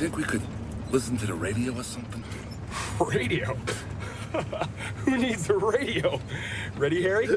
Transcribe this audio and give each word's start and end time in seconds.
think 0.00 0.16
we 0.16 0.24
could 0.24 0.40
listen 0.90 1.14
to 1.18 1.26
the 1.26 1.34
radio 1.34 1.78
or 1.78 1.82
something? 1.82 2.24
Radio? 3.00 3.54
Who 5.04 5.18
needs 5.18 5.50
a 5.50 5.58
radio? 5.58 6.18
Ready, 6.78 7.02
Harry? 7.02 7.28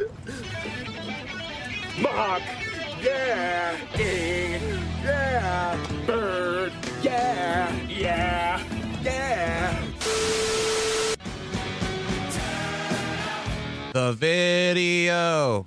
Mock! 1.99 2.41
Yeah! 3.01 3.75
Ding! 3.97 4.61
Yeah! 5.03 5.77
Bird! 6.07 6.71
Yeah! 7.01 7.75
Yeah! 7.89 8.63
Yeah! 9.01 9.85
The 13.91 14.13
video. 14.13 15.65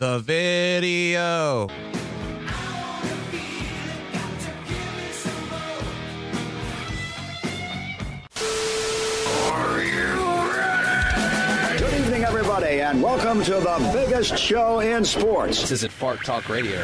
The 0.00 0.18
video. 0.20 1.66
Good 11.76 12.00
evening, 12.00 12.24
everybody, 12.24 12.80
and 12.80 13.02
welcome 13.02 13.42
to 13.42 13.52
the 13.52 13.90
biggest 13.92 14.38
show 14.38 14.80
in 14.80 15.04
sports. 15.04 15.60
This 15.60 15.70
isn't 15.72 15.92
Fart 15.92 16.24
Talk 16.24 16.48
Radio. 16.48 16.80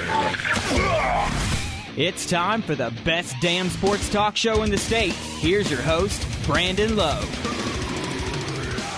It's 1.96 2.26
time 2.28 2.60
for 2.60 2.74
the 2.74 2.92
best 3.02 3.34
damn 3.40 3.70
sports 3.70 4.10
talk 4.10 4.36
show 4.36 4.62
in 4.62 4.70
the 4.70 4.76
state. 4.76 5.14
Here's 5.40 5.70
your 5.70 5.80
host, 5.80 6.22
Brandon 6.44 6.94
Lowe. 6.94 7.24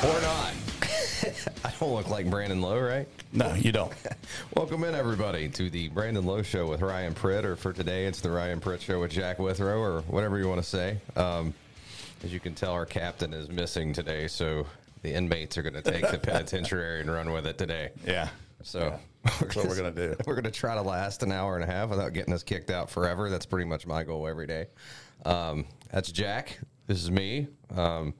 Or 0.02 0.20
not. 0.22 0.47
Don't 1.78 1.94
look 1.94 2.10
like 2.10 2.28
Brandon 2.28 2.60
Lowe, 2.60 2.80
right? 2.80 3.06
No, 3.32 3.54
you 3.54 3.70
don't. 3.70 3.92
Welcome 4.56 4.82
in, 4.82 4.96
everybody, 4.96 5.48
to 5.50 5.70
the 5.70 5.88
Brandon 5.88 6.26
Lowe 6.26 6.42
Show 6.42 6.66
with 6.66 6.82
Ryan 6.82 7.14
Pritt, 7.14 7.44
or 7.44 7.54
for 7.54 7.72
today, 7.72 8.06
it's 8.06 8.20
the 8.20 8.32
Ryan 8.32 8.58
Pritt 8.58 8.80
Show 8.80 9.00
with 9.00 9.12
Jack 9.12 9.38
Withrow, 9.38 9.78
or 9.78 10.00
whatever 10.02 10.38
you 10.38 10.48
want 10.48 10.60
to 10.60 10.68
say. 10.68 10.98
Um, 11.14 11.54
as 12.24 12.32
you 12.32 12.40
can 12.40 12.56
tell, 12.56 12.72
our 12.72 12.84
captain 12.84 13.32
is 13.32 13.48
missing 13.48 13.92
today, 13.92 14.26
so 14.26 14.66
the 15.02 15.14
inmates 15.14 15.56
are 15.56 15.62
going 15.62 15.80
to 15.80 15.82
take 15.82 16.10
the 16.10 16.18
penitentiary 16.22 17.00
and 17.00 17.12
run 17.12 17.30
with 17.30 17.46
it 17.46 17.58
today. 17.58 17.90
Yeah. 18.04 18.28
So 18.64 18.98
That's 19.24 19.54
what 19.54 19.66
we're 19.66 19.76
gonna 19.76 19.92
do. 19.92 20.16
We're 20.26 20.34
going 20.34 20.44
to 20.44 20.50
try 20.50 20.74
to 20.74 20.82
last 20.82 21.22
an 21.22 21.30
hour 21.30 21.54
and 21.54 21.62
a 21.62 21.72
half 21.72 21.90
without 21.90 22.12
getting 22.12 22.34
us 22.34 22.42
kicked 22.42 22.70
out 22.70 22.90
forever. 22.90 23.30
That's 23.30 23.46
pretty 23.46 23.66
much 23.66 23.86
my 23.86 24.02
goal 24.02 24.26
every 24.26 24.48
day. 24.48 24.66
Um, 25.24 25.64
that's 25.92 26.10
Jack. 26.10 26.58
This 26.88 27.02
is 27.04 27.10
me. 27.10 27.48
Um, 27.76 28.14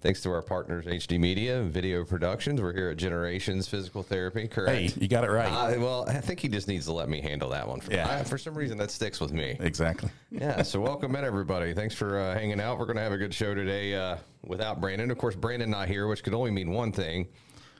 thanks 0.00 0.20
to 0.22 0.30
our 0.30 0.42
partners, 0.42 0.84
HD 0.86 1.18
Media 1.18 1.58
and 1.60 1.72
Video 1.72 2.04
Productions. 2.04 2.62
We're 2.62 2.72
here 2.72 2.90
at 2.90 2.96
Generations 2.96 3.66
Physical 3.66 4.04
Therapy. 4.04 4.46
Correct. 4.46 4.92
Hey, 4.94 5.00
you 5.00 5.08
got 5.08 5.24
it 5.24 5.30
right. 5.32 5.48
Uh, 5.48 5.80
well, 5.80 6.04
I 6.08 6.20
think 6.20 6.38
he 6.38 6.46
just 6.46 6.68
needs 6.68 6.86
to 6.86 6.92
let 6.92 7.08
me 7.08 7.20
handle 7.20 7.50
that 7.50 7.66
one. 7.66 7.80
For, 7.80 7.92
Yeah. 7.92 8.08
I- 8.08 8.22
for 8.22 8.38
some 8.38 8.54
reason, 8.54 8.78
that 8.78 8.92
sticks 8.92 9.18
with 9.18 9.32
me. 9.32 9.56
exactly. 9.58 10.08
Yeah, 10.30 10.62
so 10.62 10.80
welcome 10.80 11.16
in 11.16 11.24
everybody. 11.24 11.74
Thanks 11.74 11.96
for 11.96 12.16
uh, 12.16 12.32
hanging 12.34 12.60
out. 12.60 12.78
We're 12.78 12.86
going 12.86 12.96
to 12.96 13.02
have 13.02 13.10
a 13.12 13.18
good 13.18 13.34
show 13.34 13.54
today 13.56 13.92
uh, 13.96 14.18
without 14.46 14.80
Brandon. 14.80 15.10
Of 15.10 15.18
course, 15.18 15.34
Brandon 15.34 15.68
not 15.68 15.88
here, 15.88 16.06
which 16.06 16.22
could 16.22 16.32
only 16.34 16.52
mean 16.52 16.70
one 16.70 16.92
thing. 16.92 17.26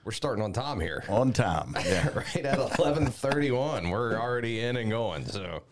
We're 0.05 0.11
starting 0.11 0.43
on 0.43 0.53
time 0.53 0.81
here. 0.81 1.05
On 1.09 1.33
time. 1.33 1.77
Yeah. 1.85 2.09
right 2.17 2.45
at 2.45 2.59
11:31. 2.59 3.93
We're 3.93 4.19
already 4.19 4.59
in 4.59 4.77
and 4.77 4.91
going. 4.91 5.25
So, 5.27 5.63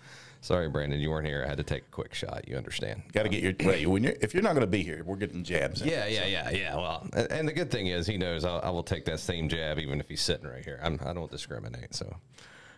sorry 0.40 0.68
Brandon, 0.68 1.00
you 1.00 1.10
weren't 1.10 1.26
here. 1.26 1.42
I 1.44 1.48
had 1.48 1.58
to 1.58 1.64
take 1.64 1.82
a 1.82 1.90
quick 1.90 2.14
shot. 2.14 2.48
You 2.48 2.56
understand? 2.56 3.02
got 3.12 3.24
to 3.24 3.28
get 3.28 3.42
your 3.42 3.54
wait. 3.68 3.86
When 3.86 4.02
you're 4.02 4.14
if 4.20 4.34
you're 4.34 4.42
not 4.42 4.54
going 4.54 4.62
to 4.62 4.66
be 4.66 4.82
here, 4.82 5.02
we're 5.04 5.16
getting 5.16 5.44
jabs. 5.44 5.82
In. 5.82 5.88
Yeah, 5.88 6.06
yeah, 6.06 6.26
yeah, 6.26 6.50
yeah. 6.50 6.76
Well, 6.76 7.06
and 7.12 7.30
and 7.30 7.48
the 7.48 7.52
good 7.52 7.70
thing 7.70 7.86
is 7.88 8.06
he 8.06 8.16
knows 8.16 8.44
I'll, 8.44 8.60
I 8.62 8.70
will 8.70 8.82
take 8.82 9.04
that 9.06 9.20
same 9.20 9.48
jab 9.48 9.78
even 9.78 10.00
if 10.00 10.08
he's 10.08 10.20
sitting 10.20 10.46
right 10.46 10.64
here. 10.64 10.80
I'm, 10.82 10.98
I 11.04 11.12
don't 11.12 11.30
discriminate. 11.30 11.94
So, 11.94 12.16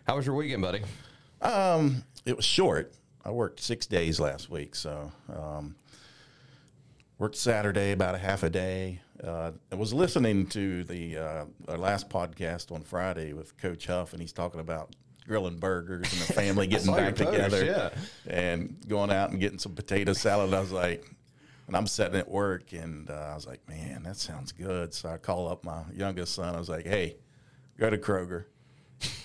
how 0.05 0.15
was 0.15 0.25
your 0.25 0.35
weekend, 0.35 0.61
buddy? 0.61 0.81
Um, 1.41 2.03
it 2.25 2.35
was 2.35 2.45
short. 2.45 2.93
I 3.25 3.31
worked 3.31 3.59
six 3.59 3.85
days 3.85 4.19
last 4.19 4.49
week, 4.49 4.75
so 4.75 5.11
um, 5.33 5.75
worked 7.17 7.35
Saturday 7.35 7.91
about 7.91 8.15
a 8.15 8.17
half 8.17 8.43
a 8.43 8.49
day. 8.49 9.01
Uh, 9.23 9.51
I 9.71 9.75
was 9.75 9.93
listening 9.93 10.47
to 10.47 10.83
the 10.83 11.17
uh, 11.17 11.45
our 11.69 11.77
last 11.77 12.09
podcast 12.09 12.71
on 12.71 12.83
Friday 12.83 13.33
with 13.33 13.57
Coach 13.57 13.85
Huff, 13.87 14.11
and 14.11 14.21
he's 14.21 14.33
talking 14.33 14.59
about 14.59 14.93
grilling 15.27 15.57
burgers 15.57 16.11
and 16.11 16.21
the 16.21 16.33
family 16.33 16.67
getting 16.67 16.93
back 16.93 17.15
together 17.15 17.65
yeah. 17.65 17.89
and 18.27 18.75
going 18.87 19.11
out 19.11 19.31
and 19.31 19.39
getting 19.39 19.59
some 19.59 19.73
potato 19.73 20.13
salad. 20.13 20.53
I 20.53 20.59
was 20.59 20.71
like, 20.71 21.05
and 21.67 21.77
I'm 21.77 21.87
sitting 21.87 22.19
at 22.19 22.29
work, 22.29 22.73
and 22.73 23.09
uh, 23.09 23.29
I 23.31 23.35
was 23.35 23.47
like, 23.47 23.67
man, 23.67 24.03
that 24.03 24.17
sounds 24.17 24.51
good. 24.51 24.93
So 24.93 25.09
I 25.09 25.17
call 25.17 25.47
up 25.47 25.63
my 25.63 25.83
youngest 25.93 26.35
son. 26.35 26.55
I 26.55 26.59
was 26.59 26.69
like, 26.69 26.85
hey, 26.85 27.15
go 27.77 27.89
to 27.89 27.97
Kroger, 27.97 28.45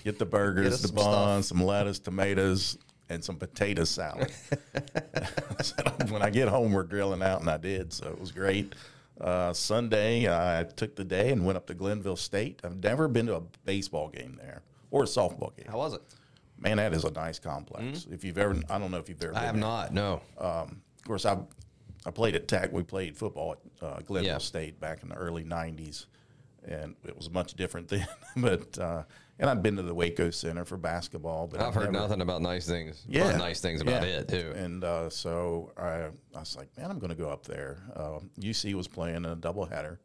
get 0.03 0.19
the 0.19 0.25
burgers, 0.25 0.81
Get 0.81 0.81
the 0.81 0.87
some 0.87 0.95
buns, 0.95 1.47
some 1.47 1.63
lettuce, 1.63 1.99
tomatoes, 1.99 2.77
and 3.09 3.23
some 3.23 3.35
potato 3.35 3.83
salad. 3.83 4.31
So 5.61 5.75
when 6.07 6.21
I 6.21 6.29
get 6.29 6.47
home, 6.47 6.71
we're 6.71 6.83
grilling 6.83 7.21
out, 7.21 7.41
and 7.41 7.49
I 7.49 7.57
did. 7.57 7.91
So 7.91 8.07
it 8.07 8.17
was 8.17 8.31
great. 8.31 8.73
Uh, 9.19 9.51
Sunday, 9.51 10.25
I 10.29 10.63
took 10.63 10.95
the 10.95 11.03
day 11.03 11.33
and 11.33 11.45
went 11.45 11.57
up 11.57 11.67
to 11.67 11.73
Glenville 11.73 12.15
State. 12.15 12.61
I've 12.63 12.81
never 12.81 13.09
been 13.09 13.25
to 13.25 13.35
a 13.35 13.41
baseball 13.65 14.07
game 14.07 14.39
there 14.41 14.61
or 14.91 15.03
a 15.03 15.05
softball 15.07 15.55
game. 15.55 15.67
How 15.69 15.77
was 15.77 15.93
it? 15.93 16.01
Man, 16.57 16.77
that 16.77 16.93
is 16.93 17.03
a 17.05 17.11
nice 17.11 17.39
complex. 17.39 18.05
If 18.11 18.23
you've 18.25 18.37
ever, 18.37 18.55
I 18.69 18.79
don't 18.79 18.91
know 18.91 18.97
if 18.97 19.07
you've 19.07 19.23
ever. 19.23 19.33
Mm-hmm. 19.33 19.37
I 19.37 19.51
been 19.51 19.61
have 19.61 19.61
there. 19.61 19.61
not. 19.61 19.93
No. 19.93 20.21
Of 20.37 20.71
course, 21.05 21.25
I 21.25 21.37
I 22.05 22.11
played 22.11 22.35
at 22.35 22.47
Tech. 22.47 22.71
We 22.71 22.83
played 22.83 23.15
football 23.17 23.53
at 23.81 23.83
uh, 23.87 23.99
Glenville 24.01 24.33
Yeah. 24.33 24.37
State 24.39 24.79
back 24.79 25.01
in 25.03 25.09
the 25.09 25.15
early 25.15 25.43
'90s, 25.43 26.05
and 26.65 26.95
it 27.05 27.15
was 27.15 27.29
much 27.29 27.53
different 27.55 27.87
then. 27.89 28.07
but 28.37 28.77
uh, 28.77 29.03
and 29.39 29.49
I've 29.49 29.63
been 29.63 29.77
to 29.77 29.83
the 29.83 29.93
Waco 29.93 30.31
Center 30.31 30.65
for 30.65 30.75
basketball, 30.75 31.47
but 31.47 31.61
I've 31.61 31.73
heard 31.73 31.93
never- 31.93 32.03
nothing 32.07 32.19
about 32.21 32.41
nice 32.41 32.67
things. 32.67 33.05
Yeah, 33.07 33.37
nice 33.37 33.61
things 33.61 33.79
about 33.79 34.03
yeah. 34.05 34.19
it 34.19 34.27
too. 34.27 34.51
And 34.55 34.83
uh, 34.83 35.09
so 35.09 35.71
I, 35.77 36.07
I 36.35 36.39
was 36.39 36.57
like, 36.57 36.67
man, 36.77 36.91
I'm 36.91 36.99
going 36.99 37.09
to 37.09 37.15
go 37.15 37.29
up 37.29 37.45
there. 37.45 37.77
Um, 37.95 38.29
UC 38.37 38.73
was 38.73 38.89
playing 38.89 39.15
in 39.15 39.25
a 39.25 39.35
doubleheader, 39.37 39.97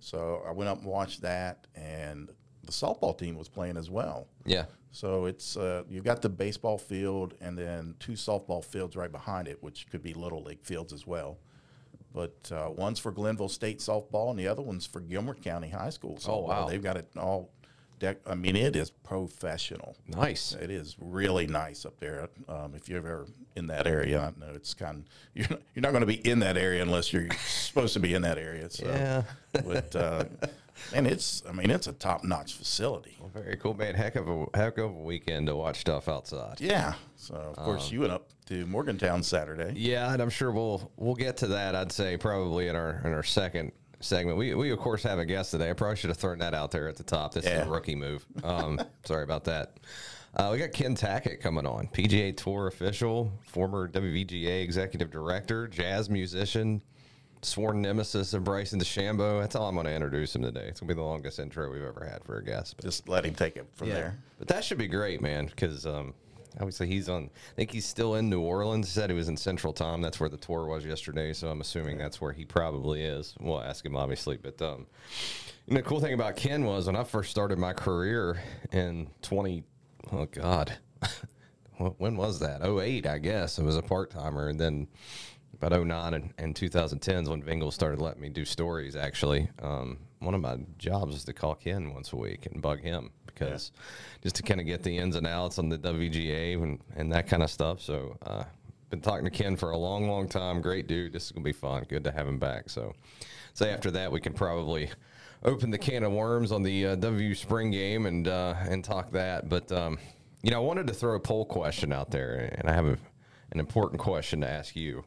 so 0.00 0.42
I 0.46 0.50
went 0.50 0.68
up 0.68 0.78
and 0.78 0.86
watched 0.86 1.22
that, 1.22 1.68
and 1.76 2.28
the 2.64 2.72
softball 2.72 3.16
team 3.16 3.36
was 3.36 3.48
playing 3.48 3.76
as 3.76 3.90
well. 3.90 4.28
yeah. 4.44 4.64
So 4.94 5.24
it's 5.24 5.56
uh, 5.56 5.84
you've 5.88 6.04
got 6.04 6.20
the 6.20 6.28
baseball 6.28 6.76
field 6.76 7.32
and 7.40 7.56
then 7.56 7.94
two 7.98 8.12
softball 8.12 8.62
fields 8.62 8.94
right 8.94 9.10
behind 9.10 9.48
it, 9.48 9.56
which 9.62 9.86
could 9.90 10.02
be 10.02 10.12
little 10.12 10.42
league 10.42 10.62
fields 10.62 10.92
as 10.92 11.06
well. 11.06 11.38
But 12.12 12.52
uh, 12.54 12.68
one's 12.70 12.98
for 12.98 13.10
Glenville 13.10 13.48
State 13.48 13.78
softball, 13.78 14.28
and 14.28 14.38
the 14.38 14.46
other 14.48 14.60
one's 14.60 14.84
for 14.84 15.00
Gilmer 15.00 15.32
County 15.34 15.70
High 15.70 15.88
School 15.88 16.16
softball. 16.16 16.28
Oh, 16.28 16.38
wow. 16.40 16.68
They've 16.68 16.82
got 16.82 16.98
it 16.98 17.08
all. 17.16 17.48
Deck, 18.00 18.18
I 18.26 18.34
mean, 18.34 18.54
it 18.56 18.76
is 18.76 18.90
professional. 18.90 19.96
Nice. 20.08 20.52
It 20.60 20.70
is 20.70 20.96
really 21.00 21.46
nice 21.46 21.86
up 21.86 21.98
there. 21.98 22.28
Um, 22.48 22.74
if 22.74 22.86
you're 22.88 22.98
ever 22.98 23.26
in 23.56 23.68
that 23.68 23.86
area, 23.86 24.20
I 24.20 24.38
know 24.38 24.52
it's 24.54 24.74
kind. 24.74 25.04
You're 25.34 25.46
not, 25.48 25.60
you're 25.74 25.82
not 25.82 25.92
going 25.92 26.00
to 26.02 26.06
be 26.06 26.16
in 26.28 26.40
that 26.40 26.58
area 26.58 26.82
unless 26.82 27.12
you're 27.14 27.28
supposed 27.46 27.94
to 27.94 28.00
be 28.00 28.12
in 28.12 28.20
that 28.22 28.36
area. 28.38 28.68
So, 28.68 28.84
Yeah. 28.86 29.22
but 29.64 29.96
uh, 29.96 30.24
and 30.94 31.06
it's. 31.06 31.42
I 31.48 31.52
mean, 31.52 31.70
it's 31.70 31.86
a 31.86 31.92
top 31.92 32.24
notch 32.24 32.54
facility. 32.54 33.18
Very 33.32 33.56
cool, 33.56 33.74
man. 33.74 33.94
Heck 33.94 34.16
of 34.16 34.28
a 34.28 34.46
heck 34.54 34.78
of 34.78 34.90
a 34.90 34.92
weekend 35.02 35.46
to 35.46 35.56
watch 35.56 35.80
stuff 35.80 36.08
outside. 36.08 36.60
Yeah. 36.60 36.94
So 37.16 37.34
of 37.34 37.56
course 37.56 37.88
Um, 37.88 37.94
you 37.94 38.00
went 38.00 38.12
up 38.12 38.28
to 38.46 38.66
Morgantown 38.66 39.22
Saturday. 39.22 39.72
Yeah, 39.78 40.12
and 40.12 40.20
I'm 40.20 40.30
sure 40.30 40.50
we'll 40.52 40.90
we'll 40.96 41.14
get 41.14 41.36
to 41.38 41.46
that. 41.48 41.74
I'd 41.74 41.92
say 41.92 42.16
probably 42.16 42.68
in 42.68 42.76
our 42.76 43.00
in 43.04 43.12
our 43.12 43.22
second 43.22 43.72
segment. 44.00 44.36
We 44.36 44.54
we 44.54 44.70
of 44.70 44.78
course 44.78 45.02
have 45.04 45.18
a 45.18 45.24
guest 45.24 45.52
today. 45.52 45.70
I 45.70 45.72
probably 45.74 45.96
should 45.96 46.10
have 46.10 46.16
thrown 46.18 46.38
that 46.40 46.54
out 46.54 46.70
there 46.72 46.88
at 46.88 46.96
the 46.96 47.04
top. 47.04 47.34
This 47.34 47.44
is 47.46 47.66
a 47.66 47.70
rookie 47.70 47.94
move. 47.94 48.26
Um, 48.44 48.80
sorry 49.04 49.22
about 49.24 49.44
that. 49.44 49.78
Uh, 50.34 50.48
we 50.50 50.58
got 50.58 50.72
Ken 50.72 50.96
Tackett 50.96 51.40
coming 51.40 51.66
on, 51.66 51.86
PGA 51.88 52.34
Tour 52.34 52.66
official, 52.66 53.30
former 53.42 53.86
WVGA 53.86 54.62
executive 54.62 55.10
director, 55.10 55.68
jazz 55.68 56.08
musician, 56.08 56.80
sworn 57.42 57.82
nemesis 57.82 58.34
of 58.34 58.44
Bryson 58.44 58.78
DeChambeau. 58.80 59.40
That's 59.40 59.54
how 59.54 59.64
I'm 59.64 59.74
going 59.74 59.86
to 59.86 59.94
introduce 59.94 60.34
him 60.34 60.42
today. 60.42 60.66
It's 60.68 60.80
going 60.80 60.88
to 60.88 60.94
be 60.94 60.98
the 60.98 61.04
longest 61.04 61.38
intro 61.38 61.70
we've 61.70 61.82
ever 61.82 62.04
had 62.04 62.24
for 62.24 62.38
a 62.38 62.44
guest. 62.44 62.76
But 62.76 62.84
Just 62.84 63.08
let 63.08 63.24
him 63.24 63.34
take 63.34 63.56
it 63.56 63.66
from 63.74 63.88
there. 63.88 64.16
but 64.38 64.48
that 64.48 64.64
should 64.64 64.78
be 64.78 64.86
great, 64.86 65.20
man, 65.20 65.46
because 65.46 65.84
um, 65.86 66.14
obviously 66.56 66.86
he's 66.86 67.08
on. 67.08 67.24
I 67.24 67.54
think 67.56 67.72
he's 67.72 67.86
still 67.86 68.14
in 68.14 68.30
New 68.30 68.40
Orleans. 68.40 68.86
He 68.86 68.92
said 68.92 69.10
he 69.10 69.16
was 69.16 69.28
in 69.28 69.36
Central 69.36 69.72
Time. 69.72 70.00
That's 70.00 70.20
where 70.20 70.28
the 70.28 70.36
tour 70.36 70.66
was 70.66 70.84
yesterday. 70.86 71.32
So 71.32 71.48
I'm 71.48 71.60
assuming 71.60 71.98
that's 71.98 72.20
where 72.20 72.32
he 72.32 72.44
probably 72.44 73.02
is. 73.02 73.34
We'll 73.40 73.60
ask 73.60 73.84
him 73.84 73.96
obviously, 73.96 74.36
but 74.36 74.60
um, 74.62 74.86
you 75.66 75.74
know, 75.74 75.80
the 75.80 75.88
cool 75.88 76.00
thing 76.00 76.14
about 76.14 76.36
Ken 76.36 76.64
was 76.64 76.86
when 76.86 76.96
I 76.96 77.04
first 77.04 77.30
started 77.30 77.58
my 77.58 77.72
career 77.72 78.40
in 78.72 79.08
20. 79.22 79.64
Oh 80.12 80.26
God, 80.26 80.72
when 81.98 82.16
was 82.16 82.38
that? 82.40 82.62
08, 82.64 83.06
I 83.06 83.18
guess. 83.18 83.58
I 83.58 83.62
was 83.62 83.76
a 83.76 83.82
part 83.82 84.10
timer, 84.10 84.48
and 84.48 84.60
then 84.60 84.88
about 85.62 85.86
09 85.86 86.14
and, 86.14 86.34
and 86.38 86.54
2010s 86.54 87.28
when 87.28 87.42
Vingle 87.42 87.72
started 87.72 88.00
letting 88.00 88.20
me 88.20 88.28
do 88.28 88.44
stories. 88.44 88.96
Actually, 88.96 89.48
um, 89.62 89.98
one 90.18 90.34
of 90.34 90.40
my 90.40 90.56
jobs 90.78 91.12
was 91.12 91.24
to 91.24 91.32
call 91.32 91.54
Ken 91.54 91.94
once 91.94 92.12
a 92.12 92.16
week 92.16 92.46
and 92.46 92.60
bug 92.60 92.80
him 92.80 93.10
because 93.26 93.70
just 94.22 94.36
to 94.36 94.42
kind 94.42 94.60
of 94.60 94.66
get 94.66 94.82
the 94.82 94.96
ins 94.96 95.16
and 95.16 95.26
outs 95.26 95.58
on 95.58 95.68
the 95.68 95.78
WGA 95.78 96.60
and, 96.60 96.80
and 96.96 97.12
that 97.12 97.28
kind 97.28 97.42
of 97.42 97.50
stuff. 97.50 97.80
So, 97.80 98.16
uh, 98.26 98.44
been 98.90 99.00
talking 99.00 99.24
to 99.24 99.30
Ken 99.30 99.56
for 99.56 99.70
a 99.70 99.76
long, 99.76 100.08
long 100.08 100.28
time. 100.28 100.60
Great 100.60 100.86
dude. 100.86 101.12
This 101.12 101.26
is 101.26 101.32
gonna 101.32 101.44
be 101.44 101.52
fun. 101.52 101.84
Good 101.88 102.04
to 102.04 102.12
have 102.12 102.26
him 102.26 102.38
back. 102.38 102.68
So, 102.68 102.92
say 103.54 103.70
after 103.70 103.90
that 103.92 104.10
we 104.10 104.20
can 104.20 104.32
probably 104.32 104.90
open 105.44 105.70
the 105.70 105.78
can 105.78 106.02
of 106.02 106.12
worms 106.12 106.52
on 106.52 106.62
the 106.62 106.88
uh, 106.88 106.94
W 106.96 107.34
spring 107.34 107.70
game 107.70 108.06
and 108.06 108.28
uh, 108.28 108.54
and 108.68 108.84
talk 108.84 109.12
that. 109.12 109.48
But 109.48 109.70
um, 109.72 109.98
you 110.42 110.50
know, 110.50 110.58
I 110.58 110.64
wanted 110.64 110.88
to 110.88 110.92
throw 110.92 111.14
a 111.14 111.20
poll 111.20 111.44
question 111.44 111.92
out 111.92 112.10
there, 112.10 112.54
and 112.58 112.68
I 112.68 112.74
have 112.74 112.86
a, 112.86 112.98
an 113.52 113.60
important 113.60 114.00
question 114.00 114.40
to 114.40 114.48
ask 114.48 114.74
you. 114.74 115.04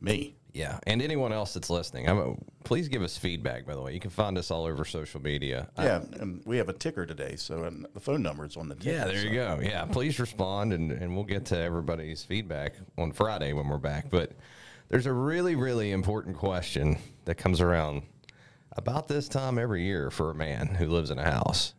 Me. 0.00 0.36
Yeah, 0.52 0.78
and 0.86 1.00
anyone 1.00 1.32
else 1.32 1.54
that's 1.54 1.70
listening, 1.70 2.06
I'm 2.10 2.18
a, 2.18 2.34
please 2.64 2.88
give 2.88 3.00
us 3.02 3.16
feedback. 3.16 3.64
By 3.64 3.74
the 3.74 3.80
way, 3.80 3.94
you 3.94 4.00
can 4.00 4.10
find 4.10 4.36
us 4.36 4.50
all 4.50 4.66
over 4.66 4.84
social 4.84 5.22
media. 5.22 5.70
I- 5.78 5.84
Yeah, 5.86 6.02
and 6.20 6.42
we 6.44 6.58
have 6.58 6.68
a 6.68 6.74
ticker 6.74 7.06
today, 7.06 7.36
so 7.36 7.64
and 7.64 7.86
the 7.94 8.00
phone 8.00 8.22
number 8.22 8.44
is 8.44 8.58
on 8.58 8.68
the 8.68 8.74
ticker. 8.74 8.90
yeah, 8.94 9.04
there 9.06 9.16
so- 9.16 9.22
you 9.28 9.32
go. 9.34 9.60
Yeah, 9.62 9.86
please 9.86 10.20
respond, 10.20 10.74
and, 10.74 10.92
and 10.92 11.14
we'll 11.14 11.24
get 11.24 11.46
to 11.46 11.58
everybody's 11.58 12.22
feedback 12.22 12.74
on 12.98 13.12
Friday 13.12 13.54
when 13.54 13.66
we're 13.66 13.78
back. 13.78 14.10
But 14.10 14.32
there's 14.90 15.06
a 15.06 15.12
really, 15.12 15.54
really 15.54 15.90
important 15.90 16.36
question 16.36 16.98
that 17.24 17.36
comes 17.36 17.62
around 17.62 18.02
about 18.72 19.08
this 19.08 19.30
time 19.30 19.58
every 19.58 19.84
year 19.84 20.10
for 20.10 20.30
a 20.30 20.34
man 20.34 20.66
who 20.66 20.86
lives 20.86 21.10
in 21.10 21.18
a 21.18 21.24
house. 21.30 21.72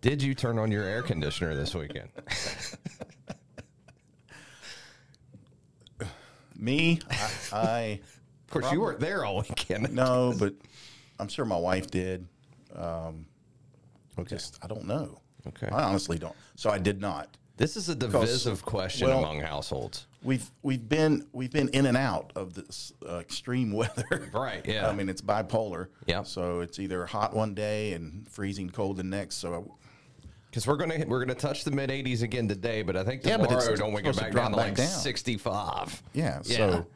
Did 0.00 0.22
you 0.22 0.34
turn 0.34 0.58
on 0.58 0.72
your 0.72 0.82
air 0.84 1.02
conditioner 1.02 1.54
this 1.54 1.72
weekend? 1.72 2.08
Me, 6.64 7.00
I, 7.10 7.30
I 7.52 8.00
Of 8.44 8.50
course, 8.62 8.72
you 8.72 8.80
weren't 8.80 9.00
there 9.00 9.24
all 9.24 9.38
weekend. 9.38 9.92
no, 9.92 10.34
but 10.38 10.54
I'm 11.18 11.28
sure 11.28 11.44
my 11.44 11.56
wife 11.58 11.90
did. 11.90 12.26
Um, 12.74 13.26
Just 14.26 14.58
I 14.62 14.66
don't 14.68 14.86
know. 14.86 15.20
Okay. 15.48 15.68
I 15.70 15.82
honestly 15.82 16.18
don't. 16.18 16.36
So 16.56 16.70
I 16.70 16.78
did 16.78 17.00
not. 17.00 17.36
This 17.56 17.76
is 17.76 17.88
a 17.88 17.94
divisive 17.94 18.64
question 18.64 19.08
well- 19.08 19.18
among 19.18 19.40
households. 19.40 20.06
We've 20.22 20.50
we've 20.62 20.88
been 20.88 21.26
we've 21.32 21.50
been 21.52 21.68
in 21.68 21.84
and 21.86 21.96
out 21.98 22.32
of 22.34 22.54
this 22.54 22.92
uh, 23.06 23.16
extreme 23.18 23.72
weather. 23.72 24.28
Right, 24.32 24.64
yeah. 24.66 24.88
I 24.88 24.94
mean 24.94 25.08
it's 25.10 25.20
bipolar. 25.20 25.88
Yeah. 26.06 26.22
So 26.22 26.60
it's 26.60 26.78
either 26.78 27.04
hot 27.04 27.34
one 27.34 27.52
day 27.54 27.92
and 27.92 28.26
freezing 28.28 28.70
cold 28.70 28.96
the 28.96 29.04
next. 29.04 29.36
So 29.36 29.76
Because 30.54 30.68
we're 30.68 30.76
gonna 30.76 31.04
we're 31.08 31.18
gonna 31.18 31.34
touch 31.34 31.64
the 31.64 31.72
mid 31.72 31.90
80s 31.90 32.22
again 32.22 32.46
today, 32.46 32.82
but 32.82 32.96
I 32.96 33.02
think 33.02 33.24
Yeah, 33.24 33.38
tomorrow 33.38 33.56
but 33.58 33.70
it's 33.70 33.80
don't 33.80 33.92
we 33.92 34.02
get 34.02 34.14
back 34.16 34.30
down 34.32 34.52
to 34.52 34.56
back 34.56 34.66
like 34.68 34.74
down. 34.76 34.86
65? 34.86 36.00
Yeah, 36.12 36.42
so- 36.42 36.86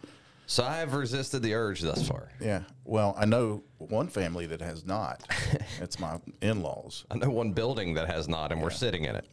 so 0.47 0.63
I 0.63 0.77
have 0.77 0.95
resisted 0.95 1.43
the 1.43 1.55
urge 1.55 1.81
thus 1.81 2.07
far. 2.07 2.29
yeah. 2.41 2.61
Well, 2.85 3.17
I 3.19 3.25
know 3.27 3.65
one 3.79 4.07
family 4.07 4.47
that 4.47 4.61
has 4.61 4.87
not. 4.87 5.25
it's 5.81 5.99
my 5.99 6.21
in-laws. 6.41 7.05
I 7.11 7.17
know 7.17 7.31
one 7.31 7.51
building 7.53 7.95
that 7.95 8.07
has 8.09 8.29
not, 8.29 8.53
and 8.53 8.63
we're 8.63 8.71
sitting 8.71 9.05
in 9.07 9.17
it. 9.17 9.27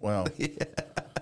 Well, 0.00 0.28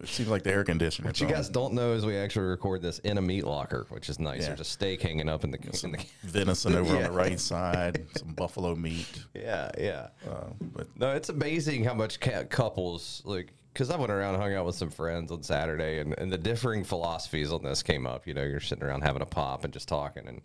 it 0.00 0.08
seems 0.08 0.28
like 0.28 0.42
the 0.42 0.52
air 0.52 0.64
conditioner. 0.64 1.08
What 1.08 1.20
you 1.20 1.26
guys 1.26 1.48
don't 1.48 1.74
know 1.74 1.92
is 1.92 2.06
we 2.06 2.16
actually 2.16 2.46
record 2.46 2.82
this 2.82 3.00
in 3.00 3.18
a 3.18 3.22
meat 3.22 3.44
locker, 3.44 3.86
which 3.88 4.08
is 4.08 4.20
nice. 4.20 4.42
Yeah. 4.42 4.48
There's 4.48 4.60
a 4.60 4.64
steak 4.64 5.02
hanging 5.02 5.28
up 5.28 5.44
in 5.44 5.50
the. 5.50 5.58
In 5.82 5.92
the 5.92 6.04
venison 6.22 6.74
over 6.74 6.96
on 6.96 7.02
the 7.02 7.10
right 7.10 7.38
side, 7.38 8.06
some 8.16 8.28
buffalo 8.34 8.74
meat. 8.74 9.24
yeah, 9.34 9.70
yeah. 9.76 10.08
Uh, 10.28 10.46
but 10.60 10.86
No, 10.96 11.12
it's 11.14 11.28
amazing 11.28 11.84
how 11.84 11.94
much 11.94 12.20
couples 12.20 13.22
like 13.24 13.52
because 13.72 13.90
I 13.90 13.96
went 13.96 14.10
around 14.10 14.34
hung 14.40 14.54
out 14.54 14.66
with 14.66 14.74
some 14.74 14.90
friends 14.90 15.30
on 15.30 15.42
Saturday, 15.42 16.00
and, 16.00 16.12
and 16.18 16.32
the 16.32 16.38
differing 16.38 16.82
philosophies 16.82 17.52
on 17.52 17.62
this 17.62 17.82
came 17.82 18.06
up. 18.06 18.26
You 18.26 18.34
know, 18.34 18.42
you're 18.42 18.60
sitting 18.60 18.82
around 18.82 19.02
having 19.02 19.22
a 19.22 19.26
pop 19.26 19.64
and 19.64 19.72
just 19.72 19.88
talking, 19.88 20.40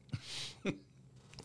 and 0.63 0.75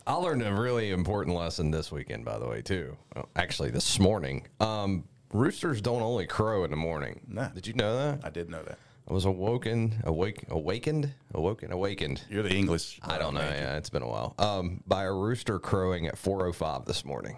I 0.05 0.13
learned 0.13 0.43
a 0.43 0.53
really 0.53 0.91
important 0.91 1.35
lesson 1.35 1.71
this 1.71 1.91
weekend, 1.91 2.25
by 2.25 2.37
the 2.39 2.47
way, 2.47 2.61
too. 2.61 2.97
Well, 3.15 3.29
actually, 3.35 3.69
this 3.71 3.99
morning. 3.99 4.47
Um, 4.59 5.03
roosters 5.31 5.81
don't 5.81 6.01
only 6.01 6.25
crow 6.25 6.63
in 6.63 6.71
the 6.71 6.77
morning. 6.77 7.21
Nah. 7.27 7.49
Did 7.49 7.67
you 7.67 7.73
know 7.73 7.95
that? 7.97 8.25
I 8.25 8.29
did 8.29 8.49
know 8.49 8.63
that. 8.63 8.77
I 9.09 9.13
was 9.13 9.25
awoken, 9.25 9.95
awake, 10.03 10.45
awakened, 10.49 11.11
awoken, 11.33 11.71
awakened. 11.71 12.21
You're 12.29 12.43
the 12.43 12.53
English. 12.53 12.99
I 13.01 13.17
don't 13.17 13.33
know. 13.33 13.41
Yeah, 13.41 13.77
it's 13.77 13.89
been 13.89 14.03
a 14.03 14.07
while. 14.07 14.35
Um, 14.37 14.83
by 14.85 15.03
a 15.05 15.13
rooster 15.13 15.57
crowing 15.57 16.05
at 16.07 16.15
4:05 16.15 16.85
this 16.85 17.03
morning. 17.03 17.37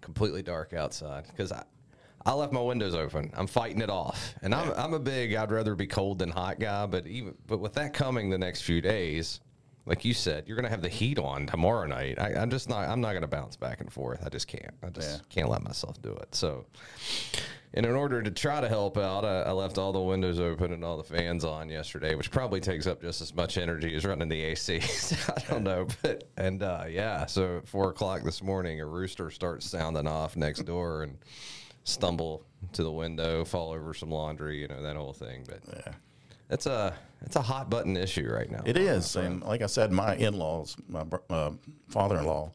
Completely 0.00 0.42
dark 0.42 0.72
outside 0.72 1.26
because 1.28 1.52
I, 1.52 1.62
I 2.26 2.32
left 2.32 2.52
my 2.52 2.60
windows 2.60 2.94
open. 2.94 3.30
I'm 3.34 3.46
fighting 3.46 3.80
it 3.82 3.90
off, 3.90 4.34
and 4.42 4.52
I'm 4.52 4.72
I'm 4.72 4.94
a 4.94 4.98
big 4.98 5.34
I'd 5.34 5.52
rather 5.52 5.76
be 5.76 5.86
cold 5.86 6.18
than 6.18 6.30
hot 6.30 6.58
guy. 6.58 6.86
But 6.86 7.06
even 7.06 7.36
but 7.46 7.60
with 7.60 7.74
that 7.74 7.92
coming 7.92 8.28
the 8.28 8.38
next 8.38 8.62
few 8.62 8.80
days, 8.80 9.40
like 9.88 10.04
you 10.04 10.14
said, 10.14 10.44
you're 10.46 10.56
gonna 10.56 10.68
have 10.68 10.82
the 10.82 10.88
heat 10.88 11.18
on 11.18 11.46
tomorrow 11.46 11.86
night. 11.86 12.18
I, 12.20 12.34
I'm 12.34 12.50
just 12.50 12.68
not. 12.68 12.88
I'm 12.88 13.00
not 13.00 13.14
gonna 13.14 13.26
bounce 13.26 13.56
back 13.56 13.80
and 13.80 13.92
forth. 13.92 14.22
I 14.24 14.28
just 14.28 14.46
can't. 14.46 14.74
I 14.82 14.90
just 14.90 15.10
Yeah. 15.10 15.24
can't 15.30 15.48
let 15.48 15.62
myself 15.62 16.00
do 16.02 16.12
it. 16.12 16.34
So. 16.34 16.66
And 17.74 17.84
in 17.84 17.92
order 17.92 18.22
to 18.22 18.30
try 18.30 18.62
to 18.62 18.68
help 18.68 18.96
out, 18.96 19.26
I, 19.26 19.42
I 19.42 19.50
left 19.52 19.76
all 19.76 19.92
the 19.92 20.00
windows 20.00 20.40
open 20.40 20.72
and 20.72 20.82
all 20.82 20.96
the 20.96 21.04
fans 21.04 21.44
on 21.44 21.68
yesterday, 21.68 22.14
which 22.14 22.30
probably 22.30 22.60
takes 22.60 22.86
up 22.86 23.02
just 23.02 23.20
as 23.20 23.34
much 23.34 23.58
energy 23.58 23.94
as 23.94 24.06
running 24.06 24.28
the 24.30 24.40
AC. 24.42 24.80
So 24.80 25.16
I 25.36 25.40
don't 25.50 25.64
know, 25.64 25.86
but 26.02 26.24
and 26.38 26.62
uh, 26.62 26.84
yeah, 26.88 27.26
so 27.26 27.58
at 27.58 27.68
four 27.68 27.90
o'clock 27.90 28.22
this 28.22 28.42
morning, 28.42 28.80
a 28.80 28.86
rooster 28.86 29.30
starts 29.30 29.66
sounding 29.68 30.06
off 30.06 30.34
next 30.34 30.64
door 30.64 31.02
and 31.02 31.18
stumble 31.84 32.42
to 32.72 32.82
the 32.82 32.90
window, 32.92 33.44
fall 33.44 33.72
over 33.72 33.92
some 33.92 34.10
laundry, 34.10 34.60
you 34.60 34.68
know 34.68 34.82
that 34.82 34.96
whole 34.96 35.12
thing. 35.12 35.44
But 35.46 35.60
Yeah. 35.70 35.92
It's 36.50 36.66
a 36.66 36.94
it's 37.22 37.36
a 37.36 37.42
hot 37.42 37.68
button 37.68 37.96
issue 37.96 38.28
right 38.30 38.50
now. 38.50 38.62
It 38.64 38.76
is, 38.76 39.16
and 39.16 39.42
like 39.42 39.62
I 39.62 39.66
said, 39.66 39.92
my 39.92 40.16
in-laws, 40.16 40.76
my 40.88 41.04
uh, 41.28 41.50
father-in-law, 41.88 42.52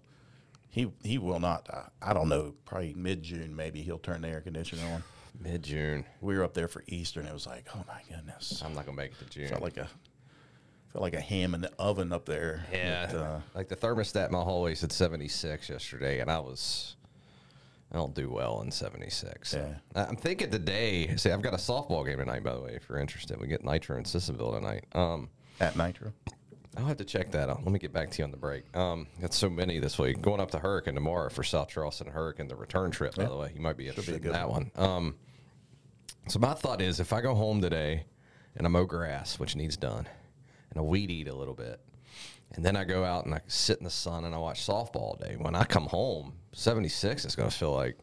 he 0.69 0.91
he 1.03 1.17
will 1.17 1.39
not. 1.39 1.67
Uh, 1.69 1.83
I 2.01 2.13
don't 2.13 2.29
know. 2.29 2.53
Probably 2.65 2.93
mid-June, 2.93 3.55
maybe 3.55 3.81
he'll 3.81 3.99
turn 3.99 4.21
the 4.21 4.29
air 4.29 4.41
conditioner 4.41 4.85
on. 4.93 5.03
Mid 5.39 5.63
June. 5.63 6.05
We 6.21 6.37
were 6.37 6.43
up 6.43 6.53
there 6.53 6.67
for 6.67 6.83
Easter, 6.87 7.19
and 7.19 7.27
it 7.27 7.33
was 7.33 7.47
like, 7.47 7.65
oh 7.75 7.83
my 7.87 8.01
goodness, 8.07 8.61
I'm 8.63 8.73
not 8.73 8.85
gonna 8.85 8.95
make 8.97 9.11
it 9.13 9.19
to 9.19 9.25
June. 9.25 9.49
felt 9.49 9.61
like 9.63 9.77
a 9.77 9.87
felt 10.91 11.01
like 11.01 11.15
a 11.15 11.21
ham 11.21 11.55
in 11.55 11.61
the 11.61 11.71
oven 11.79 12.13
up 12.13 12.25
there. 12.25 12.65
Yeah, 12.71 13.07
But, 13.11 13.17
uh, 13.17 13.39
like 13.55 13.67
the 13.67 13.75
thermostat 13.75 14.27
in 14.27 14.31
my 14.31 14.41
hallway 14.41 14.75
said 14.75 14.91
76 14.91 15.69
yesterday, 15.69 16.19
and 16.19 16.29
I 16.29 16.39
was. 16.39 16.95
I 17.93 17.97
don't 17.97 18.15
do 18.15 18.29
well 18.29 18.61
in 18.61 18.71
76. 18.71 19.49
So. 19.49 19.57
Yeah. 19.95 20.05
I'm 20.07 20.15
thinking 20.15 20.49
today. 20.49 21.15
See, 21.15 21.29
I've 21.29 21.43
got 21.43 21.53
a 21.53 21.57
softball 21.57 22.05
game 22.05 22.17
tonight, 22.17 22.43
by 22.43 22.53
the 22.53 22.61
way. 22.61 22.73
If 22.75 22.89
you're 22.89 22.97
interested, 22.97 23.39
we 23.39 23.47
get 23.47 23.63
Nitro 23.63 23.97
and 23.97 24.05
Sissonville 24.05 24.53
tonight. 24.53 24.85
Um, 24.93 25.29
at 25.59 25.75
Nitro. 25.77 26.11
I'll 26.75 26.85
have 26.85 26.97
to 26.97 27.05
check 27.05 27.29
that 27.31 27.49
out. 27.49 27.63
Let 27.63 27.71
me 27.71 27.77
get 27.77 27.93
back 27.93 28.09
to 28.09 28.17
you 28.17 28.23
on 28.23 28.31
the 28.31 28.37
break. 28.37 28.75
Um, 28.75 29.05
got 29.21 29.31
so 29.31 29.47
many 29.47 29.77
this 29.77 29.99
week. 29.99 30.21
Going 30.21 30.41
up 30.41 30.49
to 30.51 30.59
Hurricane 30.59 30.95
tomorrow 30.95 31.29
for 31.29 31.43
South 31.43 31.69
Charleston 31.69 32.07
Hurricane, 32.07 32.47
the 32.47 32.55
return 32.55 32.89
trip. 32.89 33.13
By 33.13 33.25
the 33.25 33.35
way, 33.35 33.51
you 33.53 33.61
might 33.61 33.77
be 33.77 33.87
interested 33.87 34.15
in 34.15 34.21
good 34.21 34.33
that 34.33 34.49
one. 34.49 34.71
Um, 34.75 35.15
so 36.27 36.39
my 36.39 36.55
thought 36.55 36.81
is, 36.81 36.99
if 36.99 37.13
I 37.13 37.21
go 37.21 37.35
home 37.35 37.61
today 37.61 38.05
and 38.55 38.65
I 38.65 38.69
mow 38.71 38.85
grass, 38.85 39.37
which 39.37 39.55
needs 39.55 39.77
done, 39.77 40.07
and 40.71 40.79
I 40.79 40.81
weed 40.81 41.11
eat 41.11 41.27
a 41.27 41.35
little 41.35 41.53
bit, 41.53 41.79
and 42.55 42.63
then 42.63 42.75
I 42.75 42.83
go 42.83 43.03
out 43.03 43.25
and 43.25 43.33
I 43.33 43.41
sit 43.47 43.77
in 43.79 43.83
the 43.83 43.89
sun 43.89 44.25
and 44.25 44.33
I 44.35 44.37
watch 44.37 44.65
softball 44.65 44.95
all 44.97 45.17
day. 45.19 45.35
When 45.37 45.55
I 45.55 45.63
come 45.63 45.85
home, 45.87 46.33
seventy 46.53 46.89
six 46.89 47.25
is 47.25 47.35
going 47.35 47.49
to 47.49 47.55
feel 47.55 47.73
like, 47.73 47.97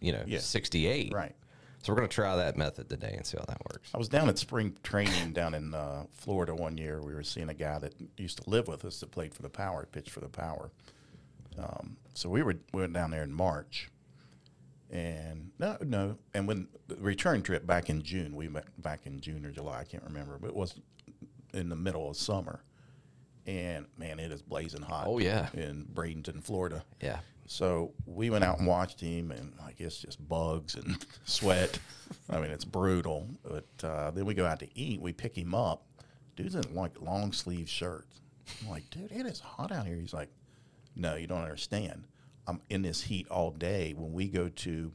you 0.00 0.12
know, 0.12 0.22
Yeah. 0.26 0.38
sixty 0.40 0.86
eight. 0.86 1.12
Right. 1.12 1.34
So 1.82 1.92
we're 1.92 1.98
going 1.98 2.08
to 2.08 2.14
try 2.14 2.34
that 2.36 2.56
method 2.56 2.88
today 2.88 3.14
and 3.16 3.24
see 3.24 3.38
how 3.38 3.44
that 3.46 3.60
works. 3.72 3.90
I 3.94 3.98
was 3.98 4.08
down 4.08 4.28
at 4.28 4.36
spring 4.36 4.76
training 4.82 5.32
down 5.32 5.54
in 5.54 5.72
uh, 5.74 6.04
Florida 6.12 6.54
one 6.54 6.76
year. 6.76 7.00
We 7.00 7.14
were 7.14 7.22
seeing 7.22 7.48
a 7.48 7.54
guy 7.54 7.78
that 7.78 7.94
used 8.16 8.42
to 8.42 8.50
live 8.50 8.66
with 8.68 8.84
us 8.84 8.98
that 9.00 9.12
played 9.12 9.32
for 9.32 9.42
the 9.42 9.48
Power, 9.48 9.86
pitched 9.90 10.10
for 10.10 10.20
the 10.20 10.28
Power. 10.28 10.70
Um, 11.56 11.96
so 12.14 12.28
we 12.28 12.42
were 12.42 12.56
we 12.72 12.80
went 12.82 12.92
down 12.92 13.10
there 13.12 13.22
in 13.22 13.32
March, 13.32 13.88
and 14.90 15.50
no, 15.58 15.76
no, 15.80 16.18
and 16.34 16.46
when 16.48 16.68
the 16.88 16.96
return 16.96 17.42
trip 17.42 17.66
back 17.66 17.88
in 17.90 18.02
June, 18.02 18.34
we 18.36 18.48
went 18.48 18.66
back 18.82 19.06
in 19.06 19.20
June 19.20 19.44
or 19.44 19.50
July, 19.50 19.80
I 19.80 19.84
can't 19.84 20.04
remember, 20.04 20.38
but 20.40 20.48
it 20.48 20.56
was 20.56 20.74
in 21.54 21.68
the 21.68 21.76
middle 21.76 22.10
of 22.10 22.16
summer, 22.16 22.60
and 23.48 23.86
man, 23.96 24.20
it 24.20 24.30
is 24.30 24.42
blazing 24.42 24.82
hot. 24.82 25.06
Oh, 25.08 25.18
yeah. 25.18 25.48
in 25.54 25.86
Bradenton, 25.92 26.44
Florida. 26.44 26.84
Yeah. 27.00 27.20
So 27.46 27.94
we 28.04 28.28
went 28.28 28.44
out 28.44 28.58
and 28.58 28.66
watched 28.68 29.00
him, 29.00 29.30
and 29.30 29.54
like 29.58 29.80
it's 29.80 29.96
just 29.98 30.26
bugs 30.28 30.74
and 30.74 31.04
sweat. 31.24 31.78
I 32.28 32.40
mean, 32.40 32.50
it's 32.50 32.66
brutal. 32.66 33.26
But 33.42 33.66
uh, 33.82 34.10
then 34.10 34.26
we 34.26 34.34
go 34.34 34.44
out 34.44 34.60
to 34.60 34.68
eat. 34.78 35.00
We 35.00 35.14
pick 35.14 35.36
him 35.36 35.54
up. 35.54 35.82
Dude's 36.36 36.54
in 36.54 36.74
like 36.74 37.00
long 37.00 37.32
sleeve 37.32 37.68
shirts. 37.70 38.20
I'm 38.62 38.68
like, 38.70 38.88
dude, 38.90 39.10
it 39.10 39.24
is 39.24 39.40
hot 39.40 39.72
out 39.72 39.86
here. 39.86 39.96
He's 39.96 40.12
like, 40.12 40.28
no, 40.94 41.16
you 41.16 41.26
don't 41.26 41.42
understand. 41.42 42.04
I'm 42.46 42.60
in 42.68 42.82
this 42.82 43.00
heat 43.02 43.26
all 43.30 43.50
day. 43.50 43.94
When 43.96 44.12
we 44.12 44.28
go 44.28 44.48
to 44.50 44.92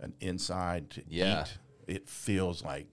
an 0.00 0.14
inside 0.20 0.90
to 0.90 1.02
Yeah. 1.08 1.42
eat, 1.44 1.58
it 1.86 2.08
feels 2.08 2.64
like, 2.64 2.86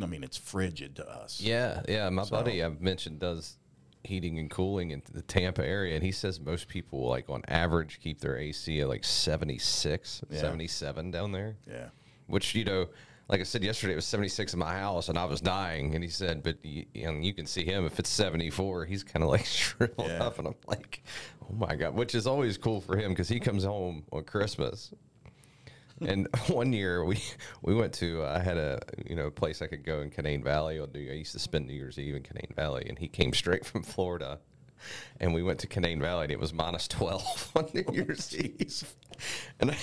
I 0.00 0.06
mean, 0.06 0.24
it's 0.24 0.36
frigid 0.36 0.96
to 0.96 1.08
us. 1.08 1.40
Yeah, 1.40 1.82
yeah. 1.88 2.08
My 2.10 2.24
buddy 2.24 2.62
I've 2.62 2.80
mentioned 2.80 3.20
does 3.20 3.56
heating 4.04 4.38
and 4.38 4.50
cooling 4.50 4.90
in 4.90 5.02
the 5.12 5.22
Tampa 5.22 5.64
area, 5.66 5.94
and 5.94 6.02
he 6.04 6.12
says 6.12 6.40
most 6.40 6.68
people, 6.68 7.08
like 7.08 7.30
on 7.30 7.42
average, 7.48 8.00
keep 8.02 8.20
their 8.20 8.36
AC 8.36 8.80
at 8.80 8.88
like 8.88 9.04
76, 9.04 10.22
Yeah. 10.30 10.40
77 10.40 11.10
down 11.10 11.32
there. 11.32 11.56
Yeah. 11.68 11.88
Which, 12.26 12.54
you 12.54 12.64
know, 12.64 12.88
like 13.28 13.40
I 13.40 13.44
said 13.44 13.62
yesterday, 13.62 13.92
it 13.92 13.96
was 13.96 14.04
76 14.06 14.52
in 14.52 14.58
my 14.58 14.72
house, 14.74 15.08
and 15.08 15.16
I 15.18 15.24
was 15.24 15.40
dying. 15.40 15.94
And 15.94 16.02
he 16.02 16.10
said, 16.10 16.42
but 16.42 16.56
you, 16.64 16.84
and 16.94 17.24
you 17.24 17.32
can 17.32 17.46
see 17.46 17.64
him, 17.64 17.86
if 17.86 17.98
it's 17.98 18.10
74, 18.10 18.84
he's 18.84 19.04
kind 19.04 19.22
of 19.22 19.30
like 19.30 19.44
shriveled 19.46 20.08
Yeah. 20.08 20.24
up. 20.24 20.38
And 20.38 20.48
I'm 20.48 20.54
like, 20.66 21.02
oh 21.42 21.54
my 21.54 21.74
God, 21.76 21.94
which 21.94 22.14
is 22.14 22.26
always 22.26 22.58
cool 22.58 22.80
for 22.80 22.96
him 22.96 23.12
because 23.12 23.28
he 23.28 23.38
comes 23.40 23.64
home 23.64 24.04
on 24.12 24.24
Christmas 24.24 24.92
and 26.06 26.28
one 26.48 26.72
year 26.72 27.04
we 27.04 27.22
we 27.62 27.74
went 27.74 27.92
to 27.94 28.22
uh, 28.22 28.36
I 28.38 28.42
had 28.42 28.56
a 28.56 28.80
you 29.06 29.14
know 29.16 29.30
place 29.30 29.62
I 29.62 29.66
could 29.66 29.84
go 29.84 30.00
in 30.00 30.10
Canaan 30.10 30.42
Valley. 30.42 30.80
I 30.80 30.98
used 31.14 31.32
to 31.32 31.38
spend 31.38 31.66
New 31.66 31.74
Year's 31.74 31.98
Eve 31.98 32.16
in 32.16 32.22
Canaan 32.22 32.52
Valley, 32.54 32.86
and 32.88 32.98
he 32.98 33.08
came 33.08 33.32
straight 33.32 33.64
from 33.64 33.82
Florida, 33.82 34.38
and 35.20 35.34
we 35.34 35.42
went 35.42 35.60
to 35.60 35.66
Canaan 35.66 36.00
Valley, 36.00 36.24
and 36.24 36.32
it 36.32 36.40
was 36.40 36.52
minus 36.52 36.88
twelve 36.88 37.50
on 37.56 37.68
New 37.74 37.84
Year's 37.92 38.34
Eve. 38.36 38.94
And 39.60 39.70
I, 39.70 39.76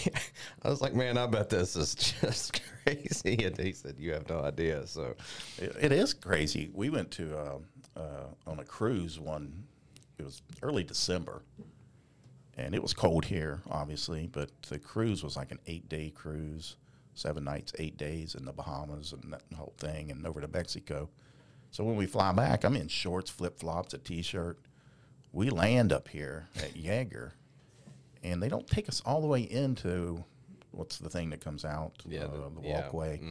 I 0.64 0.70
was 0.70 0.82
like, 0.82 0.94
man, 0.94 1.18
I 1.18 1.26
bet 1.28 1.50
this 1.50 1.76
is 1.76 1.96
just 2.22 2.62
crazy. 2.84 3.44
And 3.46 3.58
he 3.58 3.72
said, 3.72 3.96
you 3.98 4.12
have 4.14 4.28
no 4.30 4.42
idea. 4.42 4.86
So 4.86 5.16
It, 5.58 5.76
it 5.80 5.92
is 5.92 6.14
crazy. 6.14 6.70
We 6.74 6.90
went 6.90 7.10
to 7.12 7.38
uh, 7.38 8.00
uh, 8.00 8.26
on 8.48 8.60
a 8.60 8.66
cruise 8.66 9.20
one. 9.20 9.64
It 10.18 10.26
was 10.26 10.42
early 10.62 10.84
December, 10.84 11.44
and 12.66 12.76
it 12.76 12.82
was 12.82 12.94
cold 12.94 13.26
here, 13.26 13.62
obviously. 13.70 14.28
But 14.28 14.50
the 14.64 14.80
cruise 14.80 15.24
was 15.24 15.36
like 15.38 15.52
an 15.52 15.60
eight-day 15.68 16.12
cruise, 16.12 16.76
seven 17.14 17.44
nights, 17.44 17.74
eight 17.80 17.98
days 17.98 18.36
in 18.36 18.46
the 18.46 18.54
Bahamas 18.54 19.14
and 19.14 19.34
that 19.34 19.42
whole 19.56 19.74
thing, 19.78 20.12
and 20.12 20.26
over 20.26 20.42
to 20.42 20.48
Mexico. 20.48 21.10
So 21.72 21.84
when 21.84 21.96
we 21.96 22.06
fly 22.08 22.32
back, 22.34 22.64
I'm 22.64 22.76
in 22.76 22.88
shorts, 22.88 23.30
flip 23.30 23.60
flops, 23.60 23.94
a 23.94 23.98
t-shirt. 24.00 24.60
We 25.32 25.50
land 25.52 25.94
up 25.94 26.08
here 26.08 26.48
at 26.58 26.74
Yeager, 26.74 27.32
and 28.24 28.42
they 28.42 28.50
don't 28.50 28.68
take 28.68 28.90
us 28.90 29.02
all 29.06 29.22
the 29.22 29.28
way 29.28 29.42
into 29.42 30.24
what's 30.72 30.98
the 30.98 31.10
thing 31.10 31.30
that 31.30 31.42
comes 31.42 31.64
out, 31.66 31.94
Yeah, 32.08 32.24
uh, 32.24 32.28
the- 32.50 32.62
the, 32.62 32.68
yeah, 32.68 32.82
walkway. 32.82 33.22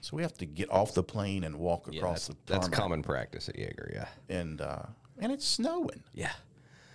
So 0.00 0.16
we 0.16 0.22
have 0.22 0.34
to 0.34 0.46
get 0.46 0.70
off 0.70 0.94
the 0.94 1.02
plane 1.02 1.42
and 1.44 1.56
walk 1.56 1.88
yeah, 1.90 1.98
across 1.98 2.28
the 2.28 2.36
that's 2.46 2.68
common 2.68 3.02
practice 3.02 3.48
at 3.48 3.56
Yeager. 3.56 3.92
Yeah. 3.92 4.08
and 4.28 4.60
uh, 4.60 4.82
and 5.18 5.32
it's 5.32 5.44
snowing. 5.46 6.02
Yeah. 6.14 6.32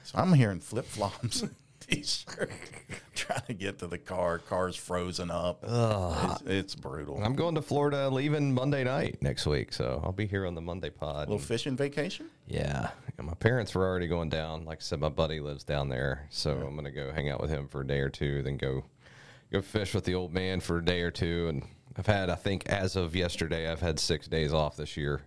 So 0.03 0.17
I'm 0.19 0.31
here 0.33 0.51
in 0.51 0.59
flip 0.61 0.85
flops, 0.85 1.43
t-shirt, 1.87 2.51
trying 3.15 3.41
to 3.47 3.53
get 3.53 3.79
to 3.79 3.87
the 3.87 3.97
car. 3.97 4.39
Car's 4.39 4.75
frozen 4.75 5.31
up. 5.31 5.63
It's, 5.63 6.41
it's 6.45 6.75
brutal. 6.75 7.21
I'm 7.23 7.35
going 7.35 7.55
to 7.55 7.61
Florida 7.61 8.09
leaving 8.09 8.53
Monday 8.53 8.83
night 8.83 9.21
next 9.21 9.45
week. 9.45 9.73
So 9.73 10.01
I'll 10.03 10.11
be 10.11 10.25
here 10.25 10.45
on 10.45 10.55
the 10.55 10.61
Monday 10.61 10.89
pod. 10.89 11.29
little 11.29 11.39
fishing 11.39 11.75
vacation. 11.77 12.27
Yeah. 12.47 12.89
And 13.17 13.27
my 13.27 13.33
parents 13.35 13.73
were 13.75 13.85
already 13.85 14.07
going 14.07 14.29
down. 14.29 14.65
Like 14.65 14.79
I 14.79 14.81
said, 14.81 14.99
my 14.99 15.09
buddy 15.09 15.39
lives 15.39 15.63
down 15.63 15.89
there. 15.89 16.27
So 16.29 16.51
I'm 16.51 16.73
going 16.73 16.85
to 16.85 16.91
go 16.91 17.11
hang 17.11 17.29
out 17.29 17.41
with 17.41 17.49
him 17.49 17.67
for 17.67 17.81
a 17.81 17.87
day 17.87 17.99
or 17.99 18.09
two, 18.09 18.41
then 18.43 18.57
go 18.57 18.83
go 19.51 19.61
fish 19.61 19.93
with 19.93 20.03
the 20.03 20.15
old 20.15 20.33
man 20.33 20.59
for 20.59 20.79
a 20.79 20.85
day 20.85 21.01
or 21.01 21.11
two. 21.11 21.47
And 21.47 21.63
I've 21.95 22.07
had, 22.07 22.29
I 22.29 22.35
think, 22.35 22.67
as 22.67 22.95
of 22.95 23.15
yesterday, 23.15 23.71
I've 23.71 23.81
had 23.81 23.99
six 23.99 24.27
days 24.27 24.51
off 24.51 24.75
this 24.75 24.97
year. 24.97 25.21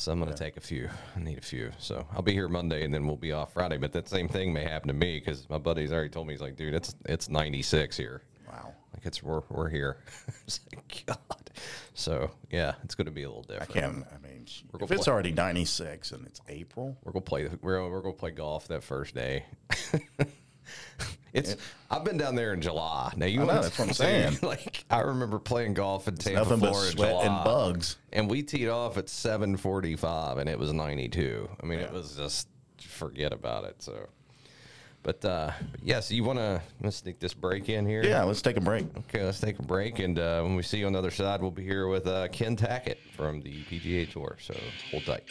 So 0.00 0.10
I'm 0.10 0.18
going 0.18 0.32
to 0.32 0.38
take 0.38 0.56
a 0.56 0.62
few. 0.62 0.88
I 1.14 1.20
need 1.20 1.36
a 1.36 1.42
few. 1.42 1.72
So 1.78 2.06
I'll 2.14 2.22
be 2.22 2.32
here 2.32 2.48
Monday 2.48 2.84
and 2.84 2.94
then 2.94 3.06
we'll 3.06 3.18
be 3.18 3.32
off 3.32 3.52
Friday. 3.52 3.76
But 3.76 3.92
that 3.92 4.08
same 4.08 4.28
thing 4.28 4.50
may 4.50 4.62
happen 4.62 4.88
to 4.88 4.94
me 4.94 5.18
because 5.18 5.46
my 5.50 5.58
buddy's 5.58 5.92
already 5.92 6.08
told 6.08 6.26
me, 6.26 6.32
he's 6.32 6.40
like, 6.40 6.56
dude, 6.56 6.72
it's 6.72 6.94
it's 7.04 7.28
96 7.28 7.98
here. 7.98 8.22
Wow. 8.48 8.72
Like 8.94 9.04
it's 9.04 9.22
we're, 9.22 9.42
we're 9.50 9.68
here. 9.68 9.98
it's 10.46 10.60
like, 10.74 11.04
God. 11.04 11.50
So 11.92 12.30
yeah, 12.50 12.76
it's 12.82 12.94
going 12.94 13.08
to 13.08 13.10
be 13.10 13.24
a 13.24 13.28
little 13.28 13.42
different. 13.42 13.76
I 13.76 13.80
can't. 13.80 14.06
I 14.10 14.26
mean, 14.26 14.46
if 14.80 14.90
it's 14.90 15.04
play- 15.04 15.12
already 15.12 15.32
96 15.32 16.12
and 16.12 16.26
it's 16.26 16.40
April, 16.48 16.96
We're 17.04 17.12
gonna 17.12 17.20
play. 17.20 17.50
We're 17.60 17.86
we're 17.90 18.00
gonna 18.00 18.14
play 18.14 18.30
golf 18.30 18.68
that 18.68 18.82
first 18.82 19.14
day. 19.14 19.44
it's. 21.32 21.56
I've 21.90 22.04
been 22.04 22.16
down 22.18 22.34
there 22.34 22.52
in 22.52 22.60
July. 22.60 23.12
Now 23.16 23.26
you 23.26 23.42
I 23.42 23.46
know, 23.46 23.62
that's 23.62 23.78
what 23.78 23.88
I'm 23.88 23.94
saying. 23.94 24.38
Like 24.42 24.84
I 24.90 25.00
remember 25.00 25.38
playing 25.38 25.74
golf 25.74 26.08
in 26.08 26.16
Tampa, 26.16 26.40
nothing 26.40 26.60
but 26.60 26.70
Florida, 26.70 26.90
in 26.90 26.96
sweat 26.96 27.26
and 27.26 27.44
bugs. 27.44 27.96
and 28.12 28.30
we 28.30 28.42
teed 28.42 28.68
off 28.68 28.96
at 28.96 29.06
7:45, 29.06 30.38
and 30.38 30.48
it 30.48 30.58
was 30.58 30.72
92. 30.72 31.48
I 31.62 31.66
mean, 31.66 31.78
it 31.80 31.92
was 31.92 32.16
just 32.16 32.48
forget 32.78 33.32
about 33.32 33.64
it. 33.64 33.82
So, 33.82 34.08
but 35.02 35.24
uh, 35.24 35.52
yes, 35.82 36.10
you 36.10 36.24
want 36.24 36.38
to 36.38 36.90
sneak 36.92 37.18
this 37.20 37.32
break 37.34 37.68
in 37.68 37.86
here. 37.86 38.04
yeah. 38.04 38.22
Let's 38.22 38.42
take 38.42 38.56
a 38.56 38.60
break. 38.60 38.86
Okay, 38.98 39.24
let's 39.24 39.40
take 39.40 39.58
a 39.58 39.62
break, 39.62 39.98
and 39.98 40.18
uh, 40.18 40.42
when 40.42 40.54
we 40.56 40.62
see 40.62 40.78
you 40.78 40.86
on 40.86 40.92
the 40.92 40.98
other 40.98 41.10
side, 41.10 41.40
we'll 41.40 41.50
be 41.50 41.64
here 41.64 41.86
with 41.88 42.06
uh, 42.06 42.28
Ken 42.28 42.56
Tackett 42.56 42.98
from 43.16 43.40
the 43.40 43.62
PGA 43.64 44.10
Tour. 44.10 44.36
So 44.40 44.54
hold 44.90 45.04
tight. 45.06 45.24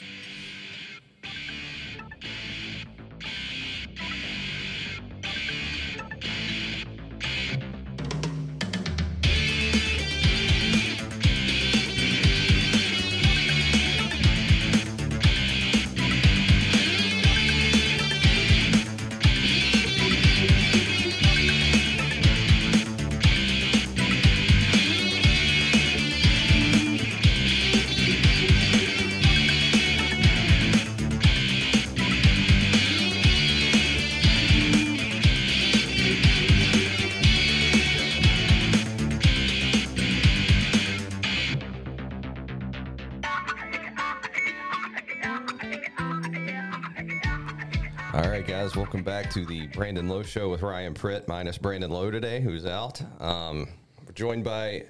Brandon 49.80 50.10
Lowe 50.10 50.24
Show 50.24 50.50
with 50.50 50.62
Ryan 50.62 50.94
Pritt, 50.94 51.26
minus 51.30 51.58
Brandon 51.58 51.90
Lowe 51.90 52.12
today, 52.12 52.42
who's 52.42 52.66
out. 52.66 53.02
Um, 53.22 53.70
we're 54.06 54.12
joined 54.12 54.44
by 54.44 54.84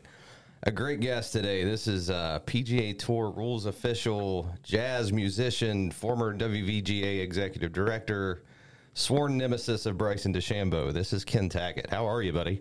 a 0.63 0.72
great 0.72 1.00
guest 1.00 1.31
today. 1.31 1.63
This 1.63 1.86
is 1.86 2.10
uh, 2.10 2.39
PGA 2.48 2.98
Tour 2.98 3.29
rules 3.29 3.67
official, 3.67 4.51
jazz 4.63 5.13
musician, 5.13 5.91
former 5.91 6.36
WVGA 6.36 7.22
executive 7.22 7.72
director, 7.72 8.41
sworn 8.96 9.38
nemesis 9.38 9.86
of 9.86 9.96
Bryson 9.96 10.34
DeChambeau. 10.34 10.91
This 10.91 11.13
is 11.13 11.24
Ken 11.24 11.51
Tackett. 11.51 11.88
How 11.91 12.08
are 12.08 12.24
you, 12.24 12.34
buddy? 12.34 12.60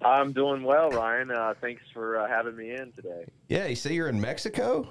I'm 0.00 0.32
doing 0.32 0.62
well, 0.62 0.88
Ryan. 0.88 1.30
Uh, 1.30 1.52
thanks 1.60 1.82
for 1.92 2.18
uh, 2.18 2.26
having 2.26 2.56
me 2.56 2.70
in 2.70 2.92
today. 2.92 3.26
Yeah, 3.50 3.66
you 3.66 3.76
say 3.76 3.92
you're 3.92 4.08
in 4.08 4.22
Mexico? 4.22 4.88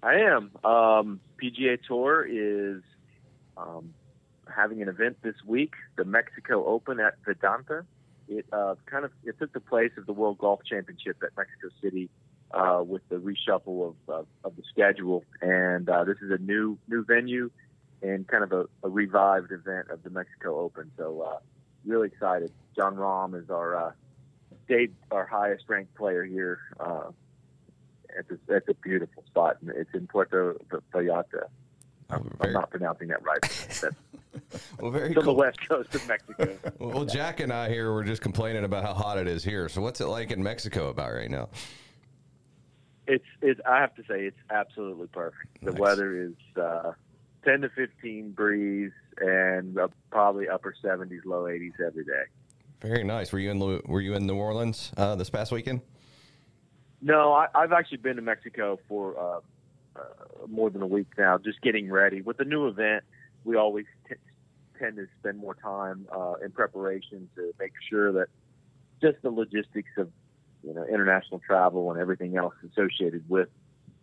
I 0.00 0.14
am. 0.14 0.52
Um, 0.62 1.18
PGA 1.42 1.76
Tour 1.88 2.24
is 2.24 2.84
um, 3.56 3.92
having 4.58 4.82
an 4.82 4.88
event 4.88 5.16
this 5.22 5.36
week, 5.46 5.74
the 5.96 6.04
Mexico 6.04 6.66
Open 6.66 6.98
at 6.98 7.14
Vidanta. 7.24 7.84
It 8.28 8.44
uh, 8.52 8.74
kind 8.86 9.04
of 9.04 9.12
it 9.24 9.38
took 9.38 9.52
the 9.52 9.60
place 9.60 9.92
of 9.96 10.06
the 10.06 10.12
World 10.12 10.38
Golf 10.38 10.60
Championship 10.68 11.16
at 11.22 11.30
Mexico 11.36 11.68
City 11.80 12.10
uh, 12.50 12.82
with 12.84 13.02
the 13.08 13.16
reshuffle 13.16 13.88
of, 13.88 13.94
of, 14.08 14.26
of 14.44 14.56
the 14.56 14.62
schedule, 14.70 15.24
and 15.40 15.88
uh, 15.88 16.04
this 16.04 16.16
is 16.20 16.30
a 16.30 16.38
new 16.38 16.76
new 16.88 17.04
venue 17.04 17.50
and 18.02 18.26
kind 18.28 18.44
of 18.44 18.52
a, 18.52 18.64
a 18.82 18.88
revived 18.88 19.50
event 19.52 19.88
of 19.90 20.02
the 20.02 20.10
Mexico 20.10 20.60
Open. 20.60 20.90
So 20.98 21.22
uh, 21.22 21.38
really 21.86 22.08
excited. 22.08 22.52
Jon 22.76 22.96
Rahm 22.96 23.40
is 23.40 23.48
our 23.50 23.76
uh, 23.76 23.92
state 24.64 24.92
our 25.10 25.26
highest 25.26 25.64
ranked 25.68 25.94
player 25.94 26.24
here. 26.24 26.58
Uh, 26.78 27.10
it's 28.18 28.30
a, 28.30 28.56
it's 28.56 28.68
a 28.68 28.74
beautiful 28.74 29.22
spot. 29.26 29.58
and 29.60 29.70
It's 29.70 29.94
in 29.94 30.06
Puerto 30.06 30.56
Vallarta. 30.92 31.44
I'm, 32.10 32.30
I'm 32.40 32.52
not 32.52 32.70
pronouncing 32.70 33.08
that 33.08 33.22
right. 33.22 33.40
That's 33.42 33.84
Well, 34.80 34.90
very 34.90 35.14
on 35.16 35.24
the 35.24 35.32
west 35.32 35.58
coast 35.68 35.94
of 35.94 36.06
Mexico. 36.08 36.56
Well, 36.78 37.04
Jack 37.04 37.40
and 37.40 37.52
I 37.52 37.68
here 37.68 37.92
were 37.92 38.04
just 38.04 38.22
complaining 38.22 38.64
about 38.64 38.84
how 38.84 38.94
hot 38.94 39.18
it 39.18 39.26
is 39.26 39.42
here. 39.42 39.68
So, 39.68 39.80
what's 39.80 40.00
it 40.00 40.06
like 40.06 40.30
in 40.30 40.42
Mexico 40.42 40.88
about 40.88 41.12
right 41.12 41.30
now? 41.30 41.48
It's 43.06 43.24
it's. 43.42 43.60
I 43.66 43.80
have 43.80 43.94
to 43.96 44.02
say, 44.02 44.24
it's 44.26 44.38
absolutely 44.50 45.06
perfect. 45.08 45.62
The 45.62 45.72
Nice. 45.72 45.80
weather 45.80 46.22
is 46.22 46.34
uh, 46.60 46.92
10 47.44 47.62
to 47.62 47.68
15 47.70 48.32
breeze 48.32 48.92
and 49.18 49.78
uh, 49.78 49.88
probably 50.10 50.48
upper 50.48 50.74
70s, 50.82 51.24
low 51.24 51.44
80s 51.44 51.72
every 51.84 52.04
day. 52.04 52.24
Very 52.80 53.04
nice. 53.04 53.32
Were 53.32 53.38
you 53.38 53.50
in 53.50 53.58
Were 53.58 54.00
you 54.00 54.14
in 54.14 54.26
New 54.26 54.36
Orleans 54.36 54.92
uh, 54.96 55.16
this 55.16 55.30
past 55.30 55.50
weekend? 55.52 55.80
No, 57.00 57.32
I, 57.32 57.46
I've 57.54 57.72
actually 57.72 57.98
been 57.98 58.16
to 58.16 58.22
Mexico 58.22 58.78
for 58.88 59.18
uh, 59.18 59.40
uh, 60.00 60.46
more 60.48 60.68
than 60.70 60.82
a 60.82 60.86
week 60.86 61.06
now, 61.16 61.38
just 61.38 61.60
getting 61.62 61.90
ready. 61.90 62.20
With 62.22 62.36
the 62.36 62.44
new 62.44 62.66
event, 62.68 63.04
we 63.44 63.56
always 63.56 63.86
t- 64.08 64.14
tend 64.78 64.96
to 64.96 65.06
spend 65.18 65.38
more 65.38 65.54
time 65.54 66.06
uh, 66.14 66.34
in 66.44 66.50
preparation 66.50 67.28
to 67.34 67.52
make 67.58 67.72
sure 67.88 68.12
that 68.12 68.28
just 69.00 69.20
the 69.22 69.30
logistics 69.30 69.90
of 69.96 70.10
you 70.62 70.74
know 70.74 70.84
international 70.84 71.40
travel 71.40 71.90
and 71.90 72.00
everything 72.00 72.36
else 72.36 72.54
associated 72.72 73.24
with 73.28 73.48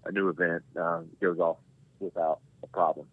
a 0.05 0.11
new 0.11 0.29
event 0.29 0.63
uh, 0.79 1.01
goes 1.21 1.39
off 1.39 1.57
without 1.99 2.39
a 2.63 2.67
problem. 2.67 3.07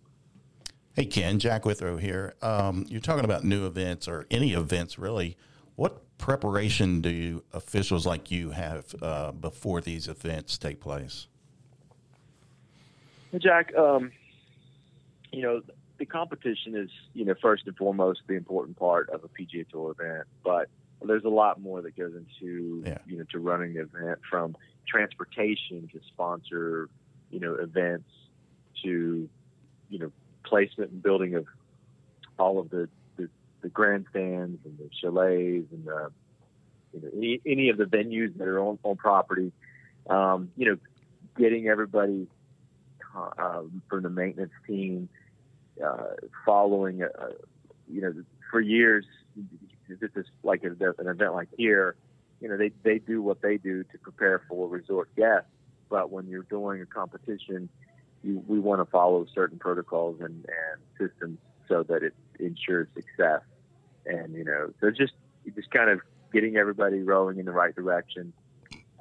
Hey, 0.95 1.07
Ken, 1.07 1.39
Jack 1.39 1.65
Withrow 1.65 1.97
here. 1.97 2.35
Um, 2.43 2.85
you're 2.89 3.01
talking 3.01 3.25
about 3.25 3.45
new 3.45 3.67
events 3.67 4.07
or 4.07 4.27
any 4.31 4.53
events 4.53 4.99
really. 4.99 5.37
What 5.75 6.19
preparation 6.19 7.01
do 7.01 7.09
you, 7.09 7.45
officials 7.53 8.05
like 8.05 8.31
you 8.31 8.51
have 8.51 8.95
uh, 9.01 9.33
before 9.33 9.81
these 9.81 10.07
events 10.07 10.59
take 10.59 10.81
place? 10.81 11.27
Jack, 13.39 13.75
um, 13.75 14.13
you 15.33 15.41
know, 15.41 15.63
the 16.03 16.07
competition 16.07 16.75
is, 16.75 16.91
you 17.15 17.25
know, 17.25 17.35
first 17.41 17.63
and 17.69 17.77
foremost 17.77 18.23
the 18.27 18.35
important 18.35 18.77
part 18.77 19.09
of 19.11 19.23
a 19.23 19.29
PGA 19.29 19.69
Tour 19.69 19.95
event, 19.97 20.27
but 20.43 20.69
there's 21.01 21.23
a 21.23 21.29
lot 21.29 21.61
more 21.61 21.81
that 21.81 21.97
goes 21.97 22.13
into, 22.13 22.83
Yeah. 22.85 22.99
you 23.07 23.19
know, 23.19 23.25
to 23.31 23.39
running 23.39 23.75
the 23.75 23.83
event 23.83 24.19
from 24.29 24.57
transportation 24.85 25.89
to 25.93 26.01
sponsor, 26.09 26.89
you 27.31 27.39
know, 27.39 27.55
events 27.55 28.11
to, 28.83 29.29
you 29.91 29.99
know 29.99 30.11
placement 30.45 30.91
and 30.91 31.03
building 31.03 31.35
of 31.37 31.47
all 32.39 32.59
of 32.59 32.69
the 32.71 32.89
the, 33.17 33.29
the 33.61 33.69
grandstands 33.69 34.59
and 34.65 34.79
the 34.79 34.89
chalets 35.01 35.71
and 35.71 35.85
the 35.85 36.11
you 36.95 37.01
know 37.01 37.09
any, 37.17 37.41
any 37.47 37.69
of 37.69 37.77
the 37.77 37.85
venues 37.85 38.37
that 38.39 38.49
are 38.49 38.59
on, 38.59 38.77
on 38.83 38.97
property. 38.97 39.53
Um, 40.11 40.51
you 40.57 40.67
know, 40.69 40.79
getting 41.39 41.69
everybody 41.69 42.27
uh, 43.17 43.63
from 43.89 44.03
the 44.03 44.11
maintenance 44.11 44.51
team 44.67 45.09
uh, 45.85 46.15
following, 46.45 47.03
uh, 47.03 47.09
you 47.89 48.01
know, 48.01 48.13
for 48.51 48.61
years, 48.61 49.05
this 49.89 50.11
is 50.15 50.27
like 50.43 50.65
an 50.65 50.77
event 50.81 51.35
like 51.35 51.49
here, 51.57 51.97
you 52.41 52.49
know, 52.49 52.57
they, 52.57 52.73
they 52.83 52.99
do 52.99 53.23
what 53.23 53.41
they 53.41 53.57
do 53.57 53.85
to 53.85 53.99
prepare 53.99 54.43
for 54.49 54.69
resort 54.69 55.15
guests. 55.17 55.49
But 55.89 56.11
when 56.11 56.27
you're 56.27 56.45
doing 56.45 56.81
a 56.83 56.87
competition, 56.87 57.69
you, 58.23 58.43
we 58.47 58.59
want 58.59 58.81
to 58.81 58.91
follow 58.91 59.27
certain 59.35 59.59
protocols 59.59 60.21
and, 60.21 60.45
and 60.47 60.81
systems 60.99 61.39
so 61.69 61.83
that 61.85 62.03
it 62.03 62.15
ensures 62.41 62.89
success. 62.95 63.43
And, 64.07 64.35
you 64.35 64.45
know, 64.45 64.73
so 64.81 64.91
just, 64.91 65.13
just 65.55 65.71
kind 65.71 65.91
of 65.91 66.01
getting 66.33 66.57
everybody 66.57 67.01
rowing 67.03 67.39
in 67.39 67.47
the 67.47 67.53
right 67.53 67.75
direction. 67.75 68.33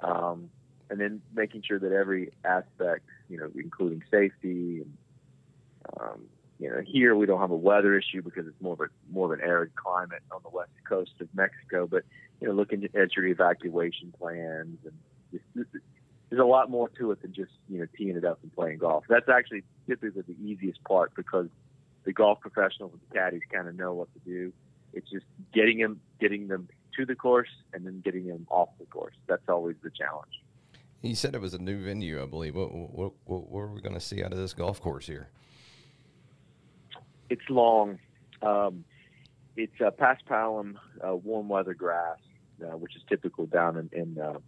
Um, 0.03 0.49
and 0.89 0.99
then 0.99 1.21
making 1.33 1.63
sure 1.65 1.79
that 1.79 1.91
every 1.93 2.31
aspect, 2.43 3.05
you 3.29 3.37
know, 3.37 3.49
including 3.55 4.03
safety 4.11 4.81
and, 4.81 4.97
um, 5.99 6.25
you 6.61 6.69
know, 6.69 6.81
here 6.85 7.15
we 7.15 7.25
don't 7.25 7.41
have 7.41 7.49
a 7.49 7.55
weather 7.55 7.97
issue 7.97 8.21
because 8.21 8.45
it's 8.45 8.61
more 8.61 8.73
of 8.73 8.81
a 8.81 8.87
more 9.11 9.33
of 9.33 9.39
an 9.39 9.43
arid 9.43 9.75
climate 9.75 10.21
on 10.31 10.41
the 10.43 10.49
west 10.49 10.69
coast 10.87 11.13
of 11.19 11.27
Mexico. 11.33 11.87
But 11.87 12.03
you 12.39 12.47
know, 12.47 12.53
looking 12.53 12.83
at 12.83 13.15
your 13.15 13.25
evacuation 13.25 14.13
plans 14.17 14.77
and 14.85 14.93
just, 15.31 15.69
there's 16.29 16.39
a 16.39 16.45
lot 16.45 16.69
more 16.69 16.87
to 16.99 17.11
it 17.11 17.21
than 17.23 17.33
just 17.33 17.51
you 17.67 17.79
know 17.79 17.87
teeing 17.97 18.15
it 18.15 18.23
up 18.23 18.37
and 18.43 18.53
playing 18.53 18.77
golf. 18.77 19.05
That's 19.09 19.27
actually 19.27 19.63
typically 19.87 20.21
the 20.21 20.35
easiest 20.39 20.83
part 20.83 21.15
because 21.15 21.47
the 22.03 22.13
golf 22.13 22.39
professionals 22.41 22.91
and 22.93 23.01
the 23.09 23.15
caddies 23.15 23.41
kind 23.51 23.67
of 23.67 23.75
know 23.75 23.95
what 23.95 24.13
to 24.13 24.19
do. 24.19 24.53
It's 24.93 25.09
just 25.09 25.25
getting 25.51 25.79
them 25.79 25.99
getting 26.19 26.47
them 26.47 26.69
to 26.95 27.07
the 27.07 27.15
course 27.15 27.49
and 27.73 27.87
then 27.87 28.01
getting 28.05 28.27
them 28.27 28.45
off 28.51 28.69
the 28.79 28.85
course. 28.85 29.15
That's 29.25 29.49
always 29.49 29.77
the 29.81 29.89
challenge. 29.89 30.43
You 31.01 31.15
said 31.15 31.33
it 31.33 31.41
was 31.41 31.55
a 31.55 31.59
new 31.59 31.83
venue, 31.83 32.21
I 32.21 32.27
believe. 32.27 32.53
What 32.53 32.71
what 32.71 33.13
what, 33.25 33.49
what 33.49 33.61
are 33.61 33.73
we 33.73 33.81
going 33.81 33.95
to 33.95 33.99
see 33.99 34.23
out 34.23 34.31
of 34.31 34.37
this 34.37 34.53
golf 34.53 34.79
course 34.79 35.07
here? 35.07 35.29
It's 37.31 37.49
long. 37.49 37.97
Um, 38.41 38.83
it's 39.55 39.79
uh, 39.79 39.89
paspalum 39.91 40.75
uh, 41.01 41.15
warm 41.15 41.47
weather 41.47 41.73
grass, 41.73 42.17
uh, 42.61 42.75
which 42.75 42.93
is 42.97 43.01
typical 43.07 43.45
down 43.45 43.77
in 43.77 43.89
in, 43.97 44.19
uh, 44.19 44.39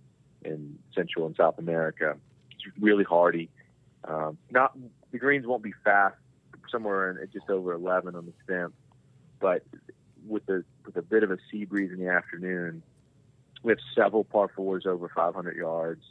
in 0.43 0.77
Central 0.93 1.25
and 1.25 1.33
South 1.33 1.57
America. 1.59 2.17
It's 2.51 2.65
really 2.77 3.05
hardy. 3.05 3.49
Um, 4.03 4.37
not 4.51 4.77
the 5.13 5.17
greens 5.17 5.47
won't 5.47 5.63
be 5.63 5.71
fast, 5.81 6.17
somewhere 6.69 7.09
in, 7.09 7.25
just 7.31 7.49
over 7.49 7.71
11 7.71 8.17
on 8.17 8.25
the 8.25 8.33
Stimp, 8.43 8.73
but 9.39 9.63
with 10.27 10.45
the 10.45 10.65
with 10.85 10.97
a 10.97 11.01
bit 11.01 11.23
of 11.23 11.31
a 11.31 11.37
sea 11.49 11.63
breeze 11.63 11.89
in 11.89 11.99
the 11.99 12.09
afternoon, 12.09 12.83
we 13.63 13.71
have 13.71 13.79
several 13.95 14.25
par 14.25 14.49
fours 14.53 14.85
over 14.85 15.09
500 15.15 15.55
yards, 15.55 16.03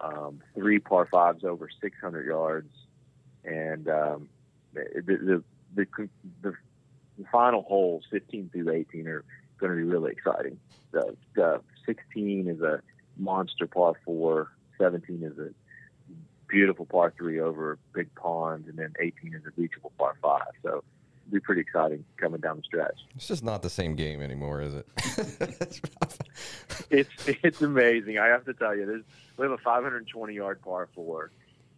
um, 0.00 0.40
three 0.54 0.78
par 0.78 1.06
fives 1.10 1.44
over 1.44 1.68
600 1.78 2.24
yards, 2.24 2.72
and 3.44 3.86
um, 3.90 4.30
the, 4.72 4.84
the 5.04 5.44
the, 5.74 5.86
the, 6.42 6.54
the 7.18 7.24
final 7.30 7.62
holes, 7.62 8.04
15 8.10 8.50
through 8.52 8.70
18, 8.70 9.06
are 9.08 9.24
going 9.58 9.72
to 9.72 9.76
be 9.76 9.82
really 9.82 10.12
exciting. 10.12 10.58
The, 10.92 11.16
the 11.34 11.60
16 11.86 12.48
is 12.48 12.60
a 12.60 12.82
monster 13.16 13.66
par 13.66 13.94
four, 14.04 14.50
17 14.78 15.22
is 15.22 15.38
a 15.38 15.50
beautiful 16.48 16.84
par 16.84 17.12
three 17.16 17.40
over 17.40 17.78
big 17.94 18.12
pond, 18.14 18.66
and 18.66 18.76
then 18.76 18.92
18 19.00 19.34
is 19.34 19.42
a 19.46 19.50
reachable 19.56 19.92
par 19.98 20.16
five. 20.20 20.52
So 20.62 20.68
it'll 20.68 20.84
be 21.30 21.40
pretty 21.40 21.60
exciting 21.60 22.04
coming 22.16 22.40
down 22.40 22.56
the 22.56 22.62
stretch. 22.62 22.98
It's 23.14 23.28
just 23.28 23.44
not 23.44 23.62
the 23.62 23.70
same 23.70 23.94
game 23.94 24.20
anymore, 24.20 24.62
is 24.62 24.74
it? 24.74 24.88
it's 26.90 27.10
it's 27.26 27.62
amazing. 27.62 28.18
I 28.18 28.26
have 28.28 28.44
to 28.46 28.54
tell 28.54 28.76
you, 28.76 28.86
there's, 28.86 29.04
we 29.36 29.44
have 29.44 29.52
a 29.52 29.58
520 29.58 30.34
yard 30.34 30.60
par 30.62 30.88
four. 30.94 31.30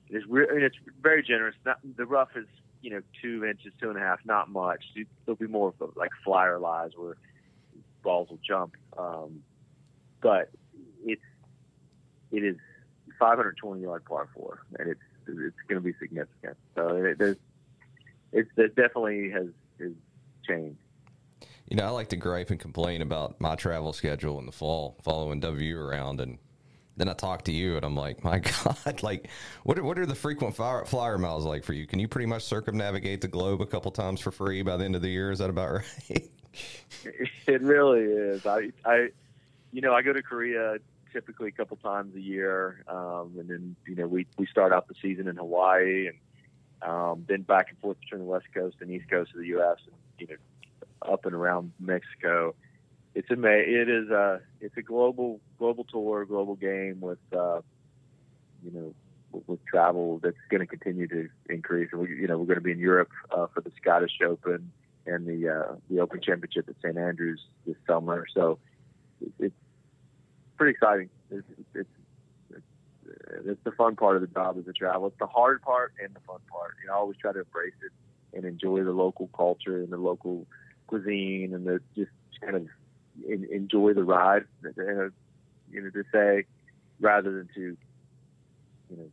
It's 0.09 0.26
re- 0.26 0.46
I 0.50 0.55
mean, 0.55 0.64
it's 0.64 0.76
very 1.00 1.22
generous. 1.22 1.55
Not, 1.64 1.78
the 1.96 2.07
rough 2.07 2.31
is 2.37 2.46
you 2.83 2.90
know 2.90 3.01
two 3.23 3.45
inches, 3.45 3.73
two 3.81 3.88
and 3.88 3.97
a 3.97 4.01
half, 4.01 4.18
not 4.25 4.51
much. 4.51 4.85
There'll 5.25 5.37
be 5.37 5.47
more 5.47 5.73
of 5.81 5.97
like 5.97 6.11
flyer 6.25 6.59
lies 6.59 6.90
where 6.97 7.16
balls 8.03 8.29
will 8.29 8.40
jump, 8.47 8.77
um, 8.99 9.42
but 10.21 10.51
it's 11.05 11.23
it 12.33 12.45
is 12.45 12.57
520 13.18 13.81
yard 13.81 14.05
par 14.05 14.29
four, 14.35 14.66
and 14.79 14.90
it's 14.90 15.01
it's 15.27 15.57
going 15.68 15.81
to 15.81 15.85
be 15.85 15.95
significant. 15.99 16.57
So 16.75 16.97
it, 16.97 17.38
it's 18.33 18.51
it 18.57 18.75
definitely 18.75 19.31
has 19.31 19.47
has 19.79 19.92
changed. 20.47 20.79
You 21.68 21.77
know, 21.77 21.87
I 21.87 21.90
like 21.90 22.09
to 22.09 22.16
gripe 22.16 22.51
and 22.51 22.61
complain 22.61 23.01
about 23.01 23.40
my 23.40 23.55
travel 23.55 23.92
schedule 23.92 24.38
in 24.38 24.47
the 24.47 24.53
fall, 24.53 24.99
following 25.03 25.40
W 25.40 25.79
around, 25.79 26.21
and 26.21 26.38
then 26.96 27.09
I 27.09 27.14
talk 27.14 27.44
to 27.44 27.52
you 27.52 27.76
and 27.76 27.85
I'm 27.85 27.96
like, 27.96 28.22
my 28.22 28.38
God, 28.64 29.02
like, 29.02 29.28
what 29.64 29.78
are, 29.78 29.83
what 29.83 29.98
are 29.98 30.07
the 30.07 30.14
frequent 30.14 30.55
flyer, 30.57 30.85
flyer 30.85 31.18
miles 31.18 31.44
like 31.44 31.64
for 31.64 31.72
you? 31.72 31.87
Can 31.87 31.98
you 31.98 32.09
pretty 32.09 32.26
much 32.26 32.42
circumnavigate 32.42 33.20
the 33.20 33.28
globe 33.28 33.61
a 33.61 33.66
couple 33.66 33.90
times 33.90 34.20
for 34.20 34.31
free 34.31 34.62
by 34.62 34.76
the 34.76 34.85
end 34.85 34.96
of 34.96 35.02
the 35.02 35.09
year? 35.09 35.31
Is 35.31 35.38
that 35.38 35.50
about 35.50 35.72
right? 36.11 36.31
it 37.46 37.62
really 37.62 38.02
is. 38.02 38.44
I, 38.46 38.70
I, 38.85 39.09
you 39.72 39.81
know, 39.81 39.94
I 39.94 40.02
go 40.02 40.12
to 40.12 40.22
Korea 40.22 40.76
typically 41.12 41.48
a 41.48 41.52
couple 41.52 41.76
times 41.76 42.14
a 42.16 42.20
year, 42.20 42.85
um, 42.88 43.33
and 43.38 43.48
then 43.48 43.76
you 43.87 43.94
know 43.94 44.07
we 44.07 44.26
we 44.38 44.46
start 44.46 44.72
out 44.72 44.88
the 44.88 44.94
season 45.00 45.28
in 45.28 45.37
Hawaii, 45.37 46.09
and 46.09 46.90
um, 46.90 47.24
then 47.28 47.42
back 47.42 47.68
and 47.70 47.78
forth 47.78 48.00
between 48.00 48.20
the 48.20 48.26
west 48.26 48.46
coast 48.55 48.76
and 48.81 48.90
east 48.90 49.09
coast 49.11 49.33
of 49.35 49.40
the 49.40 49.48
U.S. 49.48 49.76
and 49.87 49.94
you 50.18 50.26
know 50.28 51.12
up 51.12 51.26
and 51.26 51.35
around 51.35 51.72
Mexico 51.81 52.55
it's 53.14 53.31
a 53.31 53.35
it 53.35 53.88
is 53.88 54.11
a 54.11 54.40
it's 54.61 54.77
a 54.77 54.83
global 54.83 55.40
global 55.59 55.85
tour, 55.85 56.25
global 56.25 56.55
game 56.55 57.01
with 57.01 57.18
uh, 57.33 57.61
you 58.64 58.70
know 58.72 58.94
with 59.46 59.64
travel 59.64 60.20
that's 60.22 60.37
going 60.51 60.61
to 60.61 60.66
continue 60.66 61.09
to 61.09 61.29
increase. 61.48 61.88
And 61.92 62.03
we, 62.03 62.09
you 62.09 62.27
know 62.27 62.38
we're 62.38 62.46
going 62.46 62.57
to 62.57 62.62
be 62.62 62.72
in 62.72 62.79
Europe 62.79 63.11
uh, 63.31 63.46
for 63.53 63.61
the 63.61 63.72
Scottish 63.81 64.18
Open 64.27 64.72
and 65.07 65.27
the 65.27 65.48
uh, 65.48 65.75
the 65.90 66.01
Open 66.01 66.20
Championship 66.22 66.68
at 66.68 66.77
St 66.83 66.96
Andrews 66.96 67.40
this 67.66 67.77
summer. 67.87 68.27
So 68.33 68.59
it's 69.38 69.55
pretty 70.57 70.72
exciting. 70.72 71.11
It's, 71.31 71.46
it's, 71.75 71.88
it's, 72.53 72.62
it's 73.44 73.61
the 73.64 73.72
fun 73.72 73.96
part 73.96 74.16
of 74.16 74.22
the 74.22 74.29
job 74.29 74.59
is 74.59 74.64
the 74.64 74.72
travel. 74.72 75.09
It's 75.09 75.18
the 75.18 75.27
hard 75.27 75.62
part 75.62 75.92
and 76.03 76.14
the 76.14 76.20
fun 76.20 76.40
part. 76.51 76.75
You 76.83 76.88
know, 76.88 76.94
I 76.94 76.96
always 76.96 77.16
try 77.16 77.33
to 77.33 77.40
embrace 77.40 77.75
it 77.85 77.92
and 78.37 78.44
enjoy 78.44 78.83
the 78.83 78.92
local 78.92 79.29
culture 79.29 79.79
and 79.79 79.90
the 79.90 79.96
local 79.96 80.46
cuisine 80.87 81.53
and 81.55 81.66
the 81.66 81.81
just 81.94 82.11
kind 82.40 82.57
of 82.57 82.66
in, 83.27 83.46
enjoy 83.51 83.94
the 83.94 84.05
ride, 84.05 84.44
you 84.62 85.12
know, 85.83 85.90
to 85.90 86.05
say, 86.12 86.44
rather 87.01 87.31
than 87.33 87.48
to, 87.55 87.77
you 88.90 88.96
know, 88.96 89.11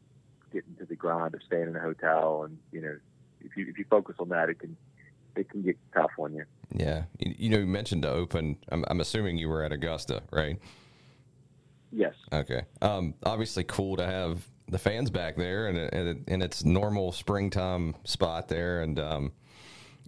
get 0.52 0.64
into 0.68 0.86
the 0.86 0.96
grind 0.96 1.34
of 1.34 1.42
staying 1.44 1.68
in 1.68 1.76
a 1.76 1.80
hotel. 1.80 2.44
And 2.44 2.58
you 2.72 2.82
know, 2.82 2.96
if 3.42 3.56
you 3.56 3.68
if 3.70 3.78
you 3.78 3.86
focus 3.90 4.16
on 4.20 4.30
that, 4.30 4.50
it 4.50 4.60
can 4.60 4.76
it 5.36 5.50
can 5.50 5.62
get 5.62 5.78
tough 5.94 6.12
on 6.18 6.34
you. 6.34 6.46
Yeah, 6.74 7.04
you, 7.18 7.36
you 7.38 7.50
know, 7.50 7.60
you 7.60 7.68
mentioned 7.68 8.04
the 8.04 8.10
Open. 8.10 8.58
I'm, 8.72 8.84
I'm 8.88 9.00
assuming 9.00 9.38
you 9.38 9.50
were 9.50 9.64
at 9.64 9.72
Augusta, 9.72 10.24
right? 10.32 10.60
Yes. 11.92 12.14
Okay. 12.32 12.64
Um, 12.82 13.16
obviously, 13.26 13.64
cool 13.64 13.98
to 13.98 14.06
have 14.06 14.48
the 14.68 14.78
fans 14.78 15.10
back 15.10 15.36
there 15.36 15.68
and 15.68 15.78
in, 15.78 16.24
in 16.28 16.42
its 16.42 16.64
normal 16.64 17.12
springtime 17.12 17.96
spot 18.04 18.48
there, 18.48 18.82
and 18.82 19.00
um, 19.00 19.32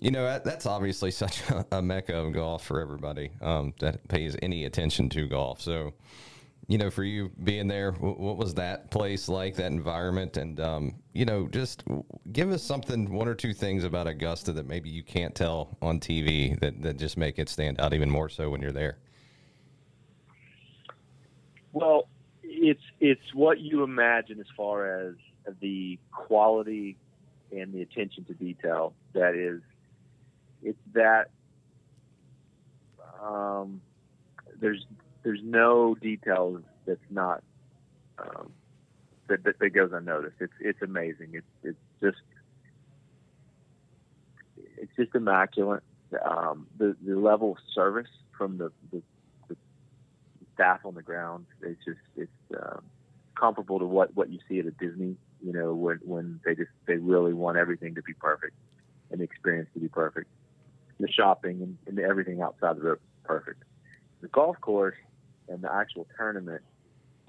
you 0.01 0.09
know, 0.11 0.25
that, 0.25 0.43
that's 0.43 0.65
obviously 0.65 1.11
such 1.23 1.41
a, 1.49 1.65
a, 1.71 1.81
mecca 1.81 2.13
of 2.13 2.33
golf 2.33 2.65
for 2.65 2.81
everybody 2.81 3.31
um, 3.41 3.73
that 3.79 4.05
pays 4.09 4.35
any 4.41 4.65
attention 4.65 5.07
to 5.09 5.27
golf. 5.27 5.61
So, 5.61 5.93
you 6.67 6.77
know, 6.77 6.89
for 6.89 7.03
you 7.03 7.31
being 7.43 7.67
there, 7.67 7.91
w- 7.91 8.15
what 8.15 8.37
was 8.37 8.55
that 8.55 8.91
place 8.91 9.29
like, 9.29 9.55
that 9.55 9.71
environment? 9.71 10.37
And, 10.37 10.59
um, 10.59 10.95
you 11.13 11.25
know, 11.25 11.47
just 11.47 11.83
give 12.31 12.51
us 12.51 12.63
something, 12.63 13.13
one 13.13 13.27
or 13.27 13.35
two 13.35 13.53
things 13.53 13.83
about 13.83 14.07
Augusta 14.07 14.51
that 14.53 14.67
maybe 14.67 14.89
you 14.89 15.03
can't 15.03 15.35
tell 15.35 15.77
on 15.81 15.99
TV 15.99 16.59
that, 16.59 16.81
that 16.81 16.97
just 16.97 17.15
make 17.15 17.39
it 17.39 17.47
stand 17.47 17.79
out 17.79 17.93
even 17.93 18.09
more 18.09 18.29
so 18.29 18.49
when 18.49 18.61
you're 18.61 18.71
there. 18.71 18.97
Well, 21.73 22.07
it's 22.43 22.83
it's 22.99 23.33
what 23.33 23.59
you 23.59 23.83
imagine 23.83 24.39
as 24.39 24.45
far 24.57 24.99
as 24.99 25.15
the 25.61 25.97
quality 26.11 26.97
and 27.51 27.73
the 27.73 27.81
attention 27.81 28.25
to 28.25 28.33
detail 28.33 28.93
that 29.13 29.35
is 29.35 29.61
it's 30.63 30.79
that 30.93 31.29
um, 33.21 33.81
there's 34.59 34.85
there's 35.23 35.41
no 35.43 35.95
detail 35.95 36.61
that's 36.85 36.99
not 37.09 37.43
um, 38.17 38.51
that, 39.27 39.43
that, 39.43 39.59
that 39.59 39.69
goes 39.69 39.91
unnoticed. 39.93 40.37
It's 40.39 40.53
it's 40.59 40.81
amazing. 40.81 41.29
It's 41.33 41.45
it's 41.63 41.77
just 42.01 42.21
it's 44.77 44.91
just 44.95 45.15
immaculate. 45.15 45.83
Um, 46.25 46.67
the 46.77 46.95
the 47.05 47.15
level 47.15 47.53
of 47.53 47.57
service 47.73 48.09
from 48.37 48.57
the, 48.57 48.71
the, 48.91 49.01
the 49.47 49.55
staff 50.53 50.81
on 50.83 50.95
the 50.95 51.01
ground 51.01 51.45
it's 51.61 51.79
just 51.85 51.99
it's 52.17 52.31
um, 52.61 52.81
comparable 53.35 53.79
to 53.79 53.85
what 53.85 54.15
what 54.15 54.29
you 54.29 54.39
see 54.49 54.59
at 54.59 54.65
a 54.65 54.71
Disney 54.71 55.15
You 55.43 55.53
know, 55.53 55.73
when 55.73 55.99
when 56.03 56.39
they 56.45 56.55
just 56.55 56.71
they 56.85 56.97
really 56.97 57.33
want 57.33 57.57
everything 57.57 57.95
to 57.95 58.01
be 58.01 58.13
perfect 58.13 58.53
and 59.09 59.19
the 59.19 59.23
experience 59.23 59.69
to 59.73 59.79
be 59.79 59.87
perfect, 59.87 60.27
the 61.01 61.11
shopping 61.11 61.61
and, 61.61 61.77
and 61.87 61.99
everything 61.99 62.41
outside 62.41 62.77
the 62.77 62.81
road 62.81 62.99
perfect. 63.23 63.63
The 64.21 64.27
golf 64.27 64.59
course 64.61 64.97
and 65.47 65.61
the 65.61 65.73
actual 65.73 66.07
tournament, 66.17 66.61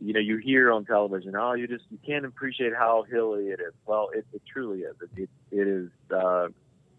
you 0.01 0.13
know, 0.13 0.21
you 0.21 0.39
hear 0.39 0.73
on 0.73 0.85
television, 0.85 1.35
oh, 1.37 1.55
you 1.55 1.67
just 1.67 1.85
you 1.91 1.99
can't 2.05 2.25
appreciate 2.25 2.75
how 2.75 3.05
hilly 3.11 3.47
it 3.47 3.61
is. 3.61 3.73
Well, 3.87 4.11
it, 4.15 4.27
it 4.33 4.43
truly 4.51 4.81
is. 4.81 4.97
It, 5.01 5.23
it, 5.23 5.31
it 5.51 5.69
is. 5.69 5.91
Uh, 6.11 6.49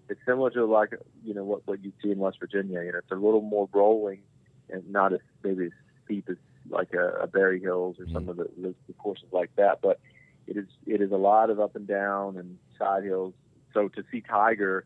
it's 0.10 0.20
similar 0.26 0.50
to 0.52 0.66
like 0.66 0.92
you 1.24 1.34
know 1.34 1.44
what 1.44 1.66
what 1.66 1.84
you 1.84 1.92
see 2.02 2.12
in 2.12 2.20
West 2.20 2.38
Virginia. 2.40 2.82
You 2.84 2.92
know, 2.92 2.98
it's 3.00 3.12
a 3.12 3.16
little 3.16 3.42
more 3.42 3.70
rolling 3.74 4.22
and 4.70 4.90
not 4.90 5.14
as 5.14 5.20
maybe 5.44 5.66
as 5.66 5.72
steep 6.06 6.30
as 6.30 6.38
like 6.70 6.94
a, 6.94 7.24
a 7.24 7.28
Berry 7.28 7.60
Hills 7.60 7.98
or 8.00 8.06
some 8.12 8.30
of 8.30 8.38
the, 8.38 8.50
the, 8.58 8.74
the 8.88 8.94
courses 8.94 9.28
like 9.32 9.52
that. 9.58 9.80
But 9.82 10.00
it 10.48 10.58
is 10.58 10.68
it 10.86 11.02
is 11.02 11.12
a 11.12 11.18
lot 11.18 11.50
of 11.50 11.60
up 11.60 11.76
and 11.76 11.88
down 11.88 12.38
and 12.38 12.58
side 12.78 13.04
hills. 13.04 13.34
So 13.74 13.88
to 13.90 14.04
see 14.12 14.22
Tiger 14.22 14.86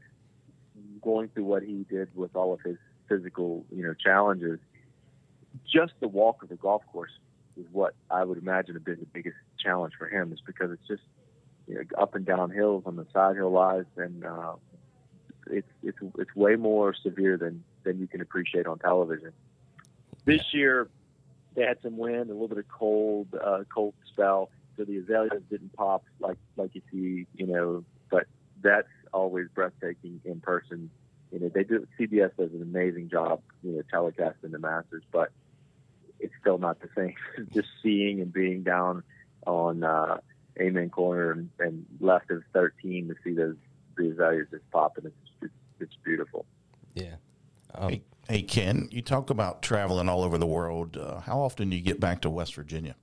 going 1.01 1.29
through 1.29 1.45
what 1.45 1.63
he 1.63 1.85
did 1.89 2.09
with 2.15 2.35
all 2.35 2.53
of 2.53 2.61
his 2.61 2.77
physical 3.07 3.65
you 3.71 3.83
know 3.83 3.93
challenges, 3.93 4.59
just 5.71 5.93
the 5.99 6.07
walk 6.07 6.43
of 6.43 6.49
the 6.49 6.55
golf 6.55 6.83
course 6.91 7.11
is 7.57 7.65
what 7.71 7.95
I 8.11 8.23
would 8.23 8.37
imagine 8.37 8.75
have 8.75 8.85
been 8.85 8.99
the 8.99 9.05
biggest 9.05 9.37
challenge 9.59 9.93
for 9.97 10.07
him, 10.07 10.31
is 10.31 10.39
because 10.45 10.71
it's 10.71 10.87
just 10.87 11.03
you 11.67 11.75
know 11.75 11.81
up 11.97 12.15
and 12.15 12.25
down 12.25 12.51
hills 12.51 12.83
on 12.85 12.95
the 12.95 13.05
side 13.13 13.35
hill 13.35 13.51
lies, 13.51 13.85
and 13.95 14.23
uh, 14.23 14.53
it's 15.49 15.69
it's 15.83 15.97
it's 16.17 16.35
way 16.35 16.55
more 16.55 16.93
severe 16.93 17.37
than 17.37 17.63
than 17.83 17.99
you 17.99 18.07
can 18.07 18.21
appreciate 18.21 18.67
on 18.67 18.79
television. 18.79 19.31
This 20.25 20.53
year, 20.53 20.89
they 21.55 21.63
had 21.63 21.81
some 21.81 21.97
wind, 21.97 22.29
a 22.29 22.33
little 22.33 22.49
bit 22.49 22.57
of 22.57 22.67
cold, 22.67 23.27
uh, 23.33 23.63
cold 23.73 23.93
spell, 24.11 24.49
so 24.75 24.83
the 24.83 24.97
azaleas 24.97 25.41
didn't 25.49 25.73
pop 25.73 26.03
like 26.19 26.37
like 26.55 26.75
you 26.75 26.81
see, 26.91 27.27
you 27.35 27.47
know. 27.47 27.83
But 28.09 28.25
that's 28.61 28.87
always 29.13 29.47
breathtaking 29.53 30.21
in 30.25 30.39
person. 30.41 30.89
You 31.31 31.39
know, 31.39 31.49
they 31.49 31.63
do 31.63 31.85
CBS 31.99 32.31
does 32.37 32.51
an 32.53 32.61
amazing 32.61 33.09
job, 33.09 33.41
you 33.63 33.73
know, 33.73 33.81
telecasting 33.93 34.51
the 34.51 34.59
Masters, 34.59 35.03
but 35.11 35.31
it's 36.19 36.33
still 36.39 36.57
not 36.57 36.79
the 36.79 36.89
same. 36.95 37.15
Just 37.53 37.67
seeing 37.83 38.21
and 38.21 38.31
being 38.31 38.63
down 38.63 39.03
on 39.45 39.83
uh, 39.83 40.17
Amen 40.59 40.89
Corner 40.89 41.31
and, 41.31 41.49
and 41.59 41.85
left 41.99 42.31
of 42.31 42.43
13 42.53 43.07
to 43.09 43.15
see 43.23 43.33
those 43.33 43.55
the 43.97 44.11
azaleas 44.11 44.47
just 44.51 44.69
popping, 44.71 45.05
it's 45.05 45.15
it's, 45.41 45.53
it's 45.79 45.95
beautiful. 46.03 46.45
Yeah. 46.93 47.15
Um, 47.73 47.89
Hey, 47.89 48.03
hey, 48.29 48.41
Ken, 48.43 48.87
you 48.91 49.01
talk 49.01 49.29
about 49.29 49.61
traveling 49.61 50.07
all 50.07 50.23
over 50.23 50.37
the 50.37 50.45
world. 50.45 50.97
Uh, 50.97 51.19
how 51.19 51.39
often 51.39 51.69
do 51.69 51.75
you 51.75 51.81
get 51.81 51.99
back 51.99 52.21
to 52.21 52.29
West 52.29 52.55
Virginia? 52.55 52.95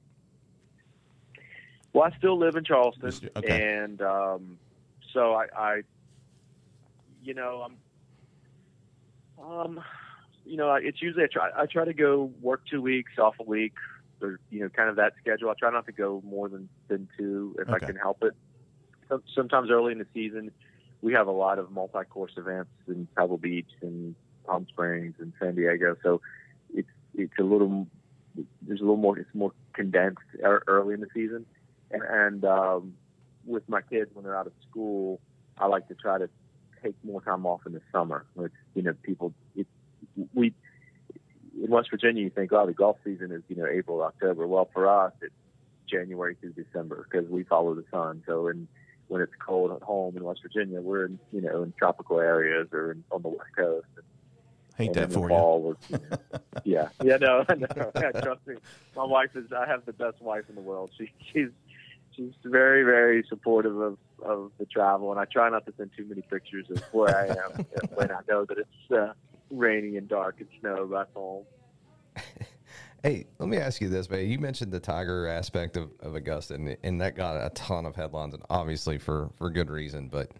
Well, 1.92 2.04
I 2.12 2.16
still 2.18 2.38
live 2.38 2.56
in 2.56 2.64
Charleston, 2.64 3.30
Okay. 3.36 3.74
and 3.74 4.02
um, 4.02 4.58
so 5.12 5.34
I, 5.34 5.46
I, 5.56 5.82
you 7.24 7.34
know, 7.34 7.66
I'm, 9.38 9.44
um, 9.44 9.80
you 10.44 10.56
know, 10.56 10.74
it's 10.74 11.00
usually 11.00 11.24
I 11.24 11.28
try 11.32 11.50
I 11.56 11.66
try 11.66 11.84
to 11.84 11.94
go 11.94 12.30
work 12.40 12.62
two 12.70 12.82
weeks, 12.82 13.12
off 13.18 13.34
a 13.40 13.42
week, 13.42 13.72
or 14.20 14.38
you 14.50 14.60
know, 14.60 14.68
kind 14.68 14.88
of 14.88 14.96
that 14.96 15.14
schedule. 15.20 15.50
I 15.50 15.54
try 15.58 15.70
not 15.70 15.86
to 15.86 15.92
go 15.92 16.22
more 16.24 16.48
than 16.48 16.68
than 16.88 17.08
two 17.16 17.56
if 17.58 17.68
I 17.68 17.78
can 17.78 17.96
help 17.96 18.22
it. 18.22 18.34
Some- 19.08 19.22
Sometimes 19.34 19.70
early 19.70 19.92
in 19.92 19.98
the 19.98 20.06
season, 20.14 20.50
we 21.02 21.12
have 21.14 21.26
a 21.26 21.32
lot 21.32 21.58
of 21.58 21.70
multi-course 21.70 22.32
events 22.36 22.70
in 22.86 23.08
Pebble 23.16 23.38
Beach 23.38 23.70
and 23.82 24.14
Palm 24.46 24.66
Springs 24.68 25.14
and 25.18 25.32
San 25.40 25.54
Diego, 25.54 25.96
so 26.02 26.20
it's 26.74 26.88
it's 27.14 27.38
a 27.38 27.42
little 27.42 27.86
there's 28.62 28.80
a 28.80 28.84
little 28.84 28.96
more 28.96 29.18
it's 29.18 29.34
more 29.34 29.52
condensed 29.72 30.20
early 30.66 30.94
in 30.94 31.00
the 31.00 31.06
season 31.14 31.46
and, 31.90 32.02
and 32.02 32.44
um, 32.44 32.94
with 33.46 33.68
my 33.68 33.80
kids 33.82 34.10
when 34.14 34.24
they're 34.24 34.36
out 34.36 34.46
of 34.46 34.52
school, 34.68 35.20
I 35.58 35.66
like 35.66 35.88
to 35.88 35.94
try 35.94 36.18
to 36.18 36.28
take 36.84 36.94
more 37.04 37.20
time 37.20 37.46
off 37.46 37.62
in 37.66 37.72
the 37.72 37.80
summer. 37.92 38.26
Which 38.34 38.52
you 38.74 38.82
know, 38.82 38.94
people 39.02 39.34
it, 39.56 39.66
we 40.34 40.54
in 41.62 41.70
West 41.70 41.90
Virginia, 41.90 42.22
you 42.22 42.30
think, 42.30 42.52
oh, 42.52 42.66
the 42.66 42.72
golf 42.72 42.96
season 43.04 43.32
is 43.32 43.42
you 43.48 43.56
know 43.56 43.66
April, 43.66 44.02
October. 44.02 44.46
Well, 44.46 44.68
for 44.72 44.88
us, 44.88 45.12
it's 45.22 45.34
January 45.88 46.36
through 46.40 46.52
December 46.52 47.06
because 47.10 47.28
we 47.28 47.44
follow 47.44 47.74
the 47.74 47.84
sun. 47.90 48.22
So 48.26 48.48
in 48.48 48.68
when 49.08 49.20
it's 49.20 49.32
cold 49.44 49.70
at 49.72 49.82
home 49.82 50.16
in 50.16 50.24
West 50.24 50.40
Virginia, 50.42 50.80
we're 50.80 51.06
in 51.06 51.18
you 51.32 51.40
know 51.40 51.62
in 51.62 51.72
tropical 51.78 52.20
areas 52.20 52.68
or 52.72 52.92
in, 52.92 53.04
on 53.10 53.22
the 53.22 53.28
west 53.28 53.50
coast. 53.56 53.86
Hate 54.76 54.88
And 54.88 54.94
that 54.96 55.12
for 55.12 55.30
you. 55.30 55.76
you 55.88 55.98
know, 55.98 56.38
yeah, 56.64 56.88
yeah, 57.02 57.16
no, 57.18 57.44
no, 57.76 57.90
yeah, 57.94 58.10
trust 58.20 58.46
me. 58.46 58.56
My 58.96 59.04
wife 59.04 59.36
is. 59.36 59.52
I 59.52 59.66
have 59.66 59.84
the 59.86 59.92
best 59.92 60.20
wife 60.20 60.44
in 60.48 60.56
the 60.56 60.60
world. 60.60 60.90
She, 60.98 61.12
she's, 61.32 61.50
she's 62.16 62.32
very, 62.44 62.82
very 62.82 63.24
supportive 63.28 63.78
of 63.78 63.98
of 64.24 64.52
the 64.58 64.66
travel, 64.66 65.10
and 65.10 65.20
I 65.20 65.24
try 65.24 65.48
not 65.50 65.66
to 65.66 65.72
send 65.76 65.90
too 65.96 66.04
many 66.06 66.22
pictures 66.22 66.66
of 66.70 66.82
where 66.92 67.16
I 67.16 67.26
am 67.28 67.64
when 67.94 68.10
I 68.10 68.20
know 68.28 68.44
that 68.44 68.58
it's 68.58 68.92
uh, 68.92 69.12
rainy 69.50 69.96
and 69.96 70.08
dark 70.08 70.36
and 70.40 70.48
snow 70.60 70.86
back 70.86 71.12
home. 71.14 71.44
Hey, 73.04 73.26
let 73.38 73.50
me 73.50 73.58
ask 73.58 73.82
you 73.82 73.90
this, 73.90 74.08
man. 74.08 74.26
You 74.26 74.38
mentioned 74.38 74.72
the 74.72 74.80
Tiger 74.80 75.28
aspect 75.28 75.76
of, 75.76 75.90
of 76.00 76.14
Augusta, 76.14 76.54
and, 76.54 76.74
and 76.82 76.98
that 77.02 77.14
got 77.14 77.36
a 77.36 77.50
ton 77.50 77.84
of 77.84 77.94
headlines, 77.94 78.32
and 78.32 78.42
obviously 78.48 78.96
for, 78.96 79.28
for 79.36 79.50
good 79.50 79.68
reason. 79.68 80.08
But 80.08 80.30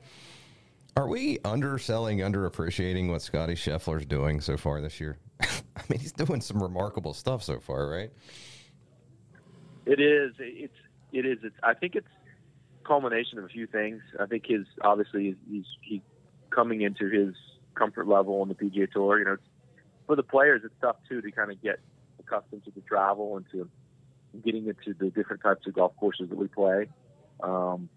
are 0.96 1.06
we 1.06 1.38
underselling, 1.44 2.20
underappreciating 2.20 3.10
what 3.10 3.20
Scotty 3.20 3.52
Scheffler's 3.52 4.06
doing 4.06 4.40
so 4.40 4.56
far 4.56 4.80
this 4.80 4.98
year? 4.98 5.18
I 5.42 5.82
mean, 5.90 6.00
he's 6.00 6.12
doing 6.12 6.40
some 6.40 6.62
remarkable 6.62 7.12
stuff 7.12 7.42
so 7.42 7.60
far, 7.60 7.86
right? 7.86 8.10
It 9.84 10.00
is. 10.00 10.32
It's. 10.38 10.72
It 11.12 11.26
is. 11.26 11.40
It's. 11.42 11.56
I 11.62 11.74
think 11.74 11.94
it's 11.94 12.08
culmination 12.84 13.38
of 13.38 13.44
a 13.44 13.48
few 13.48 13.66
things. 13.66 14.02
I 14.18 14.26
think 14.26 14.46
his 14.46 14.66
obviously 14.82 15.36
he's 15.50 15.64
he 15.82 16.02
coming 16.50 16.82
into 16.82 17.08
his 17.08 17.34
comfort 17.74 18.06
level 18.06 18.40
on 18.40 18.48
the 18.48 18.54
PGA 18.54 18.90
Tour. 18.90 19.18
You 19.18 19.24
know, 19.24 19.36
for 20.06 20.16
the 20.16 20.22
players, 20.22 20.62
it's 20.64 20.74
tough 20.80 20.96
too 21.08 21.20
to 21.20 21.30
kind 21.30 21.50
of 21.50 21.60
get 21.62 21.80
accustomed 22.20 22.64
to 22.64 22.70
the 22.70 22.80
travel 22.82 23.36
and 23.36 23.46
to 23.52 23.68
getting 24.44 24.66
into 24.66 24.94
the 24.98 25.10
different 25.10 25.42
types 25.42 25.66
of 25.66 25.74
golf 25.74 25.92
courses 25.96 26.28
that 26.28 26.38
we 26.38 26.48
play. 26.48 26.88
Um, 27.42 27.88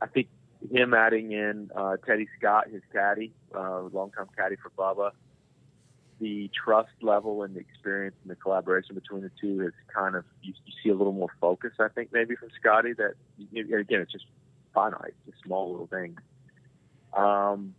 I 0.00 0.06
think 0.06 0.28
him 0.70 0.94
adding 0.94 1.32
in 1.32 1.70
uh, 1.74 1.96
Teddy 2.04 2.28
Scott, 2.38 2.68
his 2.70 2.82
caddy, 2.92 3.32
uh, 3.54 3.82
longtime 3.82 4.26
caddy 4.36 4.56
for 4.56 4.70
Bubba, 4.70 5.10
the 6.20 6.50
trust 6.64 6.90
level 7.00 7.42
and 7.42 7.54
the 7.54 7.60
experience 7.60 8.16
and 8.22 8.30
the 8.30 8.36
collaboration 8.36 8.94
between 8.94 9.22
the 9.22 9.30
two 9.40 9.62
is 9.66 9.72
kind 9.94 10.16
of 10.16 10.24
you, 10.42 10.52
you 10.66 10.72
see 10.82 10.90
a 10.90 10.94
little 10.94 11.12
more 11.12 11.30
focus, 11.40 11.72
I 11.78 11.88
think, 11.88 12.12
maybe 12.12 12.34
from 12.36 12.50
Scotty. 12.60 12.92
That 12.94 13.14
again, 13.38 14.00
it's 14.00 14.12
just 14.12 14.26
finite, 14.74 15.14
just 15.26 15.42
small 15.44 15.70
little 15.70 15.86
things. 15.86 16.18
Um, 17.16 17.74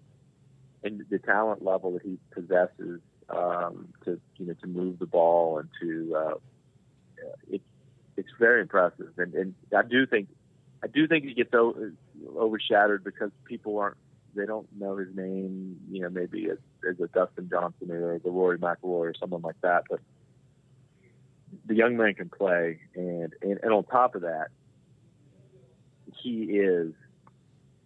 and 0.84 1.06
the 1.10 1.20
talent 1.20 1.64
level 1.64 1.94
that 1.94 2.02
he 2.02 2.18
possesses 2.32 3.02
um, 3.30 3.90
to 4.06 4.20
you 4.38 4.48
know 4.48 4.54
to 4.62 4.68
move 4.68 5.00
the 5.00 5.06
ball 5.06 5.60
and 5.60 5.70
to 5.82 6.16
uh, 6.16 6.34
it's 7.50 7.64
it's 8.18 8.30
very 8.40 8.62
impressive. 8.62 9.12
And, 9.18 9.34
and 9.34 9.56
I 9.76 9.84
do 9.84 10.06
think 10.06 10.30
I 10.84 10.88
do 10.88 11.08
think 11.08 11.26
he 11.26 11.34
gets 11.34 11.54
o- 11.54 11.92
overshadowed 12.38 13.04
because 13.04 13.32
people 13.46 13.78
aren't 13.80 13.98
they 14.40 14.46
don't 14.46 14.68
know 14.78 14.96
his 14.96 15.14
name, 15.14 15.78
you 15.92 16.02
know, 16.02 16.10
maybe 16.10 16.50
as, 16.50 16.58
as 16.90 17.00
a 17.00 17.08
Dustin 17.08 17.50
Johnson 17.50 17.92
or 17.92 18.20
the 18.20 18.30
Rory 18.30 18.58
McIlroy 18.58 18.84
or 18.84 19.14
someone 19.20 19.42
like 19.42 19.60
that. 19.62 19.84
But 19.90 20.00
the 21.66 21.76
young 21.76 21.98
man 21.98 22.14
can 22.14 22.30
play, 22.30 22.80
and, 22.96 23.34
and 23.42 23.60
and 23.62 23.74
on 23.74 23.84
top 23.84 24.16
of 24.16 24.22
that, 24.22 24.48
he 26.22 26.44
is 26.44 26.94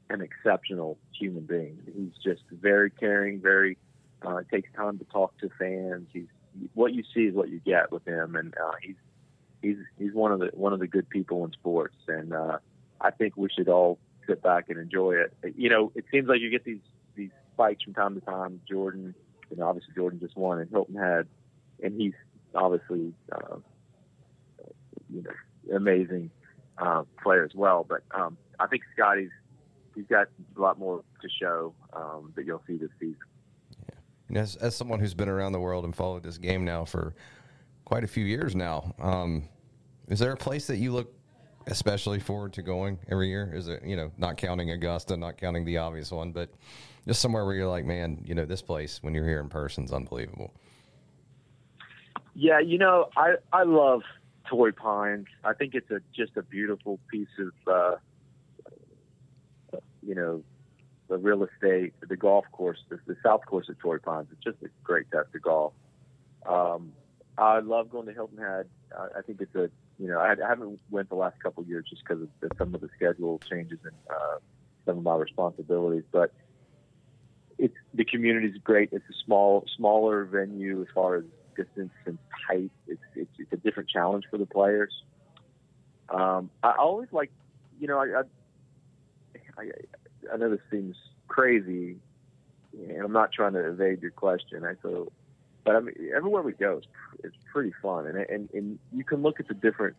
an 0.10 0.22
exceptional 0.22 0.98
human 1.18 1.44
being. 1.44 1.80
He's 1.86 2.24
just 2.24 2.44
very 2.52 2.92
caring, 2.92 3.42
very 3.42 3.78
uh, 4.22 4.42
takes 4.52 4.70
time 4.76 5.00
to 5.00 5.06
talk 5.06 5.38
to 5.40 5.50
fans. 5.58 6.08
He's 6.14 6.28
what 6.76 6.94
you 6.94 7.04
see 7.14 7.22
is 7.22 7.34
what 7.34 7.50
you 7.50 7.60
get 7.60 7.92
with 7.92 8.08
him, 8.08 8.36
and 8.36 8.54
uh, 8.54 8.74
he's 8.82 8.96
he's 9.62 9.78
he's 9.98 10.14
one 10.14 10.32
of 10.32 10.40
the 10.40 10.52
one 10.54 10.74
of 10.74 10.80
the 10.80 10.88
good 10.88 11.10
people 11.10 11.44
in 11.46 11.52
sports, 11.52 11.98
and 12.08 12.34
uh, 12.34 12.60
I 13.02 13.12
think 13.12 13.34
we 13.38 13.50
should 13.50 13.70
all 13.70 13.98
sit 14.28 14.42
back 14.42 14.70
and 14.70 14.80
enjoy 14.80 15.14
it. 15.14 15.34
You 15.56 15.70
know, 15.70 15.92
it 15.96 16.06
seems 16.12 16.28
like 16.28 16.40
you 16.42 16.50
get 16.50 16.64
these 16.64 16.82
these 17.16 17.32
fights 17.56 17.84
from 17.84 17.94
time 17.94 18.16
to 18.16 18.22
time. 18.22 18.62
Jordan, 18.70 19.14
you 19.50 19.58
know, 19.58 19.68
obviously 19.68 19.94
Jordan 19.96 20.20
just 20.20 20.36
won, 20.36 20.60
and 20.60 20.70
Hilton 20.70 20.96
Head, 20.96 21.28
and 21.82 22.00
he's 22.00 22.14
obviously 22.56 23.14
uh, 23.32 23.58
you 25.14 25.24
know 25.24 25.76
amazing 25.76 26.30
uh, 26.78 27.04
player 27.22 27.44
as 27.44 27.56
well. 27.56 27.86
But 27.88 28.04
um, 28.12 28.38
I 28.60 28.68
think 28.68 28.84
Scotty's 28.94 29.32
he's 29.96 30.06
got 30.08 30.28
a 30.58 30.62
lot 30.62 30.80
more 30.80 31.04
to 31.22 31.30
show 31.42 31.74
um, 31.94 32.34
that 32.36 32.46
you'll 32.46 32.64
see 32.68 32.78
this 32.78 32.90
season. 33.00 33.18
And 34.30 34.38
as, 34.38 34.56
as 34.56 34.76
someone 34.76 35.00
who's 35.00 35.14
been 35.14 35.30
around 35.30 35.52
the 35.52 35.60
world 35.60 35.86
and 35.86 35.96
followed 35.96 36.24
this 36.24 36.38
game 36.38 36.66
now 36.66 36.86
for 36.86 37.14
quite 37.86 38.04
a 38.04 38.08
few 38.08 38.26
years 38.26 38.56
now, 38.56 38.94
um, 39.00 39.48
is 40.08 40.20
there 40.20 40.32
a 40.32 40.38
place 40.38 40.68
that 40.68 40.78
you 40.78 40.92
look 40.92 41.14
especially 41.68 42.20
forward 42.20 42.54
to 42.54 42.62
going 42.62 43.00
every 43.10 43.30
year? 43.30 43.52
Is 43.54 43.68
it, 43.68 43.84
you 43.84 43.96
know, 43.96 44.12
not 44.18 44.38
counting 44.38 44.72
Augusta, 44.72 45.18
not 45.18 45.38
counting 45.38 45.66
the 45.66 45.78
obvious 45.78 46.12
one, 46.12 46.32
but 46.32 46.50
just 47.08 47.22
somewhere 47.22 47.46
where 47.46 47.56
you're 47.56 47.70
like, 47.70 47.86
man, 47.86 48.22
you 48.26 48.36
know, 48.36 48.46
this 48.46 48.62
place 48.62 49.02
when 49.02 49.14
you're 49.14 49.28
here 49.28 49.40
in 49.40 49.50
person 49.50 49.84
is 49.84 49.92
unbelievable. 49.92 50.54
Yeah, 52.36 52.60
you 52.60 52.78
know, 52.78 53.10
I 53.16 53.36
I 53.52 53.64
love 53.64 54.02
Torrey 54.50 54.74
Pines. 54.74 55.28
I 55.44 55.54
think 55.54 55.76
it's 55.76 55.92
a 55.92 56.00
just 56.16 56.36
a 56.38 56.42
beautiful 56.42 57.00
piece 57.12 57.28
of 57.40 57.52
uh, 57.72 57.96
you 60.06 60.16
know, 60.16 60.44
the 61.10 61.18
real 61.18 61.44
estate, 61.44 61.94
the 62.08 62.16
golf 62.16 62.46
course, 62.52 62.80
the, 62.90 63.00
the 63.08 63.16
south 63.24 63.46
course 63.46 63.68
at 63.70 63.80
Torrey 63.80 64.00
Pines. 64.00 64.28
It's 64.32 64.44
just 64.44 64.58
a 64.64 64.70
great 64.84 65.10
test 65.12 65.30
of 65.36 65.42
golf. 65.42 65.74
Um, 66.46 66.94
I 67.38 67.60
love 67.60 67.90
going 67.90 68.06
to 68.08 68.14
Hilton 68.14 68.38
Head. 68.38 68.68
Uh, 68.96 69.08
I 69.18 69.22
think 69.22 69.42
it's 69.42 69.56
a, 69.56 69.70
you 70.00 70.08
know, 70.08 70.20
I, 70.20 70.34
I 70.34 70.48
haven't 70.48 70.80
went 70.90 71.10
the 71.10 71.16
last 71.16 71.40
couple 71.42 71.64
of 71.64 71.70
years 71.70 71.86
just 71.90 72.04
because 72.04 72.24
of 72.24 72.30
some 72.58 72.74
of 72.74 72.82
the 72.82 72.90
schedule 72.96 73.40
changes 73.50 73.80
and 73.84 73.94
uh, 74.10 74.38
some 74.86 74.98
of 74.98 75.04
my 75.04 75.16
responsibilities. 75.16 76.04
But 76.12 76.32
it's 77.58 77.76
the 77.94 78.06
community 78.06 78.48
is 78.48 78.58
great. 78.64 78.90
It's 78.92 79.06
a 79.10 79.26
small, 79.26 79.66
smaller 79.78 80.26
venue 80.26 80.82
as 80.82 80.88
far 80.94 81.16
as 81.16 81.24
distance 81.56 81.94
and 82.06 82.18
height. 82.48 82.72
It's 82.88 83.02
it's, 83.16 83.32
it's 83.38 83.54
a 83.54 83.58
different 83.58 83.90
challenge 83.90 84.26
for 84.30 84.38
the 84.38 84.46
players. 84.46 84.94
Um, 86.10 86.50
I 86.62 86.74
always 86.78 87.10
like, 87.12 87.32
you 87.80 87.88
know, 87.88 88.00
I, 88.00 88.22
I 88.22 89.62
I 89.62 89.72
I 90.34 90.38
know 90.38 90.50
this 90.50 90.60
seems 90.72 90.96
crazy, 91.28 91.98
and 92.74 93.02
I'm 93.02 93.14
not 93.14 93.32
trying 93.32 93.54
to 93.54 93.68
evade 93.68 94.02
your 94.02 94.12
question. 94.12 94.66
I 94.66 94.74
so, 94.82 95.12
but 95.64 95.76
I 95.76 95.80
mean, 95.80 95.96
everywhere 96.16 96.42
we 96.42 96.54
go, 96.54 96.78
it's, 96.78 96.88
it's 97.24 97.36
pretty 97.52 97.74
fun, 97.82 98.08
and 98.08 98.18
and 98.18 98.50
and 98.54 98.80
you 98.92 99.04
can 99.04 99.22
look 99.22 99.40
at 99.40 99.48
the 99.48 99.54
different 99.54 99.96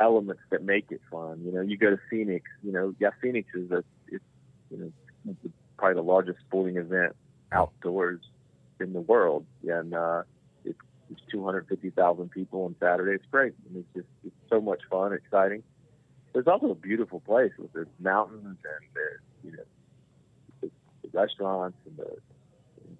elements 0.00 0.42
that 0.50 0.62
make 0.62 0.90
it 0.90 1.00
fun. 1.10 1.42
You 1.44 1.52
know, 1.52 1.60
you 1.60 1.76
go 1.76 1.90
to 1.90 1.98
Phoenix. 2.10 2.46
You 2.62 2.72
know, 2.72 2.94
yeah, 2.98 3.10
Phoenix 3.20 3.48
is 3.54 3.70
a 3.70 3.84
it's 4.08 4.24
you 4.70 4.92
know 5.26 5.36
probably 5.76 5.94
the 5.94 6.02
largest 6.02 6.38
sporting 6.46 6.76
event 6.76 7.16
outdoors 7.50 8.20
in 8.80 8.92
the 8.92 9.00
world, 9.00 9.44
and 9.68 9.94
uh, 9.94 10.22
it's, 10.64 10.78
it's 11.10 11.20
250,000 11.30 12.30
people 12.30 12.64
on 12.64 12.76
Saturday. 12.80 13.12
It's 13.12 13.26
great. 13.30 13.54
and 13.68 13.78
it's 13.78 13.94
just 13.94 14.08
it's 14.24 14.50
so 14.50 14.60
much 14.60 14.80
fun, 14.90 15.12
exciting. 15.12 15.62
There's 16.32 16.46
also 16.46 16.70
a 16.70 16.74
beautiful 16.74 17.20
place 17.20 17.52
with 17.58 17.72
the 17.72 17.86
mountains 18.00 18.44
and 18.44 18.88
the 18.94 19.48
you 19.48 19.56
know 19.56 19.64
the, 20.60 20.70
the 21.02 21.18
restaurants 21.18 21.78
and 21.86 21.96
the 21.96 22.16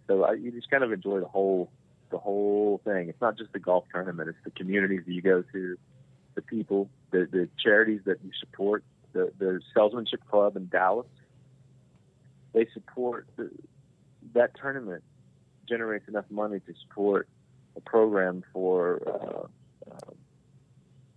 so 0.07 0.25
I, 0.25 0.33
you 0.35 0.51
just 0.51 0.71
kind 0.71 0.85
of 0.85 0.93
enjoy 0.93 1.21
the 1.21 1.27
whole 1.27 1.71
the 2.13 2.19
whole 2.19 2.81
thing. 2.85 3.09
It's 3.09 3.21
not 3.21 3.37
just 3.37 3.53
the 3.53 3.59
golf 3.59 3.85
tournament; 3.93 4.29
it's 4.29 4.39
the 4.45 4.53
communities 4.53 5.03
that 5.07 5.13
you 5.13 5.23
go 5.23 5.43
to, 5.53 5.77
the 6.37 6.43
people, 6.43 6.89
the 7.11 7.27
the 7.31 7.49
charities 7.63 8.03
that 8.05 8.19
you 8.25 8.31
support. 8.39 8.85
The 9.13 9.33
the 9.39 9.61
Salesmanship 9.75 10.21
Club 10.31 10.57
in 10.57 10.69
Dallas 10.69 11.07
they 12.53 12.67
support 12.73 13.27
the, 13.37 13.51
that 14.35 14.53
tournament 14.61 15.03
generates 15.69 16.07
enough 16.09 16.27
money 16.31 16.61
to 16.61 16.75
support 16.87 17.29
a 17.77 17.81
program 17.81 18.45
for 18.53 19.01
uh, 19.07 19.91
uh, 19.91 20.13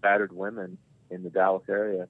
battered 0.01 0.31
women 0.31 0.77
in 1.09 1.23
the 1.23 1.29
Dallas 1.29 1.63
area. 1.69 2.07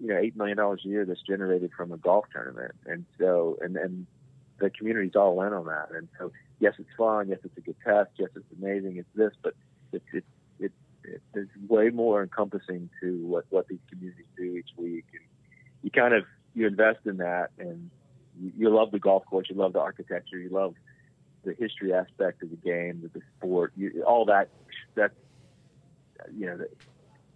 You 0.00 0.08
know, 0.08 0.16
eight 0.16 0.36
million 0.36 0.56
dollars 0.56 0.82
a 0.84 0.88
year 0.88 1.04
that's 1.04 1.22
generated 1.22 1.70
from 1.76 1.90
a 1.92 1.96
golf 1.96 2.26
tournament, 2.32 2.72
and 2.86 3.04
so 3.18 3.58
and 3.60 3.76
and 3.76 4.06
the 4.60 4.70
community's 4.70 5.16
all 5.16 5.42
in 5.42 5.52
on 5.52 5.66
that. 5.66 5.88
And 5.92 6.08
so, 6.18 6.30
yes, 6.60 6.74
it's 6.78 6.88
fun. 6.96 7.28
Yes, 7.28 7.38
it's 7.44 7.56
a 7.56 7.60
good 7.60 7.76
test. 7.84 8.10
Yes, 8.18 8.30
it's 8.34 8.46
amazing. 8.60 8.96
It's 8.96 9.08
this, 9.14 9.32
but 9.42 9.54
it's 9.92 10.04
it's 10.12 10.26
it, 10.60 10.72
it, 11.04 11.22
there's 11.32 11.48
way 11.68 11.90
more 11.90 12.22
encompassing 12.22 12.90
to 13.00 13.26
what 13.26 13.44
what 13.50 13.68
these 13.68 13.80
communities 13.88 14.26
do 14.36 14.56
each 14.56 14.70
week, 14.76 15.04
and 15.12 15.22
you 15.82 15.90
kind 15.90 16.14
of 16.14 16.24
you 16.54 16.66
invest 16.66 17.00
in 17.06 17.18
that, 17.18 17.50
and 17.58 17.90
you, 18.40 18.52
you 18.56 18.70
love 18.70 18.90
the 18.90 18.98
golf 18.98 19.24
course, 19.26 19.48
you 19.50 19.56
love 19.56 19.72
the 19.72 19.80
architecture, 19.80 20.38
you 20.38 20.50
love 20.50 20.74
the 21.44 21.54
history 21.54 21.92
aspect 21.92 22.42
of 22.42 22.50
the 22.50 22.56
game, 22.56 23.00
the, 23.02 23.18
the 23.18 23.24
sport, 23.36 23.72
you, 23.76 24.02
all 24.06 24.24
that. 24.26 24.48
That 24.94 25.12
you 26.36 26.46
know, 26.46 26.56
the, 26.58 26.68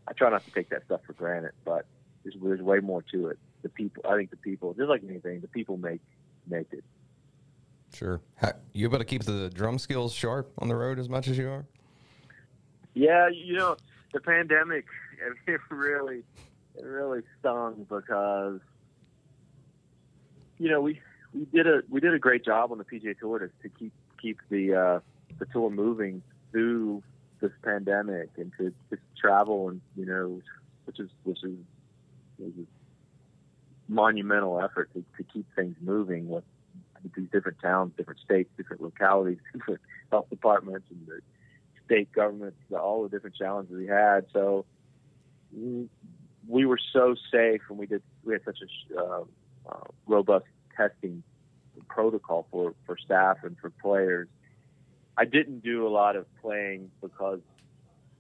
I 0.08 0.12
try 0.12 0.30
not 0.30 0.44
to 0.44 0.50
take 0.50 0.70
that 0.70 0.85
stuff 0.85 1.00
for 1.06 1.12
granted, 1.12 1.52
but 1.64 1.87
there's, 2.24 2.35
there's 2.42 2.61
way 2.61 2.80
more 2.80 3.02
to 3.12 3.28
it. 3.28 3.38
The 3.62 3.68
people, 3.68 4.04
I 4.08 4.16
think 4.16 4.30
the 4.30 4.37
people, 4.37 4.74
just 4.74 4.88
like 4.88 5.02
anything, 5.08 5.40
the 5.40 5.48
people 5.48 5.76
make 5.76 6.00
make 6.48 6.66
it. 6.72 6.85
Sure. 7.94 8.20
How, 8.37 8.52
you 8.72 8.87
able 8.87 8.98
to 8.98 9.05
keep 9.05 9.24
the 9.24 9.50
drum 9.50 9.78
skills 9.78 10.12
sharp 10.12 10.52
on 10.59 10.68
the 10.68 10.76
road 10.76 10.98
as 10.98 11.09
much 11.09 11.28
as 11.28 11.37
you 11.37 11.48
are? 11.48 11.66
Yeah, 12.94 13.28
you 13.28 13.55
know, 13.55 13.76
the 14.12 14.20
pandemic 14.20 14.87
it 15.46 15.61
really 15.70 16.22
it 16.74 16.85
really 16.85 17.22
stung 17.38 17.87
because 17.88 18.61
you 20.59 20.70
know, 20.70 20.81
we 20.81 21.00
we 21.35 21.44
did 21.52 21.66
a 21.66 21.83
we 21.88 22.00
did 22.00 22.14
a 22.14 22.18
great 22.18 22.44
job 22.44 22.72
on 22.72 22.78
the 22.78 22.85
PGA 22.85 23.18
Tour 23.18 23.40
to, 23.40 23.48
to 23.62 23.68
keep 23.78 23.92
keep 24.20 24.38
the 24.48 24.74
uh, 24.74 25.00
the 25.38 25.46
tour 25.46 25.70
moving 25.70 26.22
through 26.50 27.02
this 27.40 27.50
pandemic 27.64 28.28
and 28.37 28.52
to 28.59 28.72
just 28.88 29.02
travel 29.20 29.68
and 29.68 29.81
you 29.96 30.07
know, 30.07 30.40
which 30.85 31.00
is 31.00 31.11
which 31.24 31.42
is, 31.42 31.57
was 32.38 32.52
a 32.59 33.92
monumental 33.92 34.61
effort 34.61 34.88
to, 34.94 35.05
to 35.16 35.24
keep 35.33 35.46
things 35.57 35.74
moving 35.81 36.28
with 36.28 36.44
these 37.14 37.28
different 37.32 37.58
towns, 37.60 37.92
different 37.96 38.20
states, 38.20 38.50
different 38.56 38.82
localities, 38.82 39.38
different 39.52 39.80
health 40.10 40.28
departments, 40.30 40.86
and 40.90 41.06
the 41.06 41.20
state 41.84 42.12
governments, 42.12 42.56
all 42.72 43.02
the 43.02 43.08
different 43.08 43.36
challenges 43.36 43.74
we 43.74 43.86
had. 43.86 44.26
So 44.32 44.64
we, 45.52 45.88
we 46.48 46.66
were 46.66 46.78
so 46.92 47.14
safe, 47.30 47.62
and 47.68 47.78
we 47.78 47.86
did 47.86 48.02
we 48.24 48.34
had 48.34 48.44
such 48.44 48.58
a 48.62 48.98
uh, 48.98 49.24
uh, 49.68 49.84
robust 50.06 50.46
testing 50.76 51.22
protocol 51.88 52.46
for, 52.50 52.74
for 52.86 52.96
staff 52.98 53.38
and 53.42 53.56
for 53.58 53.70
players. 53.70 54.28
I 55.16 55.24
didn't 55.24 55.62
do 55.62 55.86
a 55.86 55.90
lot 55.90 56.16
of 56.16 56.26
playing 56.40 56.90
because 57.00 57.40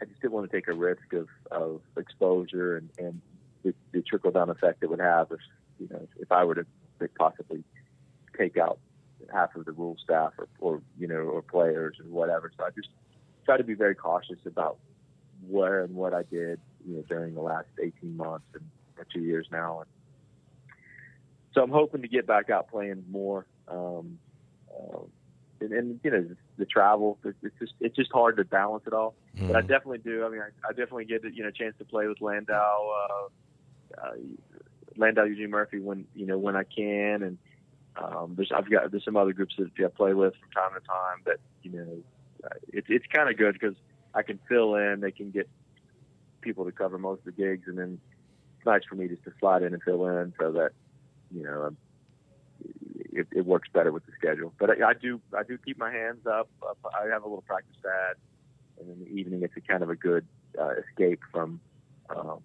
I 0.00 0.04
just 0.04 0.20
didn't 0.20 0.32
want 0.32 0.50
to 0.50 0.56
take 0.56 0.68
a 0.68 0.74
risk 0.74 1.12
of, 1.12 1.28
of 1.50 1.80
exposure 1.96 2.76
and, 2.76 2.90
and 2.98 3.20
the, 3.62 3.74
the 3.92 4.02
trickle 4.02 4.30
down 4.30 4.50
effect 4.50 4.82
it 4.82 4.90
would 4.90 5.00
have 5.00 5.28
if 5.30 5.38
you 5.78 5.88
know 5.90 6.06
if 6.18 6.32
I 6.32 6.44
were 6.44 6.56
to 6.56 6.66
possibly 7.16 7.64
take 8.36 8.56
out 8.56 8.78
half 9.32 9.54
of 9.54 9.64
the 9.64 9.72
rule 9.72 9.96
staff 10.02 10.32
or, 10.38 10.48
or 10.60 10.82
you 10.98 11.06
know 11.06 11.14
or 11.14 11.42
players 11.42 11.96
or 12.00 12.06
whatever. 12.06 12.50
So 12.56 12.64
I 12.64 12.70
just 12.70 12.88
try 13.44 13.56
to 13.56 13.64
be 13.64 13.74
very 13.74 13.94
cautious 13.94 14.38
about 14.46 14.78
where 15.48 15.82
and 15.82 15.94
what 15.94 16.14
I 16.14 16.22
did 16.22 16.60
you 16.86 16.96
know 16.96 17.02
during 17.08 17.34
the 17.34 17.40
last 17.40 17.68
18 17.82 18.16
months 18.16 18.46
and 18.54 18.64
two 19.12 19.20
years 19.20 19.46
now. 19.50 19.80
And 19.80 19.90
so 21.54 21.62
I'm 21.62 21.70
hoping 21.70 22.02
to 22.02 22.08
get 22.08 22.26
back 22.26 22.50
out 22.50 22.68
playing 22.68 23.04
more. 23.10 23.46
Um, 23.68 24.18
uh, 24.72 24.98
and, 25.60 25.72
and, 25.72 26.00
you 26.02 26.10
know 26.10 26.28
the 26.58 26.64
travel, 26.64 27.18
it's 27.24 27.54
just 27.58 27.72
it's 27.80 27.94
just 27.94 28.10
hard 28.12 28.36
to 28.36 28.44
balance 28.44 28.84
it 28.86 28.92
all. 28.92 29.14
Mm. 29.36 29.48
But 29.48 29.56
I 29.56 29.60
definitely 29.60 29.98
do. 29.98 30.24
I 30.24 30.28
mean, 30.28 30.40
I, 30.40 30.68
I 30.68 30.70
definitely 30.70 31.04
get 31.04 31.22
you 31.32 31.42
know 31.42 31.48
a 31.48 31.52
chance 31.52 31.74
to 31.78 31.84
play 31.84 32.06
with 32.08 32.20
Landau, 32.20 32.90
uh, 32.90 34.00
uh, 34.00 34.12
Landau 34.96 35.24
Eugene 35.24 35.50
Murphy 35.50 35.78
when 35.78 36.06
you 36.14 36.26
know 36.26 36.36
when 36.36 36.56
I 36.56 36.64
can, 36.64 37.22
and 37.22 37.38
um, 37.96 38.34
there's 38.36 38.50
I've 38.54 38.70
got 38.70 38.90
there's 38.90 39.04
some 39.04 39.16
other 39.16 39.32
groups 39.32 39.54
that 39.58 39.70
I 39.78 39.88
play 39.88 40.14
with 40.14 40.34
from 40.40 40.50
time 40.50 40.80
to 40.80 40.86
time. 40.86 41.18
But 41.24 41.40
you 41.62 41.72
know, 41.72 41.98
uh, 42.44 42.54
it's 42.68 42.86
it's 42.90 43.06
kind 43.12 43.28
of 43.28 43.36
good 43.36 43.54
because 43.54 43.76
I 44.14 44.22
can 44.22 44.38
fill 44.48 44.76
in. 44.76 45.00
They 45.00 45.10
can 45.10 45.30
get 45.30 45.48
people 46.40 46.64
to 46.64 46.72
cover 46.72 46.98
most 46.98 47.20
of 47.20 47.24
the 47.26 47.32
gigs, 47.32 47.64
and 47.66 47.78
then 47.78 48.00
it's 48.56 48.66
nice 48.66 48.82
for 48.88 48.94
me 48.94 49.08
just 49.08 49.24
to 49.24 49.32
slide 49.38 49.62
in 49.62 49.74
and 49.74 49.82
fill 49.82 50.06
in 50.06 50.32
so 50.40 50.52
that 50.52 50.70
you 51.34 51.42
know, 51.42 51.74
it, 53.12 53.26
it 53.32 53.46
works 53.46 53.68
better 53.72 53.92
with 53.92 54.04
the 54.06 54.12
schedule. 54.18 54.52
But 54.58 54.70
I, 54.70 54.90
I 54.90 54.92
do 54.94 55.20
I 55.36 55.42
do 55.42 55.58
keep 55.58 55.78
my 55.78 55.92
hands 55.92 56.26
up. 56.26 56.48
up. 56.68 56.78
I 56.84 57.06
have 57.08 57.22
a 57.22 57.26
little 57.26 57.42
practice 57.42 57.76
pad, 57.82 58.16
and 58.80 58.90
in 58.90 59.04
the 59.04 59.10
evening 59.20 59.42
it's 59.42 59.56
a 59.56 59.60
kind 59.60 59.82
of 59.82 59.90
a 59.90 59.96
good 59.96 60.26
uh, 60.58 60.72
escape 60.88 61.20
from 61.30 61.60
um, 62.10 62.40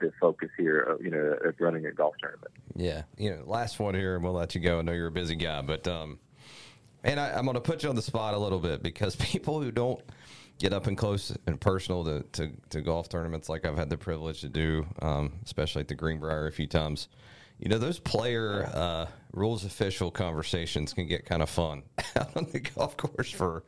the 0.00 0.12
focus 0.20 0.50
here, 0.56 0.96
you 1.00 1.10
know, 1.10 1.36
of 1.44 1.54
running 1.60 1.86
a 1.86 1.92
golf 1.92 2.14
tournament. 2.20 2.52
Yeah, 2.74 3.02
you 3.16 3.30
know, 3.30 3.42
last 3.46 3.78
one 3.78 3.94
here, 3.94 4.14
and 4.14 4.24
we'll 4.24 4.32
let 4.32 4.54
you 4.54 4.60
go. 4.60 4.78
I 4.78 4.82
know 4.82 4.92
you're 4.92 5.08
a 5.08 5.12
busy 5.12 5.36
guy, 5.36 5.62
but 5.62 5.86
um, 5.88 6.18
and 7.04 7.18
I, 7.18 7.30
I'm 7.32 7.44
going 7.44 7.54
to 7.54 7.60
put 7.60 7.82
you 7.82 7.88
on 7.88 7.96
the 7.96 8.02
spot 8.02 8.34
a 8.34 8.38
little 8.38 8.60
bit 8.60 8.82
because 8.82 9.16
people 9.16 9.60
who 9.60 9.70
don't 9.70 10.02
get 10.58 10.72
up 10.72 10.86
and 10.86 10.96
close 10.96 11.36
and 11.46 11.60
personal 11.60 12.04
to, 12.04 12.22
to, 12.32 12.52
to 12.70 12.80
golf 12.80 13.08
tournaments 13.08 13.48
like 13.48 13.66
I've 13.66 13.76
had 13.76 13.90
the 13.90 13.96
privilege 13.96 14.42
to 14.42 14.48
do, 14.48 14.86
um, 15.00 15.32
especially 15.44 15.80
at 15.80 15.88
the 15.88 15.94
Greenbrier 15.94 16.46
a 16.46 16.52
few 16.52 16.66
times. 16.66 17.08
You 17.58 17.68
know, 17.68 17.78
those 17.78 17.98
player 17.98 18.68
uh, 18.72 19.06
rules 19.32 19.64
official 19.64 20.10
conversations 20.10 20.92
can 20.92 21.06
get 21.06 21.26
kind 21.26 21.42
of 21.42 21.50
fun 21.50 21.82
on 22.36 22.46
the 22.52 22.60
golf 22.60 22.96
course 22.96 23.30
for 23.30 23.64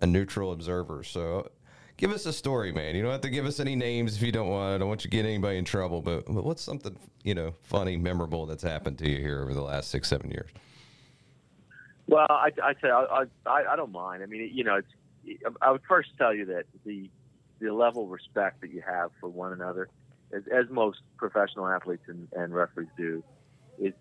a 0.00 0.06
neutral 0.06 0.52
observer. 0.52 1.02
So 1.02 1.50
give 1.98 2.12
us 2.12 2.24
a 2.24 2.32
story, 2.32 2.72
man. 2.72 2.96
You 2.96 3.02
don't 3.02 3.12
have 3.12 3.20
to 3.20 3.28
give 3.28 3.44
us 3.44 3.60
any 3.60 3.76
names 3.76 4.16
if 4.16 4.22
you 4.22 4.32
don't 4.32 4.48
want. 4.48 4.74
I 4.74 4.78
don't 4.78 4.88
want 4.88 5.04
you 5.04 5.10
to 5.10 5.16
get 5.16 5.26
anybody 5.26 5.58
in 5.58 5.66
trouble, 5.66 6.00
but, 6.00 6.24
but 6.24 6.44
what's 6.44 6.62
something, 6.62 6.96
you 7.22 7.34
know, 7.34 7.54
funny, 7.60 7.98
memorable 7.98 8.46
that's 8.46 8.62
happened 8.62 8.96
to 8.98 9.10
you 9.10 9.18
here 9.18 9.42
over 9.42 9.52
the 9.52 9.62
last 9.62 9.90
six, 9.90 10.08
seven 10.08 10.30
years? 10.30 10.48
Well, 12.06 12.26
I, 12.30 12.50
I 12.62 12.72
say 12.80 12.88
I, 12.88 13.24
I, 13.44 13.72
I 13.72 13.76
don't 13.76 13.92
mind. 13.92 14.22
I 14.22 14.26
mean, 14.26 14.50
you 14.50 14.64
know, 14.64 14.76
it's, 14.76 15.42
I 15.60 15.70
would 15.70 15.82
first 15.86 16.10
tell 16.16 16.32
you 16.32 16.46
that 16.46 16.64
the 16.86 17.10
the 17.60 17.74
level 17.74 18.04
of 18.04 18.10
respect 18.10 18.60
that 18.60 18.70
you 18.70 18.80
have 18.80 19.10
for 19.20 19.28
one 19.28 19.52
another, 19.52 19.88
as, 20.32 20.44
as 20.46 20.70
most 20.70 21.00
professional 21.16 21.66
athletes 21.66 22.04
and, 22.06 22.28
and 22.32 22.54
referees 22.54 22.88
do, 22.96 23.22
is 23.78 23.92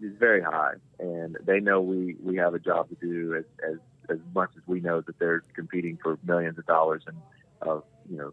is 0.00 0.12
very 0.18 0.42
high, 0.42 0.72
and 0.98 1.36
they 1.44 1.60
know 1.60 1.80
we 1.80 2.16
we 2.20 2.36
have 2.36 2.54
a 2.54 2.58
job 2.58 2.88
to 2.88 2.96
do 2.96 3.36
as 3.36 3.44
as 3.64 3.78
as 4.08 4.18
much 4.34 4.50
as 4.56 4.62
we 4.66 4.80
know 4.80 5.00
that 5.00 5.16
they're 5.20 5.42
competing 5.54 5.98
for 6.02 6.18
millions 6.24 6.58
of 6.58 6.66
dollars 6.66 7.02
and 7.06 7.16
of 7.66 7.84
you 8.08 8.16
know 8.16 8.30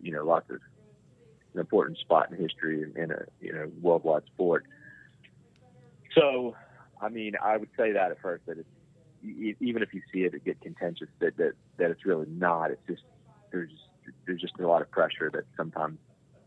you 0.00 0.12
know 0.12 0.24
lots 0.24 0.48
of 0.50 0.60
an 1.54 1.60
important 1.60 1.98
spot 1.98 2.30
in 2.30 2.38
history 2.38 2.84
in 2.96 3.10
a 3.10 3.24
you 3.40 3.52
know 3.52 3.70
worldwide 3.80 4.22
sport. 4.26 4.64
So, 6.14 6.56
I 7.00 7.08
mean, 7.08 7.34
I 7.42 7.56
would 7.56 7.68
say 7.76 7.92
that 7.92 8.10
at 8.10 8.20
first 8.20 8.46
that 8.46 8.58
it's 8.58 8.68
even 9.60 9.82
if 9.82 9.92
you 9.92 10.00
see 10.12 10.20
it, 10.20 10.34
it 10.34 10.44
get 10.44 10.60
contentious 10.60 11.08
that 11.20 11.36
that 11.36 11.52
that 11.78 11.90
it's 11.90 12.04
really 12.04 12.26
not. 12.28 12.70
It's 12.70 12.82
just 12.86 13.02
there's 13.50 13.72
there's 14.26 14.40
just 14.40 14.54
a 14.58 14.66
lot 14.66 14.82
of 14.82 14.90
pressure 14.90 15.30
that 15.32 15.44
sometimes 15.56 15.98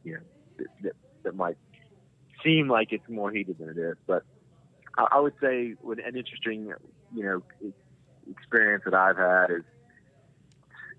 you 0.03 0.13
know 0.13 0.19
that, 0.57 0.67
that, 0.83 0.93
that 1.23 1.35
might 1.35 1.57
seem 2.43 2.69
like 2.69 2.91
it's 2.91 3.07
more 3.09 3.31
heated 3.31 3.57
than 3.59 3.69
it 3.69 3.77
is. 3.77 3.95
But 4.07 4.23
I, 4.97 5.07
I 5.11 5.19
would 5.19 5.33
say 5.41 5.75
what 5.81 5.99
an 5.99 6.15
interesting 6.15 6.73
you 7.13 7.23
know 7.23 7.43
experience 8.29 8.83
that 8.85 8.93
I've 8.93 9.17
had 9.17 9.51
is 9.51 9.63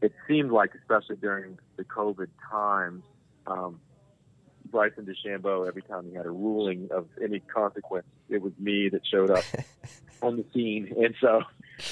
it 0.03 0.13
seemed 0.27 0.51
like, 0.51 0.73
especially 0.75 1.17
during 1.17 1.59
the 1.77 1.85
COVID 1.85 2.27
times, 2.51 3.05
um, 3.47 3.81
Bryson 4.71 5.07
DeChambeau, 5.07 5.67
every 5.67 5.83
time 5.83 6.07
he 6.11 6.15
had 6.15 6.27
a 6.27 6.31
ruling 6.31 6.89
of 6.91 7.07
any 7.23 7.39
consequence, 7.39 8.07
it 8.29 8.43
was 8.43 8.53
me 8.59 8.89
that 8.89 9.07
showed 9.07 9.31
up 9.31 9.45
on 10.23 10.37
the 10.37 10.45
scene. 10.53 10.93
And 10.99 11.15
so 11.21 11.43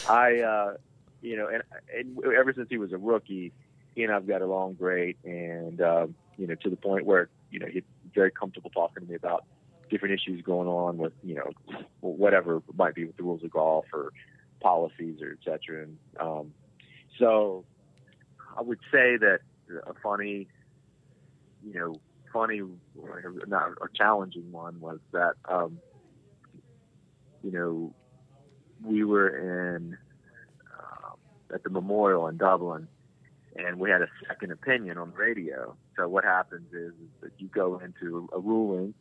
I, 0.09 0.41
uh, 0.41 0.75
you 1.23 1.37
know, 1.37 1.49
and, 1.49 1.63
and 1.97 2.35
ever 2.37 2.53
since 2.53 2.69
he 2.69 2.79
was 2.79 2.93
a 2.93 2.99
rookie, 2.99 3.53
he 3.95 4.03
and 4.03 4.13
I've 4.13 4.27
got 4.27 4.43
along 4.43 4.75
great. 4.75 5.17
And, 5.25 5.81
um, 5.81 6.15
you 6.37 6.49
know, 6.49 6.57
to 6.57 6.71
the 6.71 6.77
point 6.77 7.07
where, 7.07 7.29
you 7.51 7.61
know, 7.61 7.67
he's 7.67 7.85
very 8.13 8.33
comfortable 8.33 8.71
talking 8.71 9.05
to 9.05 9.09
me 9.09 9.15
about 9.15 9.45
different 9.89 10.15
issues 10.15 10.43
going 10.43 10.69
on 10.69 10.99
with, 10.99 11.13
you 11.23 11.37
know, 11.37 11.51
whatever 12.01 12.63
might 12.77 12.95
be 12.95 13.05
with 13.05 13.17
the 13.17 13.23
rules 13.23 13.45
of 13.45 13.51
golf 13.51 13.85
or 13.93 14.13
policies 14.61 15.21
or 15.23 15.31
et 15.31 15.39
cetera. 15.45 15.85
And, 15.85 15.99
um, 16.19 16.55
so 17.19 17.65
I 18.57 18.63
would 18.63 18.81
say 18.93 19.17
that 19.17 19.41
a 19.87 19.95
funny, 20.03 20.49
you 21.65 21.75
know, 21.75 22.01
funny, 22.33 22.63
not 23.47 23.71
a 23.83 23.87
challenging 23.95 24.51
one 24.53 24.81
was 24.81 24.99
that, 25.13 25.35
um, 25.49 25.79
you 27.43 27.51
know, 27.51 27.95
we 28.85 29.05
were 29.05 29.29
in 29.29 29.97
uh, 30.79 31.55
at 31.55 31.63
the 31.63 31.71
memorial 31.71 32.29
in 32.29 32.37
Dublin, 32.37 32.89
and 33.57 33.79
we 33.79 33.91
had 33.91 34.03
a 34.03 34.09
second 34.29 34.53
opinion 34.53 34.99
on 34.99 35.11
the 35.11 35.17
radio. 35.17 35.77
So 35.97 36.09
what 36.09 36.25
happens 36.25 36.73
is, 36.73 36.93
is 36.93 37.11
that 37.21 37.33
you 37.39 37.49
go 37.49 37.79
into 37.79 38.29
a 38.33 38.39
ruling, 38.39 38.95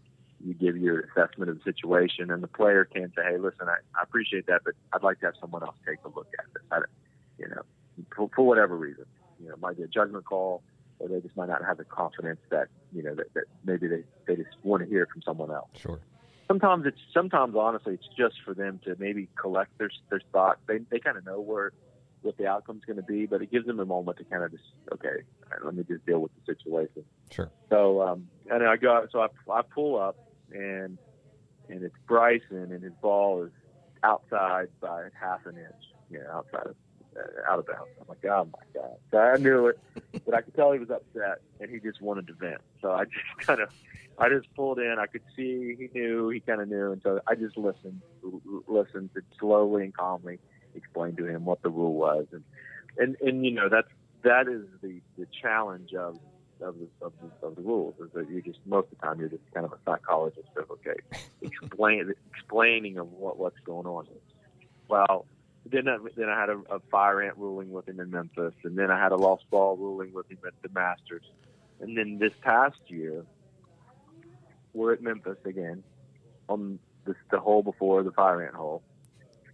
you 0.44 0.54
give 0.54 0.78
your 0.78 1.02
assessment 1.02 1.50
of 1.50 1.58
the 1.58 1.64
situation, 1.64 2.32
and 2.32 2.42
the 2.44 2.48
player 2.48 2.86
can 2.86 3.12
say, 3.16 3.24
"Hey, 3.24 3.38
listen, 3.38 3.68
I, 3.68 3.78
I 3.98 4.04
appreciate 4.04 4.48
that, 4.48 4.62
but 4.64 4.74
I'd 4.94 5.04
like 5.04 5.20
to 5.22 5.28
have 5.28 5.36
someone 5.40 5.64
else 5.64 5.76
take 5.86 6.00
a 6.04 6.10
look 6.10 6.28
at 6.38 6.46
this." 6.54 6.64
I, 6.72 6.80
you 7.38 7.48
know, 7.48 7.62
for, 8.16 8.30
for 8.36 8.46
whatever 8.46 8.76
reason, 8.76 9.06
it 9.60 9.62
might 9.62 9.78
be 9.78 9.84
a 9.84 9.88
judgment 9.88 10.26
call, 10.26 10.63
or 11.00 11.10
they 11.10 11.19
just 11.19 11.36
might 11.36 11.50
not 11.50 11.63
have 11.63 11.78
the 11.78 11.84
confidence 11.84 12.39
that 12.50 12.67
you 12.93 13.04
know 13.04 13.13
that, 13.15 13.34
that 13.34 13.43
maybe 13.63 13.88
they 13.88 14.04
they 14.28 14.36
just 14.36 14.56
want 14.63 14.84
to 14.84 14.89
hear 14.89 15.08
from 15.12 15.22
someone 15.22 15.52
else. 15.52 15.69
Sure. 15.76 16.00
Sometimes 16.48 16.86
it's 16.86 17.00
sometimes 17.13 17.56
honestly 17.56 17.93
it's 17.93 18.08
just 18.17 18.36
for 18.43 18.54
them 18.54 18.80
to 18.86 18.95
maybe 18.98 19.28
collect 19.39 19.78
their 19.78 19.89
their 20.10 20.22
thoughts. 20.32 20.60
They 20.67 20.80
they 20.89 21.00
kind 21.00 21.17
of 21.17 21.26
know 21.26 21.39
where 21.39 21.74
what 22.22 22.38
the 22.38 22.48
outcome's 22.48 22.84
going 22.86 22.98
to 22.98 23.04
be, 23.04 23.26
but 23.26 23.41
it 23.41 23.50
gives 23.52 23.65
them 23.65 23.80
a 23.80 23.86
moment 23.86 24.17
to 24.17 24.24
kind 24.26 24.43
of 24.43 24.52
just 24.52 24.63
okay, 24.93 25.24
let 25.63 25.76
me 25.76 25.84
just 25.88 26.06
deal 26.06 26.19
with 26.19 26.32
the 26.36 26.54
situation. 26.54 27.04
Sure. 27.32 27.52
So 27.69 28.02
um, 28.02 28.28
and 28.50 28.63
I 28.63 28.78
got 28.78 29.12
so 29.12 29.22
I, 29.22 29.28
I 29.52 29.62
pull 29.62 30.00
up 30.00 30.17
and 30.52 30.98
and 31.69 31.84
it's 31.84 31.95
Bryson 32.08 32.72
and 32.72 32.84
his 32.84 32.93
ball 33.02 33.43
is 33.43 33.52
outside 34.04 34.69
by 34.80 35.10
half 35.19 35.45
an 35.45 35.58
inch, 35.58 35.84
you 36.10 36.19
know, 36.19 36.32
outside 36.32 36.67
of 36.67 36.76
Uh, 37.20 37.52
out 37.52 37.60
of 37.60 37.68
bounds. 37.68 37.90
I'm 38.00 38.08
like, 38.08 38.26
oh 38.26 38.46
my 38.46 38.82
god! 38.82 38.96
So 39.12 39.18
I 39.18 39.38
knew 39.38 39.68
it, 39.68 39.80
but 40.26 40.34
I 40.34 40.42
could 40.42 40.54
tell 40.56 40.72
he 40.72 40.80
was 40.80 40.90
upset 40.90 41.42
and 41.60 41.70
he 41.70 41.80
just 41.80 42.02
wanted 42.02 42.28
to 42.28 42.34
vent. 42.34 42.62
So 42.82 42.92
I 42.92 43.06
just 43.06 43.16
kind 43.48 43.62
of, 43.62 43.70
I 44.18 44.30
just 44.30 44.54
pulled 44.56 44.80
in. 44.80 44.98
I 45.00 45.08
could 45.08 45.24
see 45.36 45.76
he 45.78 45.90
knew, 45.94 46.30
he 46.30 46.40
kind 46.40 46.62
of 46.62 46.70
knew, 46.70 46.92
and 46.92 47.02
so 47.02 47.20
I 47.28 47.36
just 47.36 47.58
listened, 47.58 48.02
listened, 48.68 49.10
to 49.16 49.22
slowly 49.40 49.84
and 49.84 49.96
calmly 49.96 50.40
explain 50.76 51.16
to 51.18 51.26
him 51.26 51.46
what 51.46 51.62
the 51.62 51.70
rule 51.70 51.94
was, 51.94 52.28
and 52.32 52.44
and 52.98 53.18
and 53.22 53.46
you 53.46 53.52
know 53.52 53.70
that's 53.70 53.90
that 54.24 54.48
is 54.48 54.66
the 54.82 55.02
the 55.18 55.28
challenge 55.42 55.94
of 55.94 56.20
of 56.62 56.76
the, 56.78 57.06
of 57.06 57.14
the, 57.22 57.48
of 57.48 57.56
the 57.56 57.62
rules 57.62 57.96
is 58.00 58.10
that 58.14 58.30
you 58.30 58.42
just 58.42 58.60
most 58.66 58.86
of 58.92 59.00
the 59.00 59.06
time 59.06 59.20
you're 59.20 59.30
just 59.30 59.44
kind 59.54 59.66
of 59.66 59.74
a 59.74 59.78
psychologist 59.86 60.50
of 60.58 60.70
okay, 60.72 61.00
explain 61.42 62.14
explaining 62.34 62.98
of 62.98 63.12
what 63.12 63.38
what's 63.38 63.60
going 63.66 63.88
on. 63.88 64.08
Well, 64.88 65.26
then 65.65 65.88
I, 65.88 65.98
then 66.15 66.30
I 66.30 66.39
had 66.39 66.50
a, 66.50 66.62
a 66.69 66.80
fire 66.91 67.22
ant 67.22 67.38
ruling 67.38 67.72
with 67.72 67.88
him 67.88 68.00
in 68.00 68.12
Memphis, 68.12 68.54
and 68.63 68.78
then 68.78 68.91
I 68.91 69.02
had 69.02 69.12
a 69.12 69.17
lost 69.17 69.43
ball 69.50 69.78
ruling 69.78 70.13
with 70.13 70.30
him 70.30 70.39
at 70.45 70.54
the 70.62 70.69
Masters, 70.74 71.24
and 71.80 71.98
then 71.98 72.17
this 72.19 72.34
past 72.41 72.78
year 72.88 73.26
we're 74.74 74.93
at 74.93 75.02
Memphis 75.02 75.38
again 75.45 75.84
on 76.48 76.80
this, 77.06 77.15
the 77.32 77.39
hole 77.39 77.63
before 77.63 78.04
the 78.04 78.12
fire 78.12 78.43
ant 78.45 78.56
hole. 78.56 78.84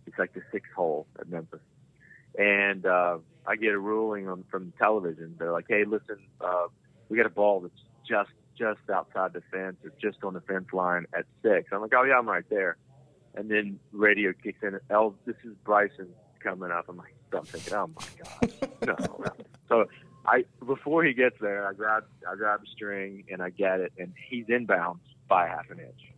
It's 0.08 0.18
like 0.18 0.34
the 0.34 0.42
sixth 0.52 0.72
hole 0.76 1.08
at 1.20 1.30
Memphis, 1.30 1.62
and 2.38 2.86
uh, 2.86 3.18
I 3.46 3.56
get 3.56 3.74
a 3.74 3.80
ruling 3.80 4.30
on 4.30 4.44
from 4.50 4.74
television. 4.78 5.36
They're 5.40 5.52
like, 5.52 5.66
"Hey, 5.68 5.84
listen, 5.84 6.20
uh, 6.40 6.68
we 7.10 7.18
got 7.18 7.26
a 7.26 7.30
ball 7.30 7.62
that's 7.62 7.74
just 8.08 8.30
just 8.58 8.90
outside 8.90 9.34
the 9.34 9.42
fence, 9.52 9.78
or 9.84 9.92
just 10.02 10.24
on 10.24 10.34
the 10.34 10.42
fence 10.42 10.68
line 10.72 11.06
at 11.18 11.26
six. 11.42 11.70
I'm 11.72 11.82
like, 11.82 11.94
"Oh 11.96 12.04
yeah, 12.04 12.18
I'm 12.18 12.28
right 12.28 12.46
there." 12.50 12.78
And 13.36 13.50
then 13.50 13.80
radio 13.92 14.34
kicks 14.34 14.60
in. 14.64 14.80
El, 14.90 15.16
this 15.26 15.36
is 15.44 15.54
Bryson 15.64 16.10
coming 16.40 16.72
up. 16.72 16.86
I'm 16.90 16.98
like, 16.98 17.16
I'm 17.34 17.44
thinking, 17.44 17.74
oh 17.74 17.88
my 17.88 18.08
god, 18.24 18.76
no, 18.86 18.96
no. 19.20 19.32
So 19.68 19.86
I 20.28 20.46
before 20.66 21.04
he 21.04 21.14
gets 21.14 21.38
there, 21.42 21.68
I 21.68 21.74
grab 21.74 22.04
I 22.30 22.36
grab 22.36 22.62
a 22.64 22.68
string 22.68 23.24
and 23.32 23.42
I 23.42 23.50
get 23.50 23.80
it, 23.80 23.94
and 23.98 24.14
he's 24.30 24.46
inbounds 24.46 25.00
by 25.28 25.48
half 25.48 25.70
an 25.72 25.80
inch. 25.80 26.14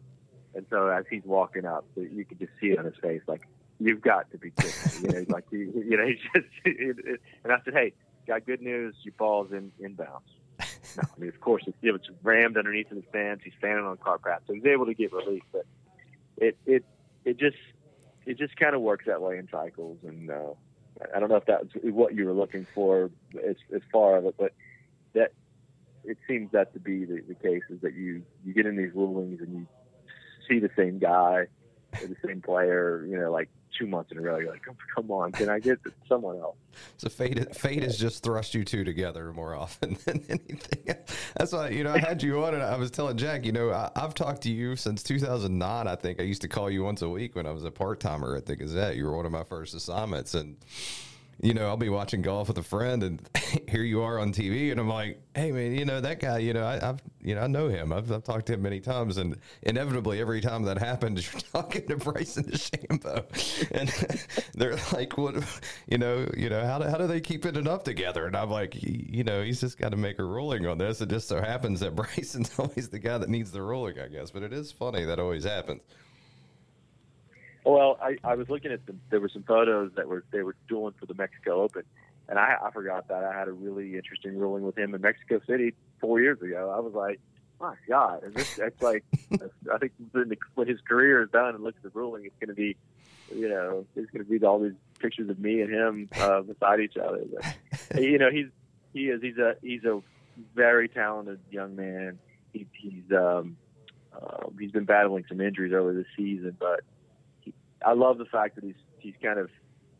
And 0.53 0.65
so 0.69 0.88
as 0.88 1.06
he's 1.10 1.23
walking 1.23 1.65
up, 1.65 1.86
you 1.95 2.25
can 2.25 2.38
just 2.38 2.51
see 2.60 2.67
it 2.67 2.80
on 2.80 2.86
his 2.86 2.95
face, 3.01 3.21
like 3.27 3.47
you've 3.80 4.01
got 4.01 4.30
to 4.32 4.38
be 4.38 4.51
kidding. 4.51 4.71
me. 5.01 5.08
You 5.08 5.21
know, 5.21 5.25
like 5.30 5.45
you, 5.51 5.84
you 5.89 5.97
know, 5.97 6.06
he's 6.06 6.19
just. 6.34 6.47
It, 6.65 6.97
it, 7.06 7.21
and 7.43 7.53
I 7.53 7.58
said, 7.63 7.73
hey, 7.73 7.93
got 8.27 8.45
good 8.45 8.62
news. 8.62 8.95
Your 9.03 9.13
ball's 9.17 9.51
in 9.51 9.71
inbounds. 9.82 10.27
No, 10.97 11.03
I 11.03 11.19
mean, 11.19 11.30
of 11.30 11.39
course, 11.39 11.63
it's, 11.67 11.77
it's 11.82 12.10
rammed 12.23 12.58
underneath 12.58 12.89
the 12.89 13.03
fence. 13.12 13.41
He's 13.43 13.53
standing 13.58 13.86
on 13.86 13.93
a 13.93 13.97
car 13.97 14.17
path, 14.17 14.41
so 14.47 14.53
he's 14.53 14.65
able 14.65 14.86
to 14.86 14.93
get 14.93 15.13
relief. 15.13 15.43
But 15.51 15.65
it 16.38 16.58
it 16.65 16.86
it 17.28 17.38
just 17.38 17.58
it 18.26 18.38
just 18.38 18.56
kind 18.56 18.74
of 18.74 18.82
works 18.82 19.06
that 19.06 19.22
way 19.22 19.38
in 19.38 19.48
cycles. 19.52 19.98
And 20.04 20.32
uh, 20.32 20.54
I 21.13 21.20
don't 21.20 21.30
know 21.30 21.36
if 21.36 21.46
that's 21.46 21.68
what 21.84 22.16
you 22.16 22.26
were 22.26 22.34
looking 22.34 22.66
for 22.74 23.12
as, 23.46 23.58
as 23.76 23.82
far 23.92 24.18
of 24.18 24.26
it, 24.26 24.36
but 24.38 24.54
that 25.13 25.34
it 26.06 26.18
seems 26.28 26.52
that 26.54 26.74
to 26.74 26.80
be 26.80 27.04
the, 27.04 27.22
the 27.28 27.36
case 27.36 27.63
is 27.70 27.82
that 27.82 27.94
you 27.94 28.24
you 28.46 28.54
get 28.54 28.66
in 28.66 28.78
these 28.78 28.94
rulings 28.96 29.42
and 29.42 29.54
you 29.54 29.68
see 30.48 30.60
the 30.60 30.70
same 30.78 31.00
guy 31.00 31.48
or 32.02 32.08
the 32.08 32.16
same 32.26 32.42
player, 32.42 33.06
you 33.06 33.20
know, 33.20 33.30
like 33.30 33.50
two 33.78 33.88
months 33.88 34.12
in 34.12 34.18
a 34.18 34.22
row. 34.22 34.38
You're 34.38 34.52
like, 34.52 34.63
come, 34.63 34.78
come 34.96 35.12
on, 35.12 35.32
can 35.32 35.50
I 35.50 35.60
get 35.60 35.80
someone 36.08 36.38
else? 36.38 36.56
So 36.98 37.10
fate, 37.10 37.56
fate 37.56 37.84
has 37.84 37.98
just 37.98 38.24
thrust 38.24 38.54
you 38.54 38.63
two 38.63 38.84
together 38.84 39.32
more 39.34 39.56
often 39.56 39.98
than 40.06 40.24
anything. 40.30 40.96
That's 41.36 41.52
why 41.52 41.70
you 41.70 41.84
know 41.84 41.94
I 41.94 42.00
had 42.00 42.22
you 42.24 42.44
on, 42.44 42.54
and 42.54 42.63
I 42.63 42.78
was 42.78 42.92
telling 42.92 43.18
Jack, 43.18 43.46
you 43.46 43.52
know, 43.52 43.72
I, 43.72 43.92
have 44.00 44.13
talked 44.13 44.42
to 44.44 44.52
you 44.52 44.76
since 44.76 45.04
2009. 45.04 45.88
I 45.88 45.96
think 45.96 46.20
I 46.20 46.24
used 46.24 46.42
to 46.42 46.48
call 46.48 46.70
you 46.70 46.84
once 46.84 47.02
a 47.02 47.10
week 47.10 47.36
when 47.36 47.46
I 47.46 47.52
was 47.52 47.63
a 47.63 47.72
part 47.72 48.00
timer 48.00 48.36
at 48.36 48.46
the 48.46 48.56
Gazette. 48.56 48.96
You 48.96 49.06
were 49.06 49.16
one 49.16 49.26
of 49.26 49.32
my 49.32 49.44
first 49.44 49.74
assignments, 49.74 50.34
and 50.34 50.58
you 51.41 51.54
know, 51.54 51.67
I'll 51.67 51.78
be 51.78 51.89
watching 51.89 52.21
golf 52.21 52.47
with 52.47 52.58
a 52.58 52.63
friend, 52.63 53.04
and 53.04 53.30
here 53.69 53.84
you 53.84 54.02
are 54.02 54.19
on 54.19 54.34
TV, 54.34 54.71
and 54.71 54.80
I'm 54.80 54.89
like, 54.89 55.21
hey 55.36 55.52
man, 55.52 55.76
you 55.76 55.86
know 55.86 56.02
that 56.02 56.19
guy, 56.19 56.39
you 56.39 56.54
know, 56.54 56.65
I, 56.65 56.80
have 56.80 57.02
you 57.21 57.36
know, 57.36 57.41
I 57.41 57.47
know 57.47 57.67
him. 57.67 57.93
I've, 57.93 58.12
I've 58.12 58.23
talked 58.23 58.47
to 58.47 58.54
him 58.54 58.63
many 58.63 58.80
times, 58.80 59.17
and 59.17 59.38
inevitably, 59.62 60.19
every 60.19 60.41
time 60.41 60.63
that 60.63 60.80
happens, 60.80 61.32
you're 61.34 61.41
talking 61.54 61.86
to 61.88 61.97
Bryson 61.97 62.45
DeChambeau, 62.45 63.71
and 63.71 63.89
they're 64.56 64.78
like, 64.93 65.17
what, 65.17 65.36
you 65.88 66.00
know, 66.00 66.28
you 66.36 66.50
know, 66.50 66.65
how 66.65 66.80
do, 66.80 66.86
how 66.86 66.97
do 66.97 67.06
they 67.06 67.21
keep 67.21 67.45
it 67.45 67.67
up 67.67 67.84
together? 67.84 68.26
And 68.26 68.36
I'm 68.36 68.50
like, 68.50 68.76
you 68.82 69.23
know, 69.23 69.43
he's 69.43 69.62
just 69.62 69.78
got 69.78 69.89
to 69.89 69.97
make 69.97 70.19
a 70.19 70.23
ruling 70.23 70.66
on 70.66 70.78
this. 70.78 71.01
It 71.01 71.09
just 71.09 71.28
so 71.28 71.39
happens 71.39 71.82
that 71.82 71.95
Bryson's 71.95 72.57
always 72.57 72.89
the 72.89 72.99
guy 72.99 73.18
that 73.20 73.30
needs 73.30 73.51
the 73.51 73.62
ruling, 73.62 73.99
I 73.99 74.07
guess. 74.07 74.32
But 74.32 74.43
it 74.43 74.53
is 74.53 74.72
funny 74.72 75.05
that 75.05 75.20
always 75.20 75.43
happens. 75.43 75.82
Well, 77.68 77.99
I, 78.01 78.15
I 78.24 78.36
was 78.36 78.49
looking 78.49 78.72
at 78.72 78.80
some. 78.88 79.01
There 79.09 79.20
were 79.20 79.28
some 79.28 79.43
photos 79.43 79.91
that 79.97 80.07
were 80.07 80.24
they 80.32 80.41
were 80.41 80.55
doing 80.70 80.93
for 80.97 81.05
the 81.05 81.13
Mexico 81.13 81.61
Open, 81.61 81.84
and 82.30 82.39
I, 82.39 82.55
I 82.63 82.72
forgot 82.72 83.09
that 83.09 83.26
I 83.26 83.38
had 83.38 83.49
a 83.49 83.51
really 83.51 83.97
interesting 83.97 84.38
ruling 84.38 84.63
with 84.63 84.78
him 84.78 84.95
in 84.95 85.01
Mexico 85.01 85.41
City 85.45 85.74
four 85.99 86.22
years 86.22 86.41
ago. 86.41 86.74
I 86.74 86.80
was 86.80 86.93
like, 86.93 87.20
my 87.59 87.76
God, 87.89 88.24
and 88.24 88.34
this 88.34 88.57
it's 88.57 88.82
like 88.82 89.03
I 89.74 89.80
think 89.80 89.91
when, 90.13 90.30
the, 90.30 90.38
when 90.55 90.70
his 90.70 90.80
career 90.88 91.22
is 91.24 91.30
done 91.30 91.55
and 91.55 91.63
looks 91.63 91.78
at 91.84 91.93
the 91.93 91.99
ruling, 91.99 92.24
it's 92.24 92.36
going 92.39 92.47
to 92.47 92.53
be, 92.53 92.78
you 93.36 93.49
know, 93.49 93.86
it's 93.97 94.09
going 94.11 94.24
to 94.24 94.30
be 94.30 94.45
all 94.45 94.59
these 94.59 94.72
pictures 94.99 95.30
of 95.30 95.38
me 95.38 95.59
and 95.59 95.70
him 95.70 96.09
uh, 96.15 96.43
beside 96.43 96.80
each 96.80 96.95
other. 96.95 97.26
But, 97.34 98.01
you 98.01 98.18
know, 98.18 98.32
he's 98.32 98.47
he 98.93 99.09
is 99.09 99.22
he's 99.22 99.39
a 99.39 99.55
he's 99.61 99.84
a 99.84 100.01
very 100.55 100.88
talented 100.88 101.41
young 101.51 101.76
man. 101.76 102.18
He, 102.53 102.65
he's 102.72 103.11
um, 103.11 103.57
uh, 104.13 104.47
he's 104.57 104.72
been 104.72 104.86
battling 104.86 105.26
some 105.28 105.41
injuries 105.41 105.74
early 105.74 105.95
this 105.95 106.07
season, 106.15 106.55
but 106.57 106.80
I 107.86 107.93
love 107.93 108.17
the 108.17 108.25
fact 108.25 108.55
that 108.55 108.63
he's 108.63 108.75
he's 108.99 109.15
kind 109.21 109.39
of 109.39 109.49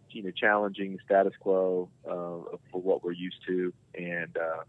you 0.10 0.24
know 0.24 0.32
challenging 0.32 0.94
the 0.94 1.00
status 1.06 1.34
quo 1.40 1.90
uh, 2.06 2.58
for 2.72 2.82
what 2.82 3.04
we're 3.04 3.12
used 3.12 3.38
to, 3.48 3.74
and 3.96 4.36
uh, 4.38 4.64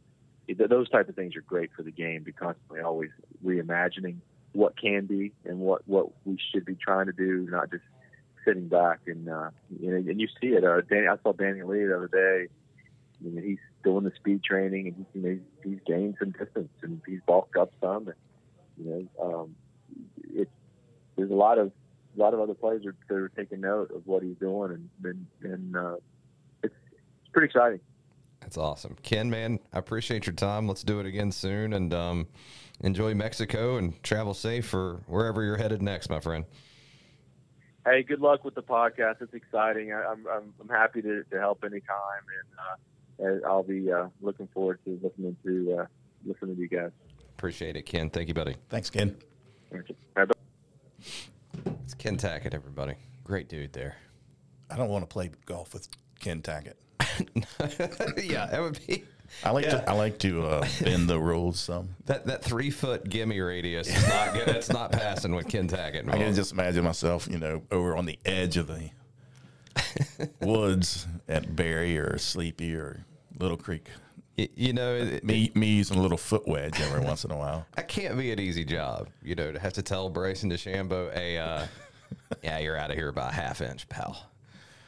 th- 0.46 0.68
those 0.68 0.88
type 0.88 1.08
of 1.08 1.14
things 1.14 1.36
are 1.36 1.42
great 1.42 1.70
for 1.76 1.82
the 1.82 1.90
game. 1.90 2.22
Be 2.22 2.32
constantly 2.32 2.80
always 2.80 3.10
reimagining 3.44 4.16
what 4.52 4.80
can 4.80 5.06
be 5.06 5.32
and 5.44 5.58
what 5.58 5.86
what 5.86 6.08
we 6.24 6.38
should 6.52 6.64
be 6.64 6.74
trying 6.74 7.06
to 7.06 7.12
do, 7.12 7.46
not 7.50 7.70
just 7.70 7.84
sitting 8.44 8.68
back 8.68 9.00
and 9.06 9.28
uh, 9.28 9.50
you 9.80 9.90
know. 9.90 9.96
And 9.96 10.20
you 10.20 10.28
see 10.40 10.48
it. 10.48 10.64
Uh, 10.64 10.80
Danny, 10.82 11.08
I 11.08 11.16
saw 11.22 11.32
Danny 11.32 11.62
Lee 11.62 11.84
the 11.84 11.96
other 11.96 12.08
day. 12.08 12.48
I 13.20 13.24
mean, 13.24 13.44
he's 13.44 13.58
doing 13.82 14.04
the 14.04 14.12
speed 14.14 14.44
training, 14.44 14.86
and 14.86 14.96
he's, 14.96 15.06
you 15.14 15.28
know, 15.28 15.38
he's, 15.64 15.80
gained 15.86 16.16
some 16.20 16.30
distance, 16.30 16.70
and 16.82 17.00
he's 17.04 17.20
bulked 17.26 17.56
up 17.56 17.72
some. 17.80 18.08
And 18.08 18.16
you 18.78 19.08
know, 19.18 19.24
um, 19.24 19.56
it's 20.34 20.50
there's 21.16 21.30
a 21.30 21.34
lot 21.34 21.58
of 21.58 21.72
a 22.18 22.22
lot 22.22 22.34
of 22.34 22.40
other 22.40 22.54
players 22.54 22.84
are, 22.84 22.96
that 23.08 23.14
are 23.14 23.28
taking 23.30 23.60
note 23.60 23.90
of 23.94 24.06
what 24.06 24.22
he's 24.22 24.36
doing, 24.36 24.72
and 24.72 24.88
and, 25.04 25.52
and 25.52 25.76
uh, 25.76 25.96
it's 26.62 26.74
it's 26.92 27.28
pretty 27.32 27.46
exciting. 27.46 27.80
That's 28.40 28.56
awesome, 28.56 28.96
Ken. 29.02 29.30
Man, 29.30 29.58
I 29.72 29.78
appreciate 29.78 30.26
your 30.26 30.34
time. 30.34 30.66
Let's 30.66 30.82
do 30.82 31.00
it 31.00 31.06
again 31.06 31.32
soon, 31.32 31.72
and 31.72 31.92
um, 31.94 32.28
enjoy 32.80 33.14
Mexico 33.14 33.76
and 33.76 34.00
travel 34.02 34.34
safe 34.34 34.66
for 34.66 35.02
wherever 35.06 35.42
you're 35.42 35.56
headed 35.56 35.82
next, 35.82 36.08
my 36.08 36.20
friend. 36.20 36.44
Hey, 37.84 38.02
good 38.02 38.20
luck 38.20 38.44
with 38.44 38.54
the 38.54 38.62
podcast. 38.62 39.22
It's 39.22 39.34
exciting. 39.34 39.92
I, 39.92 40.04
I'm, 40.04 40.26
I'm 40.30 40.54
I'm 40.60 40.68
happy 40.68 41.02
to, 41.02 41.24
to 41.24 41.38
help 41.38 41.64
anytime, 41.64 42.22
and 43.20 43.28
uh, 43.28 43.30
and 43.30 43.44
I'll 43.44 43.62
be 43.62 43.90
uh, 43.90 44.08
looking 44.20 44.48
forward 44.52 44.78
to 44.84 44.98
listening 45.02 45.36
to 45.44 45.80
uh, 45.80 45.86
listening 46.26 46.56
to 46.56 46.62
you 46.62 46.68
guys. 46.68 46.90
Appreciate 47.36 47.76
it, 47.76 47.82
Ken. 47.82 48.10
Thank 48.10 48.28
you, 48.28 48.34
buddy. 48.34 48.56
Thanks, 48.68 48.90
Ken. 48.90 49.16
Thank 49.70 49.88
you. 49.88 49.96
All 50.16 50.24
right, 50.24 50.28
bye. 50.28 51.72
It's 51.84 51.87
Ken 51.98 52.16
Tackett, 52.16 52.54
everybody. 52.54 52.94
Great 53.24 53.48
dude 53.48 53.72
there. 53.72 53.96
I 54.70 54.76
don't 54.76 54.88
want 54.88 55.02
to 55.02 55.12
play 55.12 55.30
golf 55.46 55.74
with 55.74 55.88
Ken 56.20 56.42
Tackett. 56.42 56.74
yeah, 58.30 58.46
that 58.46 58.60
would 58.60 58.78
be 58.86 59.04
I 59.44 59.50
like 59.50 59.68
to 59.68 59.88
I 59.88 59.92
like 59.92 60.18
to 60.20 60.46
uh, 60.46 60.66
bend 60.82 61.08
the 61.08 61.18
rules 61.18 61.60
some. 61.60 61.90
that 62.06 62.26
that 62.26 62.42
three 62.42 62.70
foot 62.70 63.08
gimme 63.08 63.40
radius 63.40 63.88
is 63.88 64.08
not 64.08 64.32
good. 64.32 64.48
It's 64.48 64.72
not 64.72 64.92
passing 64.92 65.34
with 65.34 65.48
Ken 65.48 65.68
Tackett. 65.68 66.08
I 66.08 66.16
can 66.18 66.34
just 66.34 66.52
imagine 66.52 66.84
myself, 66.84 67.28
you 67.30 67.38
know, 67.38 67.62
over 67.70 67.96
on 67.96 68.06
the 68.06 68.18
edge 68.24 68.56
of 68.56 68.68
the 68.68 68.90
woods 70.40 71.06
at 71.28 71.54
Berry 71.54 71.98
or 71.98 72.18
Sleepy 72.18 72.74
or 72.74 73.04
Little 73.38 73.56
Creek. 73.56 73.88
You 74.36 74.72
know, 74.72 74.94
it, 74.94 75.24
Me 75.24 75.50
me 75.54 75.66
using 75.74 75.98
a 75.98 76.02
little 76.02 76.16
foot 76.16 76.46
wedge 76.46 76.80
every 76.80 77.00
once 77.00 77.24
in 77.24 77.32
a 77.32 77.36
while. 77.36 77.66
that 77.74 77.88
can't 77.88 78.16
be 78.16 78.30
an 78.30 78.38
easy 78.38 78.64
job. 78.64 79.08
You 79.22 79.34
know, 79.34 79.52
to 79.52 79.58
have 79.58 79.72
to 79.74 79.82
tell 79.82 80.08
Bryson 80.08 80.48
DeChambeau, 80.50 81.12
"Hey, 81.12 81.38
uh, 81.38 81.66
yeah, 82.42 82.58
you're 82.58 82.76
out 82.76 82.90
of 82.90 82.96
here 82.96 83.12
by 83.12 83.28
a 83.28 83.32
half 83.32 83.60
inch, 83.60 83.88
pal," 83.88 84.30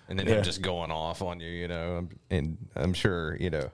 and 0.09 0.19
then 0.19 0.27
Yeah. 0.27 0.35
him 0.37 0.45
just 0.45 0.63
going 0.63 0.91
off 0.91 1.23
on 1.23 1.41
you. 1.41 1.49
You 1.51 1.69
know, 1.69 2.09
and 2.31 2.57
I'm 2.75 2.93
sure 2.95 3.37
you 3.37 3.51
know. 3.51 3.71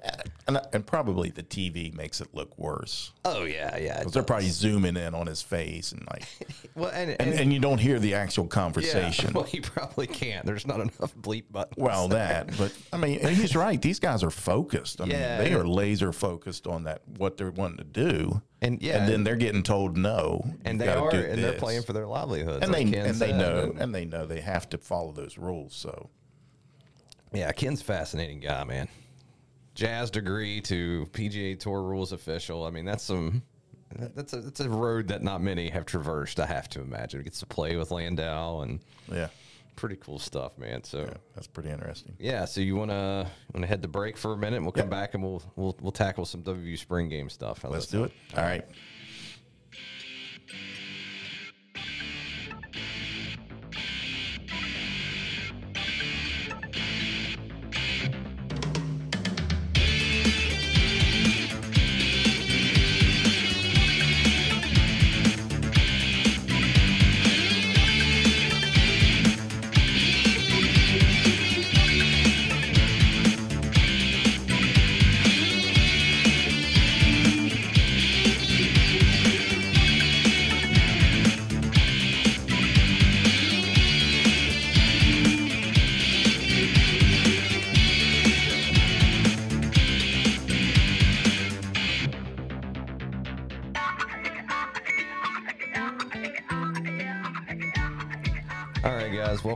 And, 0.48 0.60
and 0.72 0.86
probably 0.86 1.30
the 1.30 1.42
TV 1.42 1.92
makes 1.92 2.20
it 2.20 2.28
look 2.32 2.56
worse. 2.56 3.10
Oh 3.24 3.42
yeah, 3.42 3.76
yeah. 3.78 3.98
Because 3.98 4.12
they're 4.12 4.22
probably 4.22 4.48
zooming 4.50 4.96
in 4.96 5.12
on 5.12 5.26
his 5.26 5.42
face 5.42 5.90
and 5.90 6.06
like, 6.08 6.22
well, 6.76 6.90
and, 6.94 7.16
and, 7.20 7.34
and 7.34 7.52
you 7.52 7.58
don't 7.58 7.78
hear 7.78 7.98
the 7.98 8.14
actual 8.14 8.44
yeah, 8.44 8.50
conversation. 8.50 9.32
well, 9.34 9.42
he 9.42 9.58
probably 9.60 10.06
can't. 10.06 10.46
There's 10.46 10.64
not 10.64 10.78
enough 10.78 11.12
bleep 11.20 11.44
buttons. 11.50 11.76
Well, 11.78 12.06
that, 12.10 12.56
but 12.56 12.72
I 12.92 12.96
mean, 12.96 13.18
he's 13.26 13.56
right. 13.56 13.82
These 13.82 13.98
guys 13.98 14.22
are 14.22 14.30
focused. 14.30 15.00
I 15.00 15.06
mean, 15.06 15.18
Yeah. 15.18 15.38
they 15.38 15.52
are 15.52 15.66
laser 15.66 16.12
focused 16.12 16.68
on 16.68 16.84
that 16.84 17.02
what 17.16 17.36
they're 17.38 17.50
wanting 17.50 17.78
to 17.78 17.84
do, 17.84 18.40
And, 18.62 18.80
yeah. 18.82 18.98
and 18.98 19.08
then 19.08 19.22
they're 19.22 19.36
getting 19.36 19.62
told 19.62 19.96
no, 19.98 20.42
and 20.64 20.80
they 20.80 20.88
are, 20.88 21.10
and 21.10 21.42
they're 21.44 21.52
playing 21.58 21.82
for 21.82 21.92
their 21.92 22.06
livelihoods. 22.06 22.62
and 22.62 22.72
like 22.72 22.86
they 22.86 22.92
Ken 22.92 23.06
and 23.06 23.16
they 23.16 23.32
know 23.32 23.74
and- 23.78 23.94
they 23.94 24.04
know 24.06 24.24
they 24.26 24.40
have 24.40 24.68
to 24.70 24.78
follow 24.78 25.12
those 25.12 25.36
rules. 25.36 25.74
So 25.74 26.08
Yeah, 27.32 27.52
Ken's 27.52 27.82
a 27.82 27.84
fascinating 27.84 28.40
guy, 28.40 28.64
man. 28.64 28.88
Jazz 29.74 30.10
degree 30.10 30.62
to 30.62 31.06
PGA 31.12 31.54
Tour 31.58 31.82
rules 31.82 32.12
official. 32.12 32.64
I 32.64 32.70
mean, 32.70 32.86
that's 32.86 33.04
some 33.04 33.42
that's 33.94 34.32
a 34.32 34.40
that's 34.40 34.60
a 34.60 34.70
road 34.70 35.08
that 35.08 35.22
not 35.22 35.42
many 35.42 35.68
have 35.68 35.84
traversed. 35.84 36.40
I 36.40 36.46
have 36.46 36.68
to 36.70 36.80
imagine. 36.80 37.22
Gets 37.22 37.40
to 37.40 37.46
play 37.46 37.76
with 37.76 37.90
Landau 37.90 38.60
and 38.62 38.80
yeah, 39.12 39.28
pretty 39.76 39.96
cool 39.96 40.18
stuff, 40.18 40.56
man. 40.58 40.82
So 40.84 41.08
that's 41.34 41.46
pretty 41.46 41.68
interesting. 41.70 42.16
yeah, 42.18 42.44
so 42.46 42.60
you 42.60 42.74
wanna 42.76 43.30
wanna 43.54 43.66
head 43.66 43.82
to 43.82 43.88
break 43.88 44.16
for 44.16 44.32
a 44.32 44.36
minute? 44.36 44.56
and 44.56 44.64
We'll 44.64 44.72
come 44.72 44.86
Yeah. 44.86 45.00
back 45.00 45.14
and 45.14 45.22
we'll 45.22 45.42
we'll 45.54 45.76
we'll 45.80 45.92
tackle 45.92 46.24
some 46.24 46.42
W 46.42 46.76
spring 46.76 47.08
game 47.08 47.28
stuff. 47.30 47.62
Let's 47.64 47.86
do 47.86 48.04
it. 48.04 48.12
All 48.36 48.42
right. 48.42 48.64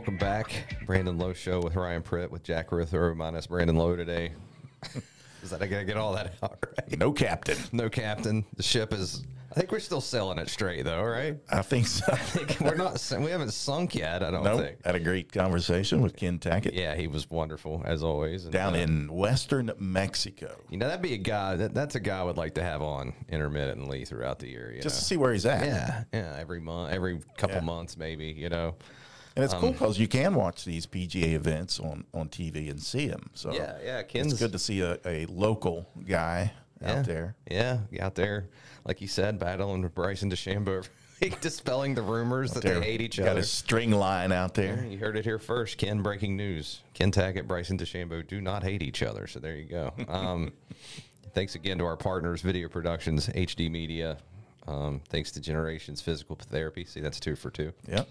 Welcome 0.01 0.17
back. 0.17 0.75
Brandon 0.87 1.15
Lowe 1.15 1.31
show 1.31 1.61
with 1.61 1.75
Ryan 1.75 2.01
Pritt 2.01 2.31
with 2.31 2.41
Jack 2.41 2.71
Ruther 2.71 3.13
minus 3.13 3.45
Brandon 3.45 3.75
Lowe 3.75 3.95
today. 3.95 4.31
Is 5.43 5.51
that 5.51 5.61
I 5.61 5.67
gotta 5.67 5.85
get 5.85 5.95
all 5.95 6.11
that 6.13 6.33
out 6.41 6.57
right? 6.75 6.97
No 6.97 7.11
captain. 7.11 7.59
No 7.71 7.87
captain. 7.87 8.43
The 8.55 8.63
ship 8.63 8.93
is. 8.93 9.23
I 9.51 9.53
think 9.53 9.71
we're 9.71 9.79
still 9.79 10.01
sailing 10.01 10.39
it 10.39 10.49
straight 10.49 10.85
though, 10.85 11.03
right? 11.03 11.37
I 11.51 11.61
think 11.61 11.85
so. 11.85 12.03
I 12.11 12.15
think 12.15 12.59
we're 12.61 12.73
not. 12.73 12.99
We 13.19 13.29
haven't 13.29 13.51
sunk 13.51 13.93
yet. 13.93 14.23
I 14.23 14.31
don't 14.31 14.43
no, 14.43 14.57
think. 14.57 14.83
had 14.83 14.95
a 14.95 14.99
great 14.99 15.31
conversation 15.31 16.01
with 16.01 16.15
Ken 16.15 16.39
Tackett 16.39 16.73
Yeah, 16.73 16.95
he 16.95 17.05
was 17.05 17.29
wonderful 17.29 17.83
as 17.85 18.01
always. 18.01 18.45
And, 18.45 18.51
down 18.51 18.73
uh, 18.73 18.79
in 18.79 19.13
western 19.13 19.71
Mexico, 19.77 20.55
You 20.71 20.77
know, 20.77 20.87
that'd 20.87 21.03
be 21.03 21.13
a 21.13 21.17
guy. 21.17 21.57
That, 21.57 21.75
that's 21.75 21.93
a 21.93 21.99
guy 21.99 22.21
I 22.21 22.23
would 22.23 22.37
like 22.37 22.55
to 22.55 22.63
have 22.63 22.81
on 22.81 23.13
intermittently 23.29 24.05
throughout 24.05 24.39
the 24.39 24.47
year. 24.47 24.73
You 24.75 24.81
just 24.81 24.97
to 24.97 25.05
see 25.05 25.17
where 25.17 25.31
he's 25.31 25.45
at. 25.45 25.63
Yeah, 25.63 26.03
yeah. 26.11 26.37
Every 26.39 26.59
month, 26.59 26.91
every 26.91 27.19
couple 27.37 27.57
Yeah. 27.57 27.61
months, 27.61 27.97
maybe. 27.97 28.25
You 28.25 28.49
know. 28.49 28.73
And 29.35 29.45
it's 29.45 29.53
Um, 29.53 29.61
cool 29.61 29.71
because 29.71 29.97
you 29.99 30.07
can 30.07 30.35
watch 30.35 30.65
these 30.65 30.85
PGA 30.85 31.33
events 31.35 31.79
on, 31.79 32.03
on 32.13 32.27
TV 32.29 32.69
and 32.69 32.81
see 32.81 33.07
them. 33.07 33.29
So 33.33 33.53
Yeah, 33.53 33.77
yeah, 33.83 34.03
Ken's- 34.03 34.33
it's 34.33 34.41
good 34.41 34.51
to 34.51 34.59
see 34.59 34.81
a, 34.81 34.99
a 35.05 35.25
local 35.27 35.87
guy 36.05 36.51
Yeah. 36.81 36.99
out 36.99 37.05
there. 37.05 37.35
Yeah, 37.49 37.79
out 37.99 38.15
there, 38.15 38.49
like 38.83 38.99
you 39.01 39.07
said, 39.07 39.39
battling 39.39 39.81
with 39.83 39.95
Bryson 39.95 40.29
DeChambeau, 40.29 40.85
dispelling 41.41 41.95
the 41.95 42.01
rumors 42.01 42.51
that 42.53 42.63
There- 42.63 42.79
they 42.81 42.85
hate 42.87 43.01
each 43.01 43.17
got 43.17 43.27
other. 43.27 43.35
Got 43.35 43.43
a 43.43 43.47
string 43.47 43.91
line 43.91 44.31
out 44.33 44.53
there. 44.53 44.83
You 44.85 44.97
heard 44.97 45.15
it 45.15 45.23
here 45.23 45.39
first. 45.39 45.77
Ken 45.77 46.01
breaking 46.01 46.35
news. 46.35 46.81
Ken 46.93 47.11
Tackett, 47.11 47.47
Bryson 47.47 47.77
DeChambeau 47.77 48.27
do 48.27 48.41
not 48.41 48.63
hate 48.63 48.81
each 48.81 49.01
other. 49.01 49.27
So 49.27 49.39
there 49.39 49.55
you 49.55 49.65
go. 49.65 49.93
Um, 50.09 50.51
thanks 51.33 51.55
again 51.55 51.77
to 51.77 51.85
our 51.85 51.95
partners, 51.95 52.41
Video 52.41 52.67
Productions, 52.67 53.27
HD 53.29 53.69
Media. 53.71 54.17
Um, 54.67 55.01
thanks 55.09 55.31
to 55.31 55.39
Generations 55.39 56.01
Physical 56.01 56.35
Therapy. 56.35 56.83
See, 56.83 56.99
that's 56.99 57.19
two 57.19 57.35
for 57.37 57.49
two. 57.49 57.71
Yep. 57.87 58.09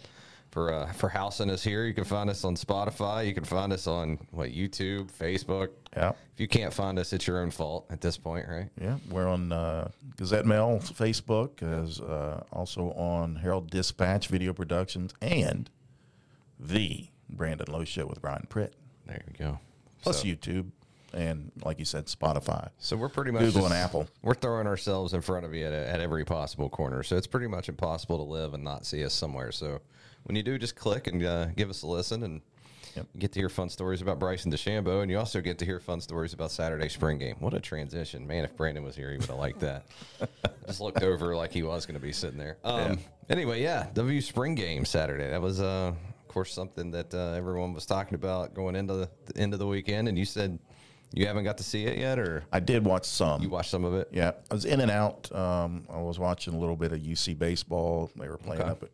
For 0.50 0.72
uh, 0.72 0.92
for 0.92 1.08
housing 1.08 1.48
us 1.50 1.62
here, 1.62 1.84
you 1.86 1.94
can 1.94 2.04
find 2.04 2.28
us 2.28 2.44
on 2.44 2.56
Spotify. 2.56 3.26
You 3.26 3.34
can 3.34 3.44
find 3.44 3.72
us 3.72 3.86
on 3.86 4.18
what 4.30 4.50
YouTube, 4.50 5.10
Facebook. 5.12 5.68
Yep. 5.96 6.16
If 6.34 6.40
you 6.40 6.48
can't 6.48 6.72
find 6.72 6.98
us, 6.98 7.12
it's 7.12 7.26
your 7.26 7.40
own 7.40 7.50
fault 7.50 7.86
at 7.90 8.00
this 8.00 8.16
point, 8.16 8.46
right? 8.48 8.68
Yeah, 8.80 8.96
we're 9.10 9.28
on 9.28 9.52
uh, 9.52 9.90
Gazette 10.16 10.46
Mail 10.46 10.80
Facebook, 10.82 11.62
as 11.62 12.00
uh, 12.00 12.42
also 12.52 12.92
on 12.92 13.36
Herald 13.36 13.70
Dispatch 13.70 14.28
Video 14.28 14.52
Productions, 14.52 15.14
and 15.22 15.70
the 16.58 17.06
Brandon 17.28 17.66
Lowe 17.72 17.84
Show 17.84 18.06
with 18.06 18.18
Ryan 18.22 18.46
Pritt. 18.48 18.72
There 19.06 19.22
you 19.28 19.44
go. 19.46 19.58
Plus 20.02 20.20
So- 20.22 20.26
YouTube, 20.26 20.70
and 21.12 21.50
like 21.64 21.78
you 21.78 21.84
said, 21.84 22.06
Spotify. 22.06 22.70
So 22.78 22.96
we're 22.96 23.08
pretty 23.08 23.30
much 23.30 23.42
Google 23.42 23.62
just- 23.62 23.72
and 23.74 23.82
Apple. 23.82 24.06
We're 24.22 24.34
throwing 24.34 24.66
ourselves 24.66 25.12
in 25.14 25.20
front 25.20 25.44
of 25.44 25.54
you 25.54 25.66
at, 25.66 25.72
at 25.72 26.00
every 26.00 26.24
possible 26.24 26.68
corner. 26.68 27.02
So 27.02 27.16
it's 27.16 27.26
pretty 27.26 27.46
much 27.48 27.68
impossible 27.68 28.18
to 28.18 28.30
live 28.30 28.54
and 28.54 28.62
not 28.64 28.86
see 28.86 29.04
us 29.04 29.14
somewhere. 29.14 29.52
So 29.52 29.80
when 30.24 30.36
you 30.36 30.42
do, 30.42 30.58
just 30.58 30.76
click 30.76 31.06
and 31.06 31.24
uh, 31.24 31.46
give 31.56 31.70
us 31.70 31.82
a 31.82 31.86
listen 31.86 32.22
and 32.22 32.40
Yep. 32.96 33.06
you 33.14 33.20
get 33.20 33.32
to 33.34 33.38
hear 33.38 33.48
fun 33.48 33.68
stories 33.68 34.02
about 34.02 34.18
Bryson 34.18 34.50
DeChambeau, 34.50 35.02
and 35.02 35.08
you 35.12 35.16
also 35.16 35.40
get 35.40 35.58
to 35.58 35.64
hear 35.64 35.78
fun 35.78 36.00
stories 36.00 36.32
about 36.32 36.50
Saturday 36.50 36.88
spring 36.88 37.18
game. 37.18 37.36
What 37.38 37.54
a 37.54 37.60
transition, 37.60 38.26
man! 38.26 38.42
If 38.42 38.56
Brandon 38.56 38.82
was 38.82 38.96
here, 38.96 39.12
he 39.12 39.16
would 39.18 39.28
have 39.28 39.38
liked 39.38 39.60
that. 39.60 39.86
just 40.66 40.80
looked 40.80 41.00
over 41.04 41.36
like 41.36 41.52
he 41.52 41.62
was 41.62 41.86
going 41.86 41.94
to 41.94 42.04
be 42.04 42.10
sitting 42.10 42.36
there. 42.38 42.58
Um, 42.64 42.98
Anyway, 43.28 43.62
yeah, 43.62 43.86
W 43.94 44.20
spring 44.20 44.56
game 44.56 44.84
Saturday. 44.84 45.30
That 45.30 45.40
was, 45.40 45.60
uh, 45.60 45.92
of 45.94 46.26
course, 46.26 46.52
something 46.52 46.90
that 46.90 47.14
uh, 47.14 47.34
everyone 47.34 47.72
was 47.74 47.86
talking 47.86 48.16
about 48.16 48.54
going 48.54 48.74
into 48.74 48.94
the, 48.94 49.08
the 49.26 49.40
end 49.40 49.52
of 49.52 49.60
the 49.60 49.68
weekend, 49.68 50.08
and 50.08 50.18
you 50.18 50.24
said 50.24 50.58
You 51.12 51.26
haven't 51.26 51.44
got 51.44 51.58
to 51.58 51.64
see 51.64 51.84
it 51.86 51.98
yet, 51.98 52.18
or 52.18 52.44
I 52.52 52.60
did 52.60 52.84
watch 52.84 53.04
some. 53.04 53.42
you 53.42 53.48
watched 53.50 53.70
some 53.70 53.84
of 53.84 53.94
it? 53.94 54.08
Yeah, 54.12 54.32
I 54.50 54.54
was 54.54 54.64
in 54.64 54.80
and 54.80 54.90
out. 54.90 55.30
Um, 55.34 55.84
I 55.92 55.98
was 56.00 56.18
watching 56.18 56.54
a 56.54 56.58
little 56.58 56.76
bit 56.76 56.92
of 56.92 57.00
UC 57.00 57.38
baseball. 57.38 58.10
They 58.16 58.28
were 58.28 58.36
playing 58.38 58.62
Okay. 58.62 58.70
up 58.70 58.82
at 58.84 58.90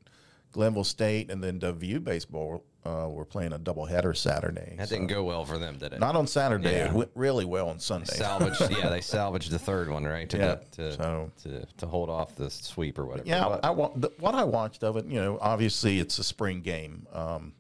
Glenville 0.53 0.85
State, 0.85 1.31
and 1.31 1.43
then 1.45 1.59
WVU 1.61 2.03
baseball. 2.03 2.65
Uh, 2.85 3.09
were 3.09 3.25
playing 3.25 3.53
a 3.53 3.59
doubleheader 3.59 4.17
Saturday. 4.17 4.77
That 4.79 4.89
didn't 4.89 5.09
go 5.09 5.25
well 5.25 5.45
for 5.45 5.59
them, 5.59 5.77
did 5.77 5.93
it? 5.93 5.99
Not 5.99 6.15
on 6.15 6.29
Saturday. 6.29 6.71
Yeah. 6.71 6.87
It 6.87 6.93
went 6.93 7.11
really 7.17 7.45
well 7.45 7.69
on 7.69 7.81
Sunday. 7.81 8.07
salvaged. 8.15 8.61
yeah, 8.79 8.91
they 8.91 9.01
salvaged 9.01 9.51
the 9.51 9.59
third 9.59 9.89
one, 9.91 10.05
right? 10.05 10.31
To 10.31 10.37
Yeah, 10.39 10.47
get, 10.55 10.73
to, 10.75 10.93
so- 10.93 11.33
to 11.43 11.67
to 11.79 11.87
hold 11.89 12.09
off 12.09 12.37
the 12.37 12.49
sweep 12.49 12.97
or 13.01 13.05
whatever. 13.05 13.29
Yeah, 13.29 13.43
But- 13.49 13.65
I, 13.65 13.71
wa- 13.71 13.91
the, 13.97 14.11
what 14.21 14.37
I 14.37 14.45
watched 14.45 14.85
of 14.85 14.97
it, 14.99 15.07
you 15.07 15.21
know, 15.21 15.37
obviously 15.41 15.99
it's 15.99 16.21
a 16.21 16.23
spring 16.23 16.61
game. 16.61 17.09
Um, 17.13 17.55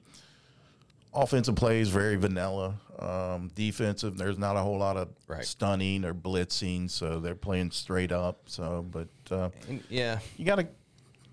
offensive 1.16 1.56
plays 1.56 1.88
very 1.88 2.16
vanilla. 2.16 2.74
Um, 2.98 3.50
defensive, 3.54 4.16
there's 4.16 4.38
not 4.38 4.56
a 4.56 4.60
whole 4.60 4.78
lot 4.78 4.96
of 4.96 5.08
Right. 5.26 5.44
stunning 5.44 6.04
or 6.04 6.14
blitzing, 6.14 6.90
so 6.90 7.20
they're 7.20 7.34
playing 7.34 7.70
straight 7.70 8.12
up. 8.12 8.40
So, 8.46 8.86
but 8.90 9.08
uh, 9.30 9.50
and- 9.68 9.82
yeah, 9.88 10.20
you 10.36 10.44
got 10.44 10.60
a 10.60 10.68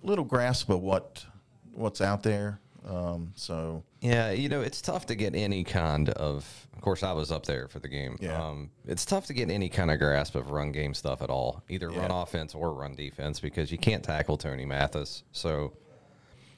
little 0.02 0.26
grasp 0.26 0.70
of 0.70 0.82
what 0.82 1.26
what's 1.74 2.02
out 2.02 2.24
there. 2.24 2.60
Um, 2.88 3.32
so 3.36 3.84
Yeah, 4.02 4.32
you 4.32 4.50
know, 4.50 4.60
it's 4.62 4.82
tough 4.82 5.06
to 5.06 5.16
get 5.16 5.34
any 5.36 5.64
kind 5.64 6.10
of. 6.10 6.68
Of 6.76 6.82
course, 6.82 7.02
I 7.02 7.14
was 7.14 7.32
up 7.32 7.46
there 7.46 7.70
for 7.70 7.80
the 7.80 7.88
game. 7.88 8.18
Yeah. 8.20 8.46
Um, 8.46 8.70
it's 8.86 9.06
tough 9.06 9.26
to 9.28 9.34
get 9.34 9.50
any 9.50 9.70
kind 9.70 9.90
of 9.90 10.00
grasp 10.00 10.36
of 10.36 10.50
run 10.52 10.74
game 10.74 10.94
stuff 10.94 11.22
at 11.22 11.30
all, 11.30 11.64
either 11.70 11.90
run 11.90 12.12
offense 12.12 12.54
or 12.54 12.74
run 12.74 12.94
defense, 12.96 13.40
because 13.40 13.72
you 13.72 13.78
can't 13.78 14.04
tackle 14.04 14.36
Tony 14.38 14.66
Mathis. 14.66 15.24
So 15.32 15.72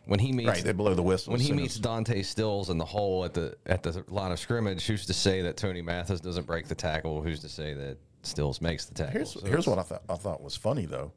when 0.06 0.20
he 0.20 0.32
meets 0.32 0.47
right, 0.49 0.64
they 0.64 0.72
blow 0.72 0.93
the 0.93 1.01
whistle 1.03 1.32
when 1.32 1.41
he 1.41 1.51
meets 1.51 1.78
Dante 1.78 2.22
Stills 2.22 2.70
in 2.70 2.78
the 2.78 2.86
hole 2.86 3.26
at 3.26 3.34
the 3.34 3.56
at 3.66 3.84
the 3.84 4.03
line 4.10 4.32
of 4.32 4.39
scrimmage, 4.39 4.86
who's 4.86 5.06
to 5.08 5.14
say 5.14 5.41
that 5.41 5.58
Tony 5.58 5.82
Mathis 5.82 6.20
doesn't 6.20 6.45
break 6.47 6.68
the 6.68 6.76
tackle? 6.76 7.22
Who's 7.22 7.39
to 7.41 7.49
say 7.49 7.74
that 7.74 7.97
Stills 8.24 8.62
makes 8.62 8.86
the 8.86 8.93
tackle? 8.93 9.14
Here's 9.14 9.32
So 9.34 9.41
here's 9.45 9.68
what 9.68 9.80
I 9.80 9.84
thought 9.84 10.03
I 10.10 10.16
thought 10.16 10.41
was 10.41 10.56
funny 10.56 10.86
though. 10.86 11.12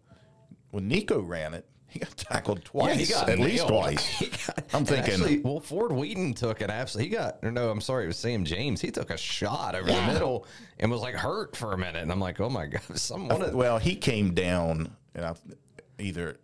When 0.70 0.86
Nico 0.88 1.20
ran 1.22 1.54
it, 1.54 1.66
he 1.86 1.98
got 1.98 2.14
tackled 2.18 2.58
Yeah, 2.58 2.64
twice, 2.64 2.98
he 2.98 3.06
got 3.14 3.28
at 3.30 3.38
least 3.38 3.66
twice. 3.66 4.20
Got- 4.46 4.64
I'm 4.74 4.84
thinking- 4.84 5.14
actually, 5.14 5.38
well, 5.40 5.60
Ford 5.60 5.90
Wheaton 5.92 6.34
took 6.34 6.60
an 6.60 6.68
absolute. 6.68 7.04
He 7.04 7.08
got, 7.08 7.38
or 7.42 7.50
no, 7.50 7.70
I'm 7.70 7.80
sorry, 7.80 8.04
it 8.04 8.08
was 8.08 8.18
Sam 8.18 8.44
James. 8.44 8.82
He 8.82 8.90
took 8.90 9.08
a 9.08 9.16
shot 9.16 9.74
over 9.74 9.88
Yeah. 9.88 10.06
the 10.06 10.12
middle 10.12 10.46
and 10.78 10.90
was 10.90 11.00
like 11.00 11.14
hurt 11.14 11.56
for 11.56 11.72
a 11.72 11.78
minute. 11.78 12.02
And 12.02 12.12
I'm 12.12 12.20
like, 12.20 12.38
oh 12.40 12.50
my 12.50 12.66
god, 12.66 12.82
someone. 12.96 13.42
I, 13.42 13.48
Well, 13.54 13.78
he 13.78 13.96
came 13.96 14.34
down, 14.34 14.94
and 15.14 15.24
I 15.24 15.34
either 15.98 16.36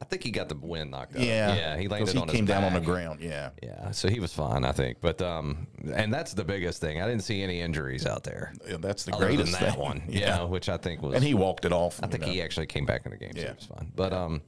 I 0.00 0.04
think 0.04 0.22
he 0.22 0.30
got 0.30 0.48
the 0.48 0.54
wind 0.54 0.90
knocked 0.92 1.16
out. 1.16 1.22
yeah, 1.22 1.54
yeah, 1.54 1.76
he 1.76 1.88
landed 1.88 2.14
he 2.14 2.18
on 2.20 2.28
came 2.28 2.44
down 2.44 2.62
on 2.64 2.72
the 2.74 2.80
ground. 2.80 3.20
Yeah, 3.20 3.50
Yeah, 3.62 3.90
so 3.90 4.08
he 4.08 4.20
was 4.20 4.32
fine, 4.32 4.64
I 4.64 4.72
think. 4.72 4.98
But 5.00 5.20
um, 5.20 5.66
and 5.92 6.12
that's 6.14 6.34
the 6.34 6.44
biggest 6.44 6.80
thing. 6.80 7.02
I 7.02 7.06
didn't 7.08 7.24
see 7.24 7.42
any 7.42 7.60
injuries 7.60 8.06
out 8.06 8.22
there. 8.24 8.52
Yeah, 8.68 8.76
that's 8.78 9.04
the 9.04 9.12
greatest 9.12 9.52
that 9.58 9.72
thing. 9.72 9.80
one. 9.80 10.02
Yeah. 10.08 10.20
Yeah, 10.20 10.44
which 10.44 10.68
I 10.68 10.76
think 10.76 11.02
was. 11.02 11.14
and 11.14 11.24
he 11.24 11.34
walked 11.34 11.64
it 11.64 11.72
off. 11.72 12.00
I 12.02 12.06
think 12.06 12.26
you 12.26 12.32
he 12.32 12.42
actually 12.42 12.66
came 12.66 12.86
back 12.86 13.06
in 13.06 13.10
the 13.10 13.18
game, 13.18 13.32
so 13.34 13.40
Yeah. 13.40 13.48
it 13.50 13.56
was 13.56 13.66
fine. 13.66 13.92
But 13.96 14.12
um, 14.12 14.40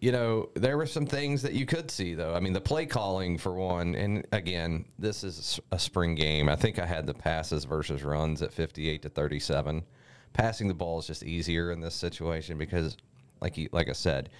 you 0.00 0.12
know, 0.12 0.50
there 0.54 0.76
were 0.76 0.86
some 0.86 1.06
things 1.06 1.40
that 1.42 1.54
you 1.54 1.64
could 1.66 1.90
see 1.90 2.14
though. 2.14 2.34
I 2.34 2.40
mean, 2.40 2.52
the 2.52 2.60
play 2.60 2.84
calling 2.86 3.38
for 3.38 3.54
one, 3.54 3.94
and 3.94 4.26
again, 4.32 4.84
this 4.98 5.24
is 5.24 5.58
a 5.72 5.78
spring 5.78 6.14
game. 6.14 6.48
I 6.48 6.56
think 6.56 6.78
I 6.78 6.86
had 6.86 7.06
the 7.06 7.14
passes 7.14 7.64
versus 7.64 8.02
runs 8.04 8.42
at 8.42 8.52
fifty-eight 8.52 9.02
to 9.02 9.08
thirty-seven. 9.08 9.82
Passing 10.32 10.68
the 10.68 10.74
ball 10.74 10.98
is 10.98 11.06
just 11.06 11.22
easier 11.22 11.70
in 11.72 11.80
this 11.80 11.94
situation 11.94 12.58
because, 12.58 12.96
like 13.40 13.56
you, 13.56 13.68
like 13.72 13.88
I 13.88 13.92
said. 13.92 14.30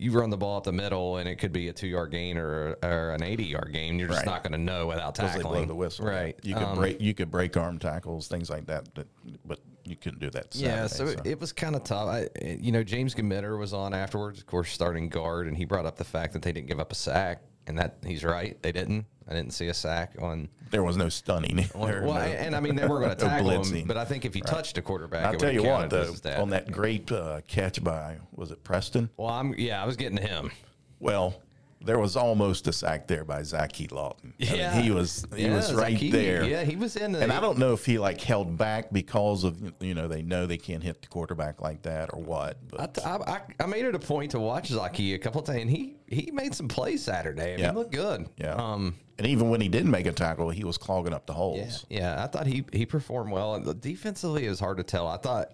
You 0.00 0.12
run 0.12 0.30
the 0.30 0.36
ball 0.36 0.56
up 0.58 0.62
the 0.62 0.70
middle, 0.70 1.16
and 1.16 1.28
it 1.28 1.40
could 1.40 1.52
be 1.52 1.66
a 1.66 1.72
two-yard 1.72 2.12
gain 2.12 2.38
or, 2.38 2.76
or 2.84 3.10
an 3.10 3.22
eighty-yard 3.24 3.70
gain. 3.72 3.98
You're 3.98 4.06
just 4.06 4.18
Right. 4.20 4.26
not 4.26 4.44
going 4.44 4.52
to 4.52 4.58
know 4.58 4.86
without 4.86 5.16
tackling. 5.16 5.38
they 5.38 5.42
blow 5.42 5.64
the 5.64 5.74
whistle. 5.74 6.06
right? 6.06 6.38
You 6.44 6.54
could 6.54 6.62
Um, 6.62 6.76
break 6.78 7.00
you 7.00 7.14
could 7.14 7.32
break 7.32 7.56
arm 7.56 7.80
tackles, 7.80 8.28
things 8.28 8.48
like 8.48 8.66
that. 8.66 8.88
But, 8.94 9.08
but 9.44 9.58
you 9.84 9.96
couldn't 9.96 10.20
do 10.20 10.30
that. 10.30 10.54
Yeah, 10.54 10.86
Saturday, 10.86 11.16
so, 11.16 11.22
it 11.24 11.40
was 11.40 11.52
kind 11.52 11.74
of 11.74 11.82
tough. 11.82 12.06
I, 12.08 12.28
you 12.40 12.70
know, 12.70 12.84
James 12.84 13.12
Gmiter 13.12 13.58
was 13.58 13.72
on 13.72 13.92
afterwards, 13.92 14.38
of 14.38 14.46
course, 14.46 14.70
starting 14.70 15.08
guard, 15.08 15.48
and 15.48 15.56
he 15.56 15.64
brought 15.64 15.84
up 15.84 15.96
the 15.96 16.04
fact 16.04 16.32
that 16.34 16.42
they 16.42 16.52
didn't 16.52 16.68
give 16.68 16.78
up 16.78 16.92
a 16.92 16.94
sack, 16.94 17.42
and 17.68 17.78
that 17.78 17.98
he's 18.04 18.24
right, 18.24 18.60
they 18.62 18.72
didn't. 18.72 19.06
I 19.28 19.34
didn't 19.34 19.52
see 19.52 19.68
a 19.68 19.74
sack 19.74 20.14
on. 20.20 20.48
there 20.70 20.82
was 20.82 20.96
no 20.96 21.10
stunning. 21.10 21.58
on 21.74 21.80
well, 21.80 22.14
no- 22.14 22.20
and 22.20 22.56
I 22.56 22.60
mean, 22.60 22.76
they 22.76 22.86
were 22.86 22.98
going 22.98 23.14
to 23.14 23.24
no 23.24 23.30
tackle 23.30 23.50
him, 23.50 23.62
blitzing. 23.62 23.86
but 23.86 23.98
I 23.98 24.06
think 24.06 24.24
if 24.24 24.32
he 24.32 24.40
touched 24.40 24.78
a 24.78 24.82
quarterback, 24.82 25.26
I'll 25.26 25.34
it 25.34 25.38
tell 25.38 25.52
you 25.52 25.62
what, 25.62 25.90
though, 25.90 26.14
on 26.38 26.50
that 26.50 26.72
great 26.72 27.12
uh, 27.12 27.42
catch 27.46 27.84
by 27.84 28.16
was 28.34 28.50
it 28.50 28.64
Preston? 28.64 29.10
Well, 29.18 29.28
I'm 29.28 29.54
yeah, 29.58 29.82
I 29.82 29.86
was 29.86 29.96
getting 29.96 30.16
to 30.16 30.26
him. 30.26 30.50
Well, 30.98 31.40
there 31.80 31.98
was 31.98 32.16
almost 32.16 32.66
a 32.66 32.72
sack 32.72 33.06
there 33.06 33.24
by 33.24 33.42
Zaki 33.42 33.86
Lawton. 33.88 34.34
I 34.40 34.44
mean, 34.44 34.54
Yeah. 34.56 34.80
he 34.80 34.90
was 34.90 35.24
he 35.34 35.44
Yeah, 35.44 35.54
was 35.54 35.72
right 35.72 35.98
there. 36.10 36.44
Yeah, 36.44 36.64
he 36.64 36.76
was 36.76 36.96
in. 36.96 37.14
And 37.14 37.32
I 37.32 37.40
don't 37.40 37.58
know 37.58 37.72
if 37.72 37.86
he 37.86 37.98
like 37.98 38.20
held 38.20 38.56
back 38.58 38.92
because 38.92 39.44
of 39.44 39.56
you 39.80 39.94
know 39.94 40.08
they 40.08 40.22
know 40.22 40.46
they 40.46 40.58
can't 40.58 40.82
hit 40.82 41.02
the 41.02 41.08
quarterback 41.08 41.60
like 41.60 41.82
that 41.82 42.10
or 42.12 42.20
what. 42.20 42.56
I, 42.78 42.86
But 42.86 43.06
I, 43.06 43.16
I, 43.16 43.40
I 43.60 43.66
made 43.66 43.84
it 43.84 43.94
a 43.94 43.98
point 43.98 44.32
to 44.32 44.40
watch 44.40 44.68
Zaki 44.68 45.14
a 45.14 45.18
couple 45.18 45.40
of 45.40 45.46
times, 45.46 45.60
and 45.62 45.70
he 45.70 45.96
he 46.08 46.30
made 46.32 46.54
some 46.54 46.68
plays 46.68 47.02
Saturday. 47.04 47.52
I 47.54 47.56
mean, 47.56 47.58
Yeah. 47.60 47.70
he 47.70 47.76
looked 47.76 47.92
good. 47.92 48.28
yeah, 48.38 48.54
Um, 48.54 48.94
and 49.18 49.26
even 49.26 49.50
when 49.50 49.60
he 49.60 49.68
didn't 49.68 49.90
make 49.90 50.06
a 50.06 50.12
tackle, 50.12 50.48
he 50.50 50.64
was 50.64 50.78
clogging 50.78 51.12
up 51.12 51.26
the 51.26 51.32
holes. 51.34 51.84
Yeah, 51.90 52.22
I 52.22 52.26
thought 52.26 52.46
he 52.46 52.64
he 52.72 52.86
performed 52.86 53.30
well. 53.30 53.54
And 53.54 53.80
defensively, 53.80 54.46
it 54.46 54.50
was 54.50 54.60
hard 54.60 54.78
to 54.78 54.82
tell. 54.84 55.06
I 55.06 55.16
thought 55.18 55.52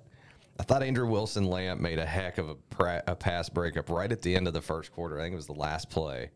I 0.58 0.62
thought 0.62 0.82
Andrew 0.82 1.08
Wilson 1.08 1.44
Lamp 1.44 1.80
made 1.80 1.98
a 1.98 2.06
heck 2.06 2.38
of 2.38 2.48
a, 2.48 2.54
pra- 2.54 3.02
a 3.06 3.16
pass 3.16 3.48
breakup 3.48 3.90
right 3.90 4.10
at 4.10 4.22
the 4.22 4.36
end 4.36 4.46
of 4.46 4.54
the 4.54 4.60
first 4.62 4.92
quarter. 4.92 5.18
I 5.18 5.22
think 5.22 5.32
it 5.32 5.36
was 5.36 5.46
the 5.46 5.52
last 5.52 5.90
play, 5.90 6.30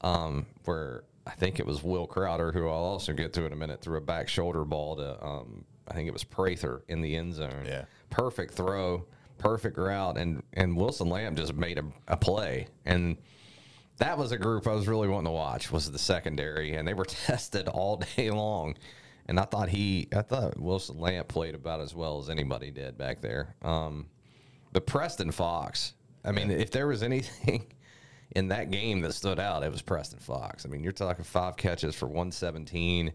um, 0.00 0.46
where 0.64 1.04
I 1.26 1.32
think 1.32 1.60
it 1.60 1.66
was 1.66 1.82
Will 1.82 2.06
Crowder, 2.06 2.52
who 2.52 2.66
I'll 2.68 2.74
also 2.74 3.12
get 3.12 3.32
to 3.34 3.44
in 3.44 3.52
a 3.52 3.56
minute, 3.56 3.80
threw 3.82 3.98
a 3.98 4.00
back 4.00 4.28
shoulder 4.28 4.64
ball 4.64 4.96
to 4.96 5.24
um, 5.24 5.64
I 5.88 5.94
think 5.94 6.08
it 6.08 6.12
was 6.12 6.24
Prather 6.24 6.82
in 6.88 7.00
the 7.02 7.14
end 7.16 7.34
zone. 7.34 7.64
Yeah. 7.66 7.84
perfect 8.08 8.54
throw, 8.54 9.04
perfect 9.38 9.76
route, 9.76 10.16
and 10.16 10.42
and 10.54 10.76
Wilson 10.76 11.08
Lamp 11.08 11.36
just 11.36 11.54
made 11.54 11.78
a, 11.78 11.84
a 12.08 12.16
play 12.16 12.68
and 12.84 13.16
that 13.98 14.18
was 14.18 14.32
a 14.32 14.38
group 14.38 14.66
I 14.66 14.72
was 14.72 14.88
really 14.88 15.06
wanting 15.06 15.26
to 15.26 15.32
watch 15.32 15.70
was 15.70 15.90
the 15.90 15.98
secondary, 15.98 16.74
and 16.74 16.88
they 16.88 16.94
were 16.94 17.04
tested 17.26 17.68
all 17.68 18.02
day 18.16 18.30
long. 18.30 18.76
And 19.26 19.38
I 19.38 19.44
thought 19.44 19.68
he, 19.68 20.08
I 20.14 20.22
thought 20.22 20.58
Wilson 20.58 20.98
Lamp 20.98 21.28
played 21.28 21.54
about 21.54 21.80
as 21.80 21.94
well 21.94 22.18
as 22.18 22.28
anybody 22.28 22.70
did 22.70 22.98
back 22.98 23.20
there. 23.20 23.54
Um, 23.62 24.06
but 24.72 24.86
Preston 24.86 25.30
Fox, 25.30 25.94
I 26.24 26.32
mean, 26.32 26.50
if 26.50 26.70
there 26.70 26.86
was 26.86 27.02
anything 27.02 27.66
in 28.36 28.48
that 28.48 28.70
game 28.70 29.00
that 29.02 29.12
stood 29.12 29.38
out, 29.38 29.62
it 29.62 29.70
was 29.70 29.82
Preston 29.82 30.18
Fox. 30.18 30.64
I 30.64 30.68
mean, 30.68 30.82
you're 30.82 30.92
talking 30.92 31.24
five 31.24 31.56
catches 31.56 31.94
for 31.94 32.06
117. 32.06 33.12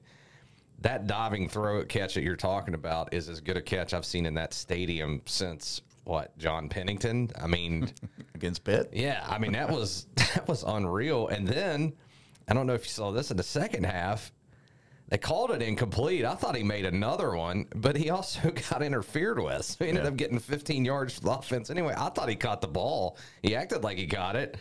That 0.81 1.07
diving 1.07 1.49
throw 1.49 1.83
catch 1.85 2.13
that 2.13 2.23
you're 2.23 2.35
talking 2.35 2.75
about 2.75 3.13
is 3.13 3.29
as 3.29 3.41
good 3.41 3.57
a 3.57 3.61
catch 3.61 3.93
I've 3.93 4.05
seen 4.05 4.25
in 4.25 4.35
that 4.35 4.53
stadium 4.53 5.21
since 5.25 5.81
what 6.03 6.37
John 6.37 6.69
Pennington. 6.69 7.31
I 7.39 7.47
mean. 7.47 7.91
Against 8.35 8.63
Pitt, 8.63 8.89
Yeah, 8.93 9.25
I 9.27 9.39
mean 9.39 9.53
that 9.53 9.69
was 9.69 10.05
that 10.15 10.47
was 10.47 10.63
unreal. 10.63 11.27
And 11.29 11.47
then 11.47 11.93
I 12.47 12.53
don't 12.53 12.67
know 12.67 12.75
if 12.75 12.85
you 12.85 12.91
saw 12.91 13.11
this 13.11 13.31
in 13.31 13.37
the 13.37 13.43
second 13.43 13.85
half. 13.85 14.31
They 15.09 15.17
called 15.17 15.51
it 15.51 15.61
incomplete. 15.61 16.25
I 16.25 16.35
thought 16.35 16.55
he 16.55 16.63
made 16.63 16.85
another 16.85 17.33
one, 17.35 17.65
but 17.75 17.95
he 17.95 18.09
also 18.09 18.51
got 18.69 18.81
interfered 18.83 19.39
with. 19.41 19.63
So 19.63 19.85
he 19.85 19.89
ended 19.89 20.03
Yeah. 20.03 20.09
up 20.09 20.17
getting 20.17 20.39
15 20.39 20.83
yards 20.83 21.13
for 21.15 21.21
the 21.21 21.31
offense. 21.31 21.69
Anyway, 21.69 21.93
I 21.97 22.09
thought 22.09 22.27
he 22.29 22.35
caught 22.35 22.59
the 22.61 22.67
ball. 22.67 23.17
He 23.41 23.55
acted 23.55 23.83
like 23.83 23.97
he 23.97 24.05
got 24.05 24.35
it. 24.35 24.57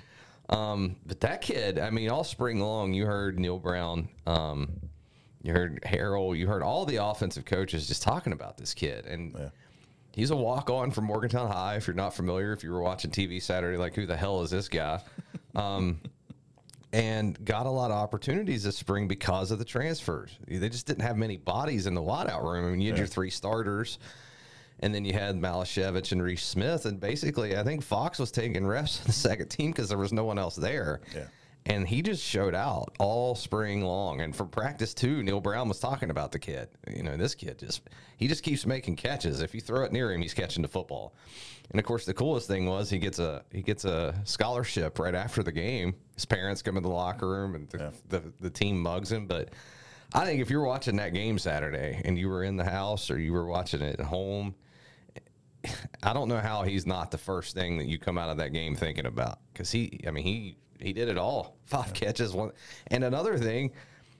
Um, 0.49 0.95
but 1.05 1.21
that 1.23 1.41
kid, 1.41 1.81
I 1.81 1.91
mean, 1.91 2.09
all 2.11 2.23
spring 2.23 2.61
long, 2.61 2.93
you 2.93 3.07
heard 3.07 3.41
Neil 3.41 3.59
Brown, 3.59 4.09
um, 4.29 4.71
you 5.43 5.53
heard 5.53 5.81
Harrell, 5.83 6.37
you 6.39 6.47
heard 6.47 6.63
all 6.63 6.87
the 6.87 6.97
offensive 7.05 7.45
coaches 7.45 7.89
just 7.89 8.03
talking 8.03 8.33
about 8.33 8.57
this 8.57 8.73
kid. 8.73 9.07
And 9.07 9.51
He's 10.15 10.31
a 10.31 10.37
walk 10.37 10.71
on 10.71 10.93
from 10.93 11.05
Morgantown 11.05 11.51
High. 11.51 11.75
If 11.77 11.87
you're 11.87 11.95
not 11.95 12.15
familiar, 12.15 12.53
if 12.53 12.65
you 12.65 12.73
were 12.73 12.81
watching 12.81 13.11
TV 13.11 13.43
Saturday, 13.43 13.77
like 13.77 13.95
who 13.95 14.07
the 14.07 14.17
hell 14.17 14.41
is 14.43 14.51
this 14.51 14.67
guy? 14.69 15.03
Um, 15.55 16.01
and 16.97 17.45
got 17.45 17.67
a 17.67 17.71
lot 17.71 17.91
of 17.91 17.99
opportunities 17.99 18.65
this 18.65 18.79
spring 18.79 19.07
because 19.07 19.51
of 19.51 19.59
the 19.59 19.67
transfers. 19.67 20.39
They 20.49 20.71
just 20.71 20.87
didn't 20.87 21.03
have 21.03 21.19
many 21.19 21.37
bodies 21.37 21.87
in 21.87 21.93
the 21.93 22.01
wideout 22.01 22.43
room. 22.43 22.65
I 22.65 22.71
mean, 22.71 22.81
you 22.81 22.89
had 22.91 22.97
your 22.97 23.07
three 23.07 23.29
starters, 23.29 23.99
and 24.81 24.95
then 24.95 25.05
you 25.05 25.13
had 25.13 25.37
Malashevich 25.37 26.13
and 26.13 26.23
Reese 26.23 26.43
Smith. 26.43 26.87
And 26.87 26.99
basically, 26.99 27.55
I 27.55 27.65
think 27.65 27.83
Fox 27.83 28.19
was 28.19 28.31
taking 28.31 28.67
reps 28.67 29.01
in 29.01 29.09
the 29.09 29.13
second 29.13 29.49
team 29.49 29.73
because 29.73 29.91
there 29.91 29.99
was 29.99 30.11
no 30.11 30.25
one 30.25 30.39
else 30.39 30.57
there. 30.57 31.03
Yeah. 31.15 31.27
And 31.69 31.87
he 31.87 32.01
just 32.01 32.23
showed 32.23 32.55
out 32.55 32.95
all 32.99 33.35
spring 33.35 33.83
long. 33.83 34.21
And 34.21 34.35
from 34.35 34.49
practice 34.49 34.95
too, 34.95 35.23
Neil 35.23 35.41
Brown 35.41 35.69
was 35.69 35.81
talking 35.81 36.11
about 36.11 36.31
the 36.31 36.39
kid. 36.39 36.69
You 36.89 37.03
know, 37.03 37.17
this 37.17 37.35
kid 37.35 37.59
just 37.59 37.83
he 38.17 38.29
just 38.29 38.45
keeps 38.45 38.65
making 38.65 38.97
catches. 38.97 39.41
If 39.41 39.55
you 39.55 39.61
throw 39.61 39.83
it 39.83 39.93
near 39.93 40.13
him, 40.13 40.23
he's 40.23 40.35
catching 40.35 40.63
the 40.63 40.69
football. 40.69 41.15
And 41.71 41.81
of 41.81 41.85
course, 41.85 42.07
the 42.07 42.15
coolest 42.15 42.47
thing 42.47 42.67
was 42.67 42.89
he 42.89 42.99
gets 42.99 43.19
a 43.19 43.43
he 43.51 43.63
gets 43.63 43.85
a 43.85 44.15
scholarship 44.25 45.01
right 45.01 45.15
after 45.15 45.43
the 45.43 45.51
game. 45.51 45.95
His 46.15 46.25
parents 46.25 46.63
come 46.63 46.77
in 46.77 46.85
the 46.85 46.89
locker 46.89 47.29
room 47.29 47.57
and 47.57 47.69
the, 47.69 47.93
the, 48.09 48.23
the 48.41 48.51
team 48.51 48.81
mugs 48.81 49.11
him. 49.11 49.27
But 49.27 49.51
I 50.15 50.25
think 50.25 50.41
if 50.41 50.51
you're 50.51 50.65
watching 50.65 50.97
that 50.97 51.15
game 51.15 51.37
Saturday 51.39 52.01
and 52.05 52.17
you 52.17 52.29
were 52.29 52.45
in 52.45 52.57
the 52.57 52.65
house 52.65 53.11
or 53.11 53.19
you 53.19 53.33
were 53.33 53.47
watching 53.47 53.83
it 53.83 53.99
at 53.99 54.07
home, 54.07 54.55
I 56.05 56.13
don't 56.13 56.29
know 56.29 56.39
how 56.39 56.63
he's 56.63 56.87
not 56.87 57.11
the 57.11 57.19
first 57.19 57.55
thing 57.55 57.79
that 57.79 57.87
you 57.87 57.99
come 57.99 58.19
out 58.19 58.31
of 58.31 58.37
that 58.37 58.53
game 58.53 58.77
thinking 58.77 59.07
about 59.07 59.41
because 59.53 59.73
he, 59.73 60.01
I 60.07 60.13
mean, 60.13 60.23
he 60.25 60.57
he 60.81 60.93
did 60.93 61.09
it 61.09 61.19
all. 61.19 61.57
Five 61.67 61.93
catches, 61.95 62.33
one, 62.33 62.53
and 62.89 63.05
another 63.05 63.39
thing, 63.39 63.73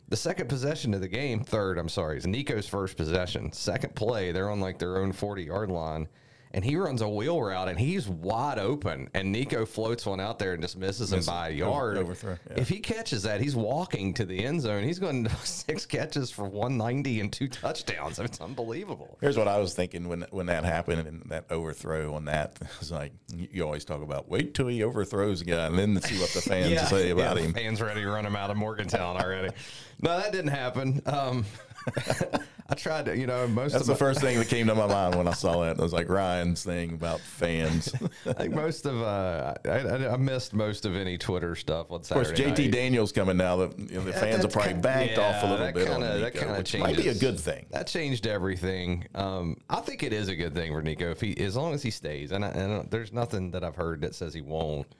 The 0.09 0.17
second 0.17 0.49
possession 0.49 0.95
of 0.95 1.01
the 1.01 1.09
game, 1.09 1.43
third, 1.43 1.79
I'm 1.79 1.89
sorry, 1.89 2.19
is 2.19 2.27
Nico's 2.27 2.69
first 2.69 2.97
possession. 2.97 3.53
Second 3.53 3.95
play, 3.95 4.33
they're 4.33 4.51
on 4.51 4.61
like 4.61 4.79
their 4.79 4.99
own 4.99 5.13
40 5.13 5.43
yard 5.45 5.71
line. 5.71 6.09
And 6.57 6.65
he 6.65 6.75
runs 6.77 7.03
a 7.03 7.09
wheel 7.09 7.39
route 7.43 7.69
and 7.69 7.79
he's 7.79 8.09
wide 8.09 8.59
open. 8.59 9.11
And 9.13 9.31
Nico 9.31 9.67
floats 9.67 10.07
one 10.07 10.21
out 10.21 10.39
there 10.39 10.55
and 10.55 10.63
just 10.63 10.79
misses 10.79 11.13
him 11.13 11.23
by 11.27 11.49
a 11.51 11.51
over- 11.51 11.59
yard. 11.59 11.97
overthrow, 11.99 12.39
yeah. 12.51 12.61
If 12.63 12.71
he 12.71 12.79
catches 12.81 13.25
that, 13.25 13.43
he's 13.43 13.55
walking 13.55 14.15
to 14.15 14.25
the 14.25 14.43
end 14.43 14.63
zone. 14.63 14.83
He's 14.83 14.99
going 14.99 15.29
six 15.45 15.85
catches 15.85 16.31
for 16.31 16.45
190 16.47 17.21
and 17.21 17.31
two 17.31 17.49
touchdowns. 17.49 18.19
It's 18.19 18.41
unbelievable. 18.41 19.19
Here's 19.21 19.37
what 19.37 19.49
I 19.49 19.59
was 19.59 19.75
thinking 19.75 20.09
when 20.09 20.25
when 20.31 20.47
that 20.47 20.65
happened 20.65 21.07
and 21.07 21.23
that 21.29 21.45
overthrow 21.51 22.15
on 22.15 22.25
that. 22.25 22.57
It's 22.81 22.91
like 22.91 23.13
you 23.35 23.63
always 23.63 23.85
talk 23.85 24.01
about 24.03 24.31
wait 24.31 24.55
till 24.55 24.69
he 24.69 24.83
overthrows 24.83 25.43
a 25.43 25.45
guy 25.45 25.67
and 25.67 25.79
then 25.79 26.01
see 26.01 26.19
what 26.19 26.31
the 26.31 26.41
fans 26.49 26.89
say 26.89 27.11
about 27.11 27.37
yeah, 27.37 27.43
him. 27.43 27.53
Fans 27.53 27.83
ready 27.83 28.01
to 28.01 28.09
run 28.09 28.25
him 28.25 28.35
out 28.37 28.51
of 28.51 28.57
Morgantown 28.57 29.17
already. 29.21 29.55
no, 30.01 30.17
that 30.17 30.33
didn't 30.33 30.53
happen. 30.53 31.03
Um, 31.05 31.45
I 32.69 32.75
tried 32.75 33.05
to, 33.05 33.17
you 33.17 33.29
know, 33.29 33.47
most 33.47 33.73
That's 33.73 33.83
of 33.83 33.87
the 33.87 33.93
my, 33.93 33.99
first 33.99 34.21
thing 34.21 34.39
that 34.39 34.49
came 34.49 34.67
to 34.67 34.75
my 34.75 34.87
mind 34.89 35.15
when 35.15 35.29
I 35.29 35.33
saw 35.35 35.61
that. 35.63 35.79
It 35.79 35.83
was 35.83 35.93
like 35.93 36.09
Ryan's 36.09 36.65
thing 36.65 36.95
about 36.95 37.21
fans. 37.21 37.95
I 38.27 38.33
think 38.33 38.55
most 38.55 38.87
of 38.87 39.01
uh, 39.01 39.55
I, 39.65 40.09
I, 40.09 40.17
missed 40.17 40.53
most 40.53 40.85
of 40.85 40.97
any 40.97 41.17
Twitter 41.17 41.55
stuff 41.55 41.93
on 41.93 42.01
Of 42.01 42.09
course, 42.09 42.33
JT 42.33 42.59
night. 42.59 42.71
Daniels 42.73 43.13
coming 43.13 43.37
now. 43.37 43.57
The, 43.57 43.75
you 43.79 43.99
know, 43.99 44.05
the 44.05 44.13
fans 44.13 44.33
have 44.33 44.43
that's 44.43 44.53
probably 44.55 44.73
kind- 44.73 44.83
backed 44.83 45.19
off 45.19 45.45
a 45.45 45.47
little 45.47 45.65
that 45.65 45.75
bit 45.75 45.87
kinda- 45.87 45.95
on 45.95 46.01
that 46.01 46.35
Nico, 46.35 46.39
kinda 46.41 46.59
which 46.59 46.77
might 46.77 46.97
be 46.97 47.09
a 47.09 47.15
good 47.15 47.39
thing. 47.39 47.67
That 47.71 47.87
changed 47.87 48.27
everything. 48.27 49.07
Um, 49.15 49.59
I 49.71 49.81
think 49.81 50.03
it 50.03 50.13
is 50.13 50.27
a 50.29 50.35
good 50.35 50.53
thing 50.55 50.73
for 50.73 50.83
Nico 50.83 51.11
if 51.13 51.21
he, 51.21 51.39
as 51.39 51.57
long 51.57 51.73
as 51.73 51.85
he 51.85 51.93
stays. 51.93 52.33
And, 52.33 52.45
I, 52.45 52.49
and 52.49 52.91
there's 52.91 53.13
nothing 53.13 53.53
that 53.53 53.63
I've 53.63 53.77
heard 53.77 54.01
that 54.01 54.17
says 54.17 54.35
he 54.35 54.41
won't. 54.41 54.93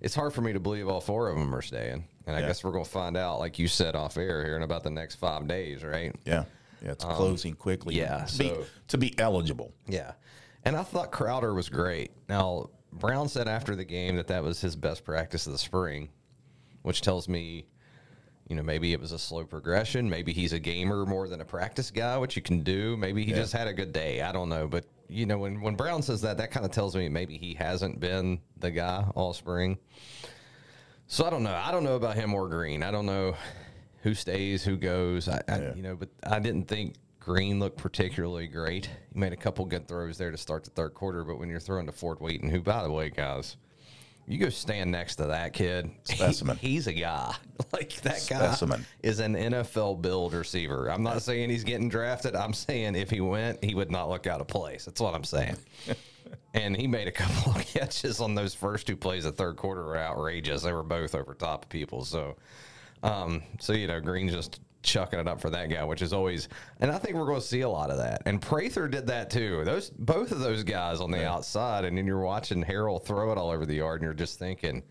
It's 0.00 0.14
hard 0.14 0.32
for 0.32 0.42
me 0.42 0.52
to 0.52 0.60
believe 0.60 0.86
all 0.86 1.00
four 1.00 1.28
of 1.28 1.36
them 1.38 1.52
are 1.54 1.62
staying, 1.62 2.04
and 2.26 2.34
I 2.36 2.40
Yeah. 2.40 2.46
guess 2.48 2.64
we're 2.64 2.72
going 2.72 2.84
to 2.84 2.90
find 2.90 3.16
out, 3.16 3.38
like 3.38 3.58
you 3.58 3.68
said 3.68 3.94
off 3.96 4.16
air 4.16 4.44
here 4.44 4.56
in 4.56 4.62
about 4.62 4.82
the 4.82 4.90
next 4.90 5.16
five 5.16 5.46
days, 5.46 5.84
right? 5.84 6.14
Yeah, 6.24 6.44
yeah, 6.82 6.92
it's 6.92 7.04
closing 7.04 7.54
quickly. 7.54 8.02
Um, 8.02 8.08
yeah, 8.20 8.24
to 8.26 8.38
be, 8.38 8.48
so- 8.48 8.64
to 8.88 8.98
be 8.98 9.18
eligible. 9.18 9.72
Yeah. 9.86 10.12
And 10.64 10.76
I 10.76 10.82
thought 10.82 11.12
Crowder 11.12 11.52
was 11.52 11.68
great. 11.68 12.10
Now, 12.28 12.70
Brown 12.92 13.28
said 13.28 13.48
after 13.48 13.76
the 13.76 13.84
game 13.84 14.16
that 14.16 14.28
that 14.28 14.42
was 14.42 14.60
his 14.60 14.76
best 14.76 15.04
practice 15.04 15.46
of 15.46 15.52
the 15.52 15.58
spring, 15.58 16.08
which 16.82 17.02
tells 17.02 17.28
me, 17.28 17.66
you 18.48 18.56
know, 18.56 18.62
maybe 18.62 18.92
it 18.92 19.00
was 19.00 19.12
a 19.12 19.18
slow 19.18 19.44
progression. 19.44 20.08
Maybe 20.08 20.32
he's 20.32 20.52
a 20.52 20.58
gamer 20.58 21.04
more 21.06 21.28
than 21.28 21.40
a 21.40 21.44
practice 21.44 21.90
guy, 21.90 22.16
which 22.18 22.36
you 22.36 22.42
can 22.42 22.62
do. 22.62 22.96
Maybe 22.96 23.24
he 23.24 23.30
Yeah. 23.30 23.36
just 23.38 23.52
had 23.52 23.66
a 23.68 23.72
good 23.74 23.92
day. 23.92 24.20
I 24.22 24.32
don't 24.32 24.48
know. 24.48 24.66
But, 24.68 24.84
you 25.08 25.26
know, 25.26 25.38
when, 25.38 25.60
when 25.60 25.74
Brown 25.76 26.02
says 26.02 26.20
that, 26.22 26.36
that 26.38 26.50
kind 26.50 26.64
of 26.64 26.72
tells 26.72 26.94
me 26.94 27.08
maybe 27.08 27.36
he 27.38 27.54
hasn't 27.54 28.00
been 28.00 28.40
the 28.58 28.70
guy 28.70 29.04
all 29.14 29.32
spring. 29.34 29.76
So 31.06 31.24
I 31.24 31.30
don't 31.30 31.42
know. 31.42 31.54
I 31.54 31.70
don't 31.70 31.84
know 31.84 31.96
about 31.96 32.16
him 32.16 32.34
or 32.34 32.48
Greene. 32.48 32.82
I 32.82 32.90
don't 32.90 33.06
know 33.06 33.36
who 34.02 34.14
stays, 34.14 34.64
who 34.64 34.76
goes. 34.76 35.28
I, 35.28 35.42
I 35.48 35.58
Yeah. 35.60 35.74
you 35.74 35.82
know, 35.82 35.96
but 35.96 36.08
I 36.26 36.38
didn't 36.38 36.66
think 36.68 36.94
Greene 37.20 37.58
looked 37.60 37.78
particularly 37.78 38.46
great. 38.48 38.88
He 39.12 39.18
made 39.18 39.32
a 39.32 39.36
couple 39.36 39.64
good 39.66 39.86
throws 39.88 40.18
there 40.18 40.30
to 40.30 40.36
start 40.36 40.64
the 40.64 40.70
third 40.70 40.94
quarter, 40.94 41.24
but 41.24 41.38
when 41.38 41.48
you're 41.48 41.60
throwing 41.60 41.86
to 41.86 41.92
Ford 41.92 42.18
Wheaton, 42.20 42.48
who, 42.50 42.60
by 42.60 42.82
the 42.82 42.90
way, 42.90 43.10
guys, 43.10 43.56
you 44.26 44.38
go 44.38 44.48
stand 44.48 44.90
next 44.90 45.16
to 45.16 45.26
that 45.26 45.52
kid. 45.52 45.90
he- 46.08 46.16
Specimen. 46.16 46.56
he's 46.56 46.86
a 46.86 46.92
guy. 46.92 47.34
Like 47.72 48.00
that 48.02 48.26
guy 48.28 48.46
Specimen. 48.52 48.84
is 49.02 49.18
an 49.20 49.34
NFL 49.34 50.00
build 50.02 50.32
receiver. 50.32 50.88
I'm 50.88 51.02
not 51.02 51.22
saying 51.22 51.50
he's 51.50 51.64
getting 51.64 51.88
drafted. 51.88 52.36
I'm 52.36 52.52
saying 52.52 52.94
if 52.94 53.10
he 53.10 53.20
went, 53.20 53.62
he 53.64 53.74
would 53.74 53.90
not 53.90 54.08
look 54.08 54.26
out 54.28 54.40
of 54.40 54.46
place. 54.46 54.84
That's 54.84 55.00
what 55.00 55.14
I'm 55.14 55.24
saying. 55.24 55.56
and 56.54 56.76
he 56.76 56.86
made 56.86 57.08
a 57.08 57.12
couple 57.12 57.52
of 57.52 57.66
catches 57.66 58.20
on 58.20 58.34
those 58.34 58.54
first 58.54 58.86
two 58.86 58.96
plays 58.96 59.24
of 59.24 59.36
third 59.36 59.56
quarter 59.56 59.84
were 59.84 59.98
outrageous. 59.98 60.62
They 60.62 60.72
were 60.72 60.82
both 60.84 61.14
over 61.16 61.34
top 61.34 61.64
of 61.64 61.68
people. 61.68 62.04
So, 62.04 62.36
um, 63.02 63.42
so 63.60 63.72
you 63.72 63.86
know, 63.88 64.00
Greene 64.00 64.28
just 64.28 64.60
chucking 64.84 65.18
it 65.18 65.26
up 65.26 65.40
for 65.40 65.50
that 65.50 65.68
guy, 65.70 65.82
which 65.82 66.02
is 66.02 66.12
always, 66.12 66.48
and 66.80 66.90
I 66.92 66.98
think 66.98 67.16
we're 67.16 67.26
going 67.26 67.40
to 67.40 67.46
see 67.46 67.62
a 67.62 67.68
lot 67.68 67.90
of 67.90 67.96
that. 67.98 68.22
And 68.26 68.40
Prather 68.40 68.86
did 68.86 69.06
that 69.08 69.30
too. 69.30 69.64
Those 69.64 69.90
both 69.90 70.30
of 70.30 70.38
those 70.40 70.62
guys 70.62 71.00
on 71.00 71.10
the 71.10 71.26
outside, 71.26 71.84
and 71.84 71.98
then 71.98 72.06
you're 72.06 72.20
watching 72.20 72.62
Harrell 72.62 73.02
throw 73.04 73.32
it 73.32 73.38
all 73.38 73.50
over 73.50 73.66
the 73.66 73.74
yard, 73.74 74.00
and 74.00 74.06
you're 74.06 74.14
just 74.14 74.38
thinking. 74.38 74.82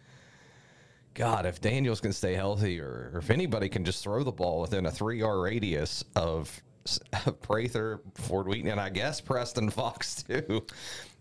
God, 1.16 1.46
if 1.46 1.62
Daniels 1.62 2.02
can 2.02 2.12
stay 2.12 2.34
healthy, 2.34 2.80
or, 2.80 3.12
or 3.14 3.20
if 3.20 3.30
anybody 3.30 3.70
can 3.70 3.86
just 3.86 4.04
throw 4.04 4.24
the 4.24 4.32
ball 4.32 4.62
within 4.62 4.88
a 4.88 4.92
three 4.92 5.20
yard 5.20 5.42
radius 5.44 6.04
of, 6.16 6.60
of 7.28 7.40
Prather, 7.42 8.02
Ford 8.16 8.48
Wheaton, 8.48 8.72
and 8.72 8.80
I 8.82 8.90
guess 8.90 9.22
Preston 9.22 9.70
Fox 9.70 10.24
too, 10.28 10.66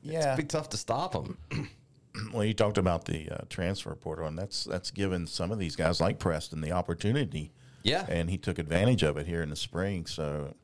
Yeah. 0.02 0.32
it'd 0.32 0.44
be 0.44 0.48
tough 0.48 0.70
to 0.70 0.76
stop 0.78 1.12
them. 1.12 1.38
Well, 2.34 2.44
you 2.44 2.52
talked 2.52 2.76
about 2.76 3.06
the 3.06 3.30
uh, 3.30 3.38
transfer 3.48 3.94
portal, 3.94 4.26
and 4.26 4.38
that's 4.38 4.64
that's 4.64 4.90
given 4.90 5.26
some 5.26 5.50
of 5.50 5.58
these 5.58 5.76
guys 5.76 5.98
like 5.98 6.18
Preston 6.18 6.60
the 6.60 6.72
opportunity. 6.72 7.52
Yeah. 7.84 8.06
and 8.08 8.30
he 8.30 8.38
took 8.38 8.58
advantage 8.58 9.02
of 9.02 9.16
it 9.16 9.26
here 9.26 9.42
in 9.42 9.50
the 9.50 9.56
spring. 9.56 10.06
So, 10.06 10.54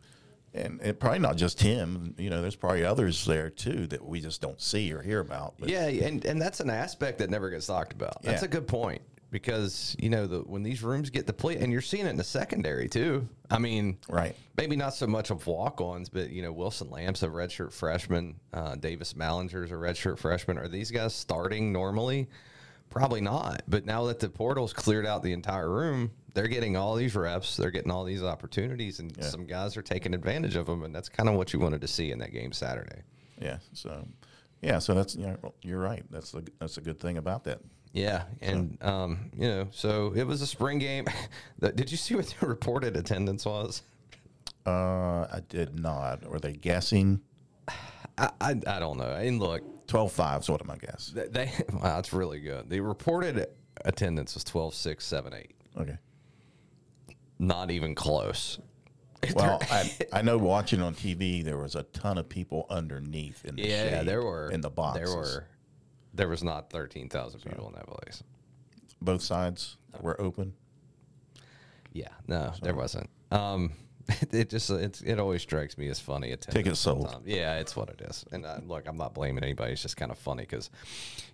and 0.55 0.81
it 0.83 0.99
probably 1.01 1.19
not 1.19 1.37
just 1.37 1.61
him. 1.61 2.15
You 2.19 2.31
know, 2.31 2.41
there's 2.43 2.57
probably 2.57 2.85
others 2.85 3.25
there 3.27 3.51
too 3.51 3.87
that 3.89 4.05
we 4.05 4.21
just 4.21 4.41
don't 4.41 4.61
see 4.61 4.93
or 4.93 5.03
hear 5.03 5.21
about. 5.21 5.55
But 5.59 5.69
Yeah, 5.69 5.87
and, 5.87 6.25
and 6.25 6.41
that's 6.41 6.61
an 6.61 6.71
aspect 6.71 7.19
that 7.19 7.31
never 7.31 7.51
gets 7.51 7.67
talked 7.67 7.93
about. 7.93 8.23
That's 8.23 8.43
Yeah. 8.43 8.47
a 8.47 8.51
good 8.51 8.67
point 8.67 9.03
because 9.31 9.95
you 9.99 10.09
know 10.09 10.27
the 10.27 10.39
when 10.41 10.63
these 10.63 10.83
rooms 10.83 11.11
get 11.11 11.27
depleted, 11.27 11.63
and 11.63 11.71
you're 11.71 11.83
seeing 11.83 12.07
it 12.07 12.11
in 12.11 12.17
the 12.17 12.25
secondary 12.25 12.89
too. 12.89 13.29
I 13.51 13.59
mean, 13.59 13.99
Right. 14.09 14.35
Maybe 14.57 14.75
not 14.75 14.95
so 14.95 15.07
much 15.07 15.31
of 15.31 15.47
walk-ons, 15.47 16.09
but 16.09 16.31
you 16.31 16.41
know 16.43 16.51
Wilson 16.53 16.91
Lamps 16.91 17.23
a 17.23 17.29
redshirt 17.29 17.73
freshman, 17.73 18.37
uh, 18.55 18.75
Davis 18.77 19.15
Mallinger's 19.15 19.71
a 19.71 19.75
redshirt 19.75 20.19
freshman. 20.19 20.59
Are 20.59 20.67
these 20.69 20.91
guys 20.91 21.15
starting 21.15 21.73
normally? 21.73 22.27
Probably 22.91 23.21
not. 23.21 23.63
But 23.69 23.85
now 23.85 24.05
that 24.07 24.19
the 24.19 24.29
portal's 24.29 24.73
cleared 24.73 25.07
out 25.07 25.23
the 25.23 25.33
entire 25.33 25.71
room, 25.71 26.11
they're 26.35 26.49
getting 26.49 26.77
all 26.77 26.95
these 26.95 27.15
reps, 27.15 27.57
they're 27.57 27.71
getting 27.71 27.91
all 27.91 28.05
these 28.05 28.23
opportunities, 28.23 28.99
and 28.99 29.13
some 29.25 29.47
guys 29.47 29.77
are 29.77 29.83
taking 29.83 30.15
advantage 30.15 30.57
of 30.57 30.67
them, 30.67 30.85
and 30.85 30.95
that's 30.95 31.09
kind 31.09 31.29
of 31.29 31.35
what 31.35 31.53
you 31.53 31.59
wanted 31.59 31.81
to 31.81 31.89
see 31.89 32.11
in 32.13 32.19
that 32.21 32.33
game 32.33 32.53
Saturday. 32.53 33.03
Yeah. 33.41 33.59
So, 33.73 34.07
yeah. 34.63 34.79
So 34.79 34.95
that's 34.95 35.17
you 35.17 35.27
know, 35.27 35.55
you're 35.63 35.81
right. 35.81 36.05
That's 36.11 36.35
a 36.35 36.43
that's 36.59 36.79
a 36.79 36.81
good 36.81 36.99
thing 37.01 37.19
about 37.19 37.45
that. 37.45 37.61
Yeah, 37.93 38.25
and 38.41 38.79
um, 38.83 39.31
you 39.35 39.49
know, 39.49 39.69
so 39.71 40.13
it 40.15 40.25
was 40.25 40.43
a 40.43 40.47
spring 40.47 40.79
game. 40.79 41.07
Did 41.61 41.91
you 41.91 41.97
see 41.97 42.15
what 42.15 42.35
the 42.39 42.47
reported 42.47 42.97
attendance 42.97 43.45
was? 43.45 43.83
Uh, 44.67 45.27
I 45.33 45.41
did 45.49 45.81
not. 45.81 46.29
Were 46.29 46.39
they 46.39 46.53
guessing? 46.53 47.23
I, 48.19 48.31
I, 48.41 48.51
I 48.67 48.79
don't 48.79 48.99
know. 48.99 49.11
And 49.15 49.39
look, 49.41 49.87
12-5 49.87 50.41
is 50.41 50.49
what 50.51 50.61
am 50.63 50.71
I 50.71 50.77
guess? 50.77 51.13
they, 51.15 51.29
they 51.29 51.53
wow, 51.73 51.97
that's 51.97 52.13
really 52.13 52.41
good. 52.41 52.69
The 52.69 52.81
reported 52.81 53.47
attendance 53.85 54.35
was 54.35 54.45
12, 54.45 54.75
6, 54.75 55.05
7, 55.07 55.35
8. 55.35 55.55
Okay. 55.81 55.99
Not 57.39 57.71
even 57.71 57.95
close. 57.95 58.59
Well, 59.35 59.59
I, 59.63 59.91
I 60.13 60.23
know 60.23 60.39
watching 60.39 60.81
on 60.81 60.95
TV 60.95 61.43
there 61.43 61.59
was 61.59 61.75
a 61.75 61.83
ton 61.83 62.19
of 62.19 62.29
people 62.29 62.67
underneath 62.71 63.45
in 63.45 63.57
the 63.57 63.63
Yeah, 63.67 63.99
shade, 63.99 64.07
there 64.07 64.23
were 64.23 64.49
in 64.53 64.61
the 64.61 64.71
boxes. 64.71 65.09
There 65.11 65.17
were. 65.19 65.47
There 66.15 66.29
was 66.29 66.45
not 66.45 66.71
thirteen 66.71 67.09
thousand 67.09 67.41
people 67.41 67.67
in 67.67 67.75
that 67.75 67.89
place. 67.89 68.23
both 69.03 69.21
sides 69.21 69.77
were 70.01 70.19
open. 70.21 70.55
Yeah, 71.93 72.11
no, 72.29 72.53
there 72.63 72.77
wasn't. 72.77 73.11
Um, 73.33 73.73
it 74.33 74.49
just 74.49 74.71
it's, 74.71 75.01
it 75.03 75.19
always 75.19 75.43
strikes 75.43 75.77
me 75.77 75.89
as 75.89 76.01
funny. 76.01 76.35
Tickets 76.37 76.81
sold. 76.81 77.03
sometimes. 77.11 77.27
Yeah, 77.27 77.59
it's 77.59 77.77
what 77.77 77.91
it 77.91 78.01
is. 78.01 78.25
And 78.33 78.47
uh, 78.47 78.59
look, 78.67 78.87
I'm 78.89 78.97
not 78.97 79.15
blaming 79.15 79.45
anybody. 79.45 79.73
It's 79.73 79.83
just 79.83 79.97
kind 79.97 80.11
of 80.11 80.19
funny 80.19 80.43
because, 80.43 80.71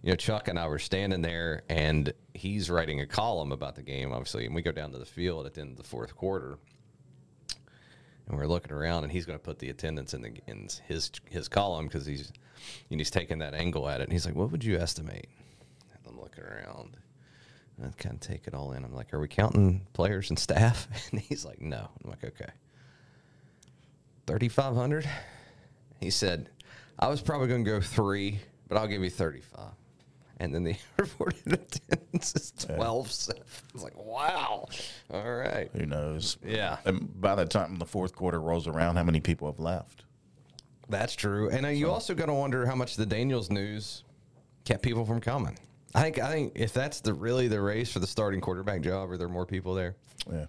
you 0.02 0.10
know, 0.10 0.16
Chuck 0.16 0.48
and 0.48 0.58
I 0.58 0.66
were 0.66 0.78
standing 0.78 1.22
there, 1.22 1.62
and 1.68 2.12
he's 2.34 2.70
writing 2.70 3.00
a 3.00 3.06
column 3.06 3.52
about 3.52 3.76
the 3.76 3.82
game, 3.82 4.12
obviously, 4.12 4.46
and 4.46 4.54
we 4.54 4.62
go 4.62 4.72
down 4.72 4.90
to 4.92 4.98
the 4.98 5.04
field 5.04 5.46
at 5.46 5.54
the 5.54 5.60
end 5.60 5.70
of 5.70 5.76
the 5.76 5.84
fourth 5.84 6.16
quarter. 6.16 6.58
And 8.26 8.38
we're 8.38 8.46
looking 8.46 8.72
around, 8.72 9.04
and 9.04 9.12
he's 9.12 9.26
going 9.26 9.38
to 9.38 9.42
put 9.42 9.58
the 9.58 9.68
attendance 9.68 10.14
in 10.14 10.22
the 10.22 10.32
in 10.46 10.68
his 10.88 11.10
his 11.28 11.46
column 11.48 11.86
because 11.86 12.06
he's 12.06 12.32
and 12.90 12.98
he's 12.98 13.10
taking 13.10 13.38
that 13.38 13.54
angle 13.54 13.88
at 13.88 14.00
it. 14.00 14.04
And 14.04 14.12
he's 14.12 14.24
like, 14.26 14.34
"What 14.34 14.50
would 14.50 14.64
you 14.64 14.78
estimate?" 14.78 15.28
And 15.92 16.00
I'm 16.08 16.18
looking 16.20 16.42
around. 16.44 16.96
I 17.82 17.88
kind 17.98 18.14
of 18.14 18.20
take 18.20 18.46
it 18.46 18.54
all 18.54 18.72
in. 18.72 18.82
I'm 18.84 18.94
like, 18.94 19.12
"Are 19.12 19.20
we 19.20 19.28
counting 19.28 19.86
players 19.92 20.30
and 20.30 20.38
staff?" 20.38 20.88
And 21.12 21.20
he's 21.20 21.44
like, 21.44 21.60
"No." 21.60 21.90
I'm 22.02 22.10
like, 22.10 22.24
"Okay." 22.24 22.50
3,500. 24.26 25.08
He 26.00 26.10
said, 26.10 26.50
"I 26.98 27.08
was 27.08 27.20
probably 27.20 27.48
going 27.48 27.64
to 27.64 27.70
go 27.70 27.80
three, 27.80 28.40
but 28.68 28.76
I'll 28.76 28.86
give 28.86 29.02
you 29.02 29.10
35." 29.10 29.70
And 30.40 30.54
then 30.54 30.64
the 30.64 30.76
reported 30.98 31.52
attendance 31.52 32.34
is 32.34 32.50
12. 32.52 32.78
I 32.80 33.34
was 33.72 33.82
like, 33.82 33.96
"Wow, 33.96 34.68
all 35.10 35.34
right." 35.34 35.70
Who 35.74 35.86
knows? 35.86 36.36
Yeah. 36.44 36.78
And 36.84 37.20
by 37.20 37.34
the 37.34 37.44
time 37.44 37.76
the 37.76 37.86
fourth 37.86 38.14
quarter 38.14 38.40
rolls 38.40 38.66
around, 38.66 38.96
how 38.96 39.04
many 39.04 39.20
people 39.20 39.50
have 39.50 39.60
left? 39.60 40.04
That's 40.88 41.14
true. 41.14 41.48
And 41.50 41.64
uh, 41.64 41.70
you 41.70 41.90
also 41.90 42.14
got 42.14 42.26
to 42.26 42.34
wonder 42.34 42.66
how 42.66 42.74
much 42.74 42.96
the 42.96 43.06
Daniels 43.06 43.50
news 43.50 44.04
kept 44.64 44.82
people 44.82 45.04
from 45.04 45.20
coming. 45.20 45.58
I 45.94 46.02
think 46.02 46.18
I 46.18 46.30
think 46.30 46.52
if 46.56 46.72
that's 46.72 47.00
the 47.00 47.14
really 47.14 47.48
the 47.48 47.60
race 47.60 47.92
for 47.92 48.00
the 48.00 48.06
starting 48.06 48.40
quarterback 48.40 48.80
job, 48.80 49.10
are 49.10 49.16
there 49.16 49.28
more 49.28 49.46
people 49.46 49.74
there? 49.74 49.94
Yeah. 50.30 50.46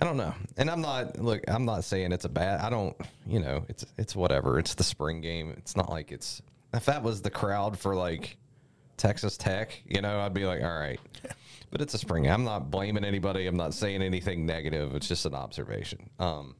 I 0.00 0.04
don't 0.04 0.16
know. 0.16 0.34
And 0.56 0.70
I'm 0.70 0.80
not 0.80 1.18
look, 1.20 1.42
I'm 1.48 1.64
not 1.64 1.84
saying 1.84 2.12
it's 2.12 2.24
a 2.24 2.28
bad 2.28 2.60
I 2.60 2.70
don't 2.70 2.96
you 3.26 3.40
know, 3.40 3.64
it's 3.68 3.84
it's 3.96 4.14
whatever. 4.16 4.58
It's 4.58 4.74
the 4.74 4.84
spring 4.84 5.20
game. 5.20 5.54
It's 5.56 5.76
not 5.76 5.88
like 5.90 6.10
it's 6.12 6.42
if 6.72 6.86
that 6.86 7.02
was 7.02 7.22
the 7.22 7.30
crowd 7.30 7.78
for 7.78 7.94
like 7.94 8.36
Texas 8.96 9.36
Tech, 9.36 9.82
you 9.86 10.00
know, 10.00 10.20
I'd 10.20 10.34
be 10.34 10.44
like, 10.44 10.62
all 10.62 10.78
right. 10.78 11.00
But 11.70 11.80
it's 11.82 11.94
a 11.94 11.98
spring. 11.98 12.30
I'm 12.30 12.44
not 12.44 12.70
blaming 12.70 13.04
anybody. 13.04 13.48
I'm 13.48 13.56
not 13.56 13.74
saying 13.74 14.00
anything 14.00 14.46
negative. 14.46 14.94
It's 14.94 15.08
just 15.08 15.26
an 15.26 15.34
observation. 15.34 16.08
Um, 16.20 16.54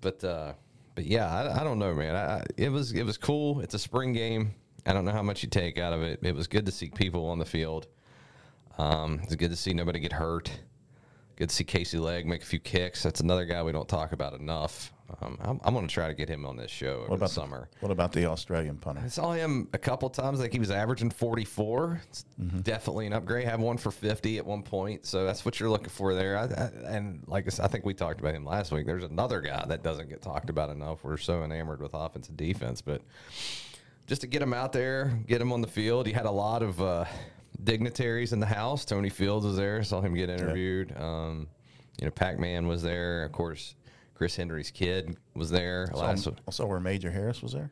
but 0.00 0.24
uh, 0.24 0.54
but 0.94 1.04
yeah, 1.04 1.26
I, 1.30 1.60
I 1.60 1.64
don't 1.64 1.78
know, 1.78 1.92
man. 1.92 2.16
I, 2.16 2.36
I- 2.38 2.44
it 2.56 2.70
was 2.70 2.92
it 2.92 3.02
was 3.02 3.18
cool. 3.18 3.60
It's 3.60 3.74
a 3.74 3.78
spring 3.78 4.14
game. 4.14 4.54
I 4.86 4.94
don't 4.94 5.04
know 5.04 5.12
how 5.12 5.22
much 5.22 5.42
you 5.42 5.50
take 5.50 5.78
out 5.78 5.92
of 5.92 6.00
it. 6.00 6.20
It 6.22 6.34
was 6.34 6.46
good 6.46 6.64
to 6.64 6.72
see 6.72 6.88
people 6.88 7.26
on 7.28 7.38
the 7.38 7.44
field. 7.44 7.88
Um, 8.78 9.20
it's 9.22 9.34
good 9.36 9.50
to 9.50 9.56
see 9.56 9.74
nobody 9.74 10.00
get 10.00 10.12
hurt. 10.14 10.50
Good 11.36 11.50
to 11.50 11.54
see 11.54 11.64
Casey 11.64 11.98
Legg 11.98 12.26
make 12.26 12.42
a 12.42 12.46
few 12.46 12.58
kicks. 12.58 13.02
That's 13.02 13.20
another 13.20 13.44
guy 13.44 13.62
we 13.62 13.70
don't 13.72 13.88
talk 13.88 14.12
about 14.12 14.32
enough. 14.40 14.92
Um, 15.20 15.38
I'm, 15.40 15.60
I'm 15.64 15.74
going 15.74 15.86
to 15.86 15.92
try 15.92 16.08
to 16.08 16.14
get 16.14 16.28
him 16.28 16.44
on 16.46 16.56
this 16.56 16.70
show 16.70 17.00
over 17.00 17.08
What 17.10 17.16
about 17.16 17.28
the 17.28 17.34
summer. 17.34 17.68
The, 17.78 17.86
what 17.86 17.92
about 17.92 18.12
the 18.12 18.24
Australian 18.26 18.76
punter? 18.78 19.02
I 19.04 19.08
saw 19.08 19.32
him 19.32 19.68
a 19.72 19.78
couple 19.78 20.08
times. 20.10 20.40
Like 20.40 20.52
he 20.52 20.58
was 20.58 20.70
averaging 20.70 21.10
44. 21.10 22.00
It's 22.08 22.24
Mm-hmm. 22.40 22.60
definitely 22.60 23.06
an 23.06 23.12
upgrade. 23.12 23.46
Have 23.46 23.60
one 23.60 23.76
for 23.78 23.90
50 23.90 24.38
at 24.38 24.44
one 24.46 24.62
point. 24.62 25.06
So 25.06 25.24
that's 25.24 25.44
what 25.44 25.60
you're 25.60 25.70
looking 25.70 25.88
for 25.90 26.14
there. 26.14 26.36
I, 26.38 26.44
I, 26.44 26.94
and 26.94 27.22
like 27.26 27.46
I, 27.46 27.50
said, 27.50 27.64
I 27.64 27.68
think 27.68 27.84
we 27.86 27.94
talked 27.94 28.20
about 28.20 28.34
him 28.34 28.44
last 28.44 28.72
week. 28.72 28.84
There's 28.86 29.04
another 29.04 29.40
guy 29.40 29.64
that 29.68 29.82
doesn't 29.82 30.08
get 30.08 30.22
talked 30.22 30.50
about 30.50 30.70
enough. 30.70 31.04
We're 31.04 31.16
so 31.18 31.44
enamored 31.44 31.80
with 31.80 31.92
offensive 31.94 32.36
defense, 32.36 32.80
but 32.82 33.00
just 34.06 34.20
to 34.22 34.26
get 34.26 34.42
him 34.42 34.52
out 34.54 34.72
there, 34.72 35.18
get 35.26 35.40
him 35.40 35.52
on 35.52 35.60
the 35.60 35.66
field. 35.68 36.06
He 36.06 36.12
had 36.12 36.26
a 36.26 36.30
lot 36.30 36.62
of 36.62 36.80
uh, 36.80 37.04
dignitaries 37.62 38.32
in 38.32 38.40
the 38.40 38.46
house. 38.46 38.84
Tony 38.84 39.08
Fields 39.08 39.46
was 39.46 39.56
there. 39.56 39.82
Saw 39.82 40.00
him 40.00 40.14
get 40.14 40.30
interviewed. 40.30 40.96
Um, 40.96 41.48
you 41.98 42.06
know, 42.06 42.10
Pac 42.10 42.38
Man 42.38 42.66
was 42.66 42.82
there. 42.82 43.24
Of 43.24 43.32
course, 43.32 43.74
Chris 44.14 44.36
Henry's 44.36 44.70
kid 44.70 45.16
was 45.34 45.50
there. 45.50 45.90
Also, 45.94 46.34
also 46.46 46.66
where 46.66 46.80
Major 46.80 47.10
Harris 47.10 47.42
was 47.42 47.52
there. 47.52 47.70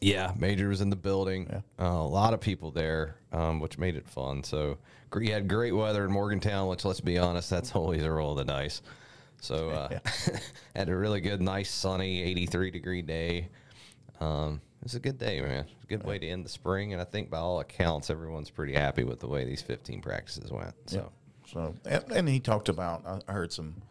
yeah, 0.00 0.32
Major 0.38 0.68
was 0.68 0.80
in 0.80 0.90
the 0.90 0.96
building. 0.96 1.48
Yeah. 1.50 1.86
Uh, 1.86 2.00
a 2.00 2.06
lot 2.06 2.34
of 2.34 2.40
people 2.40 2.70
there, 2.70 3.16
um, 3.32 3.60
which 3.60 3.78
made 3.78 3.96
it 3.96 4.08
fun. 4.08 4.42
So 4.42 4.78
you 5.18 5.32
had 5.32 5.48
great 5.48 5.72
weather 5.72 6.04
in 6.04 6.12
Morgantown, 6.12 6.68
which 6.68 6.84
let's 6.84 7.00
be 7.00 7.18
honest, 7.18 7.50
that's 7.50 7.72
always 7.74 8.02
a 8.02 8.10
roll 8.10 8.32
of 8.32 8.38
the 8.38 8.44
dice. 8.44 8.82
So 9.40 9.70
uh, 9.70 9.98
had 10.76 10.88
a 10.90 10.96
really 10.96 11.20
good, 11.20 11.40
nice, 11.40 11.70
sunny, 11.70 12.22
83 12.22 12.70
degree 12.70 13.02
day. 13.02 13.48
Um, 14.20 14.60
it 14.80 14.84
was 14.84 14.94
a 14.94 15.00
good 15.00 15.18
day, 15.18 15.40
man. 15.40 15.50
It 15.64 15.64
was 15.76 15.84
a 15.84 15.86
good 15.86 16.04
way 16.04 16.18
to 16.18 16.26
end 16.28 16.44
the 16.44 16.48
spring, 16.48 16.92
and 16.92 17.00
I 17.02 17.04
think 17.04 17.30
by 17.30 17.38
all 17.38 17.60
accounts, 17.60 18.08
everyone's 18.10 18.50
pretty 18.50 18.72
happy 18.74 19.04
with 19.04 19.20
the 19.20 19.28
way 19.28 19.44
these 19.44 19.62
15 19.62 20.00
practices 20.00 20.50
went. 20.50 20.74
So 20.86 21.10
So, 21.46 21.74
and, 21.84 22.04
and 22.12 22.28
he 22.28 22.40
talked 22.40 22.68
about. 22.68 23.04
I- 23.28 23.32
heard 23.32 23.52
some 23.52 23.82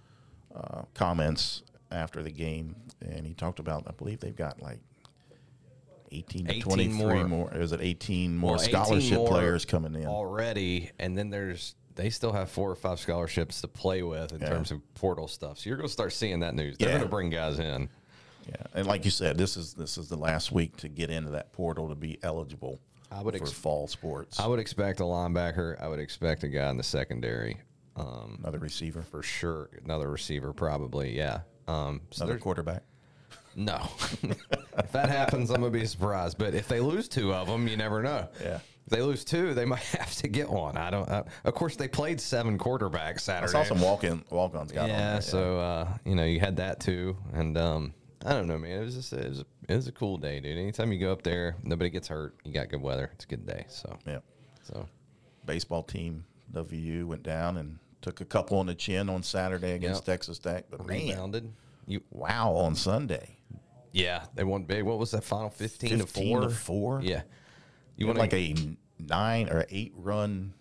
uh, 0.55 0.83
comments 0.95 1.61
after 1.91 2.23
the 2.23 2.31
game, 2.31 2.75
and 3.01 3.25
he 3.25 3.33
talked 3.33 3.59
about. 3.59 3.83
I 3.87 3.91
believe 3.91 4.19
they've 4.19 4.35
got 4.35 4.61
like 4.61 4.79
eighteen 6.11 6.45
to 6.45 6.51
18 6.51 6.61
twenty-three 6.63 7.23
more. 7.23 7.27
more. 7.27 7.53
Is 7.55 7.71
it 7.71 7.81
eighteen 7.81 8.35
more 8.37 8.53
Well, 8.53 8.61
18 8.61 8.71
scholarship 8.73 9.17
more 9.17 9.27
players 9.27 9.65
coming 9.65 9.95
in? 9.95 10.07
already, 10.07 10.89
and 10.99 11.17
then 11.17 11.29
there's 11.29 11.75
they 11.95 12.09
still 12.09 12.31
have 12.31 12.49
four 12.49 12.71
or 12.71 12.75
five 12.75 12.97
scholarships 12.99 13.59
to 13.61 13.67
play 13.67 14.03
with 14.03 14.31
in 14.31 14.39
Yeah. 14.39 14.49
terms 14.49 14.71
of 14.71 14.81
portal 14.95 15.27
stuff. 15.27 15.59
So 15.59 15.69
you're 15.69 15.77
going 15.77 15.87
to 15.87 15.91
start 15.93 16.13
seeing 16.13 16.39
that 16.39 16.55
news. 16.55 16.77
They're 16.77 16.87
Yeah. 16.87 16.93
going 16.95 17.03
to 17.03 17.09
bring 17.09 17.29
guys 17.29 17.59
in. 17.59 17.89
Yeah, 18.49 18.67
and 18.73 18.87
like 18.87 19.05
you 19.05 19.11
said, 19.11 19.37
this 19.37 19.57
is 19.57 19.73
this 19.73 19.97
is 19.97 20.09
the 20.09 20.17
last 20.17 20.51
week 20.51 20.77
to 20.77 20.89
get 20.89 21.09
into 21.09 21.31
that 21.31 21.51
portal 21.53 21.89
to 21.89 21.95
be 21.95 22.17
eligible. 22.23 22.79
I 23.11 23.21
would 23.23 23.35
for 23.37 23.43
ex- 23.43 23.51
fall 23.51 23.87
sports. 23.87 24.39
I 24.39 24.47
would 24.47 24.59
expect 24.59 24.99
a 24.99 25.03
linebacker. 25.03 25.81
I 25.81 25.87
would 25.87 25.99
expect 25.99 26.43
a 26.43 26.47
guy 26.47 26.69
in 26.69 26.77
the 26.77 26.83
secondary. 26.83 27.57
Um, 27.95 28.37
Another 28.39 28.59
receiver, 28.59 29.01
for 29.01 29.23
sure. 29.23 29.69
Another 29.83 30.09
receiver, 30.09 30.53
probably. 30.53 31.15
Yeah. 31.17 31.39
Um, 31.67 32.01
so 32.11 32.25
another 32.25 32.39
quarterback. 32.39 32.83
no. 33.55 33.81
if 34.77 34.91
that 34.91 35.09
happens, 35.09 35.49
I'm 35.49 35.61
gonna 35.61 35.71
be 35.71 35.85
surprised. 35.85 36.37
But 36.37 36.53
if 36.53 36.67
they 36.67 36.79
lose 36.79 37.07
two 37.07 37.33
of 37.33 37.47
them, 37.47 37.67
you 37.67 37.77
never 37.77 38.01
know. 38.03 38.27
Yeah. 38.41 38.59
If 38.85 38.91
they 38.97 39.01
lose 39.01 39.23
two, 39.23 39.53
they 39.53 39.65
might 39.73 39.79
have 39.79 40.13
to 40.17 40.27
get 40.27 40.49
one. 40.49 40.77
I 40.77 40.89
don't. 40.89 41.09
I, 41.09 41.23
of 41.45 41.53
course, 41.55 41.75
they 41.75 41.87
played 41.87 42.21
seven 42.21 42.57
quarterbacks 42.57 43.21
Saturday. 43.21 43.49
I 43.51 43.63
saw 43.63 43.67
some 43.67 43.81
walk-in 43.81 44.23
walk-ons. 44.29 44.71
Got 44.71 44.83
on 44.83 44.89
yeah, 44.89 45.19
so 45.19 45.59
uh, 45.59 45.87
you 46.05 46.15
know 46.15 46.25
you 46.25 46.39
had 46.39 46.57
that 46.57 46.79
too, 46.79 47.17
and 47.33 47.57
um, 47.57 47.93
I 48.25 48.33
don't 48.33 48.47
know, 48.47 48.57
man. 48.57 48.81
It 48.81 48.85
was 48.85 48.95
just 48.95 49.13
it 49.13 49.29
was, 49.29 49.39
a, 49.39 49.45
it 49.69 49.75
was 49.75 49.87
a 49.87 49.91
cool 49.91 50.17
day, 50.17 50.39
dude. 50.39 50.57
Anytime 50.57 50.91
you 50.91 50.99
go 50.99 51.11
up 51.11 51.21
there, 51.23 51.55
nobody 51.63 51.89
gets 51.89 52.07
hurt. 52.07 52.35
You 52.43 52.51
got 52.53 52.69
good 52.69 52.81
weather. 52.81 53.09
It's 53.13 53.23
a 53.25 53.27
good 53.27 53.45
day. 53.45 53.65
So 53.69 53.97
yeah. 54.05 54.19
so 54.61 54.87
baseball 55.45 55.83
team 55.83 56.25
WVU 56.53 57.05
went 57.05 57.23
down 57.23 57.57
and 57.57 57.79
took 58.01 58.19
a 58.21 58.25
couple 58.25 58.57
on 58.59 58.65
the 58.65 58.75
chin 58.75 59.09
on 59.09 59.23
Saturday 59.23 59.71
against 59.71 60.01
Yep. 60.01 60.05
Texas 60.05 60.39
Tech. 60.39 60.65
But 60.69 60.85
man, 60.85 61.07
rebounded. 61.07 61.51
You 61.87 62.01
wow, 62.11 62.51
on 62.51 62.75
Sunday, 62.75 63.37
yeah, 63.93 64.25
they 64.35 64.43
won 64.43 64.63
big. 64.63 64.83
What 64.83 64.99
was 64.99 65.11
that 65.11 65.23
final? 65.23 65.49
Fifteen, 65.49 65.99
to 65.99 66.05
four. 66.05 66.41
to 66.41 66.49
four? 66.49 67.01
Yeah. 67.01 67.21
you 67.95 68.05
went 68.05 68.19
want 68.19 68.31
like 68.31 68.39
a 68.39 68.55
nine 68.99 69.49
or 69.49 69.65
eight 69.69 69.93
run 69.95 70.53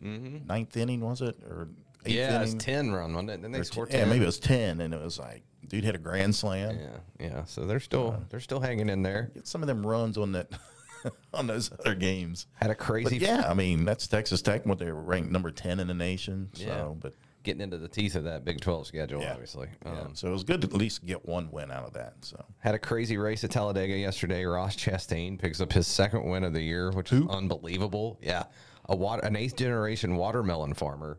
ninth 0.00 0.76
inning, 0.76 1.00
was 1.00 1.22
it 1.22 1.36
or 1.48 1.68
eighth 2.04 2.12
Mm-hmm. 2.16 2.18
yeah, 2.18 2.36
it 2.38 2.40
was 2.42 2.54
ten 2.54 2.92
run, 2.92 3.14
wasn't 3.14 3.30
it? 3.30 3.40
Then 3.42 3.52
they 3.52 3.60
Or 3.60 3.64
scored 3.64 3.90
yeah, 3.92 4.04
maybe 4.04 4.24
it 4.24 4.26
was 4.26 4.38
ten, 4.38 4.80
and 4.82 4.92
it 4.92 5.00
was 5.00 5.18
like 5.18 5.42
dude 5.68 5.84
hit 5.84 5.94
a 5.94 5.98
grand 5.98 6.34
slam. 6.34 6.78
Yeah, 6.78 7.26
yeah. 7.26 7.44
So 7.44 7.66
they're 7.66 7.80
still 7.80 8.22
they're 8.30 8.40
still 8.40 8.60
hanging 8.60 8.88
in 8.88 9.02
there. 9.02 9.30
Get 9.34 9.46
some 9.46 9.62
of 9.62 9.66
them 9.68 9.86
runs 9.86 10.16
on 10.18 10.32
that 10.32 10.48
on 11.34 11.46
those 11.46 11.70
other 11.78 11.94
games. 11.94 12.46
Had 12.54 12.70
a 12.70 12.74
But 12.74 12.78
crazy 12.78 13.18
yeah, 13.18 13.44
I 13.48 13.54
mean 13.54 13.84
that's 13.84 14.06
Texas 14.06 14.42
Tech. 14.42 14.64
What 14.66 14.78
they 14.78 14.90
were 14.90 15.02
ranked 15.02 15.30
number 15.30 15.50
ten 15.50 15.80
in 15.80 15.86
the 15.88 15.94
nation. 15.94 16.50
So, 16.54 16.64
Yeah. 16.64 16.88
but 17.00 17.14
getting 17.42 17.60
into 17.60 17.76
the 17.76 17.88
teeth 17.88 18.14
of 18.14 18.24
that 18.24 18.44
Big 18.44 18.60
Twelve 18.60 18.86
schedule, 18.86 19.20
yeah, 19.20 19.32
obviously. 19.32 19.68
Yeah. 19.84 20.00
Um, 20.00 20.14
so 20.14 20.28
it 20.28 20.32
was 20.32 20.44
good 20.44 20.62
to 20.62 20.66
at 20.66 20.72
least 20.72 21.04
get 21.04 21.26
one 21.28 21.50
win 21.50 21.70
out 21.70 21.84
of 21.84 21.92
that. 21.92 22.14
So 22.22 22.42
Had 22.60 22.74
a 22.74 22.78
crazy 22.78 23.18
race 23.18 23.44
at 23.44 23.50
Talladega 23.50 23.94
yesterday. 23.96 24.44
Ross 24.44 24.76
Chastain 24.76 25.38
picks 25.38 25.60
up 25.60 25.72
his 25.72 25.86
second 25.86 26.24
win 26.24 26.42
of 26.44 26.52
the 26.54 26.62
year, 26.62 26.90
which 26.92 27.12
is 27.12 27.22
unbelievable. 27.28 28.18
Yeah, 28.22 28.44
a 28.88 28.96
water, 28.96 29.24
an 29.26 29.36
eighth 29.36 29.56
generation 29.56 30.16
watermelon 30.16 30.72
farmer 30.74 31.18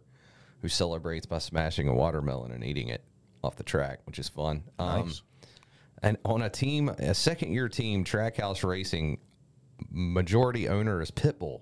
who 0.61 0.67
celebrates 0.69 1.27
by 1.27 1.37
smashing 1.37 1.87
a 1.87 1.93
watermelon 1.93 2.51
and 2.51 2.63
eating 2.63 2.87
it 2.87 3.03
off 3.45 3.55
the 3.55 3.63
track, 3.63 3.99
which 4.05 4.19
is 4.19 4.27
fun. 4.27 4.63
Um, 4.79 5.05
Nice. 5.07 5.21
and 6.01 6.17
on 6.25 6.41
a 6.41 6.49
team, 6.49 6.89
a 6.89 7.13
second 7.13 7.51
year 7.53 7.69
team, 7.69 8.03
Trackhouse 8.03 8.67
Racing, 8.67 9.19
majority 9.91 10.67
owner 10.67 11.01
is 11.01 11.11
Pitbull, 11.11 11.61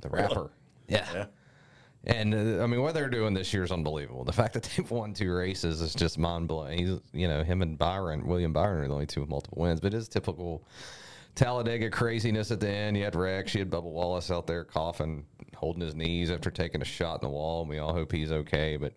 the 0.00 0.08
rapper. 0.08 0.50
Yeah. 0.88 1.06
yeah. 1.14 1.24
And 2.04 2.34
uh, 2.34 2.62
I 2.62 2.66
mean, 2.66 2.82
what 2.82 2.94
they're 2.94 3.08
doing 3.08 3.32
this 3.32 3.52
year 3.54 3.62
is 3.62 3.70
unbelievable. 3.70 4.24
The 4.24 4.32
fact 4.32 4.54
that 4.54 4.62
they've 4.76 4.90
won 4.90 5.14
two 5.14 5.32
races 5.32 5.80
is 5.80 5.94
just 5.94 6.18
mind 6.18 6.48
blowing. 6.48 6.78
He's, 6.78 6.98
you 7.12 7.28
know, 7.28 7.42
him 7.42 7.62
and 7.62 7.78
Byron, 7.78 8.26
William 8.26 8.52
Byron, 8.52 8.84
are 8.84 8.88
the 8.88 8.94
only 8.94 9.06
two 9.06 9.20
with 9.20 9.30
multiple 9.30 9.62
wins. 9.62 9.80
But 9.80 9.94
it 9.94 9.98
is 9.98 10.08
typical 10.08 10.66
Talladega 11.34 11.90
craziness 11.90 12.50
at 12.50 12.60
the 12.60 12.68
end. 12.68 12.96
You 12.96 13.04
had 13.04 13.14
Rex, 13.14 13.54
you 13.54 13.60
had 13.60 13.70
Bubba 13.70 13.84
Wallace 13.84 14.30
out 14.30 14.46
there 14.46 14.64
coughing, 14.64 15.24
holding 15.54 15.80
his 15.82 15.94
knees 15.94 16.30
after 16.30 16.50
taking 16.50 16.82
a 16.82 16.84
shot 16.84 17.22
in 17.22 17.28
the 17.28 17.32
wall. 17.32 17.60
And 17.60 17.70
we 17.70 17.78
all 17.78 17.92
hope 17.92 18.10
he's 18.10 18.32
okay. 18.32 18.76
But 18.76 18.94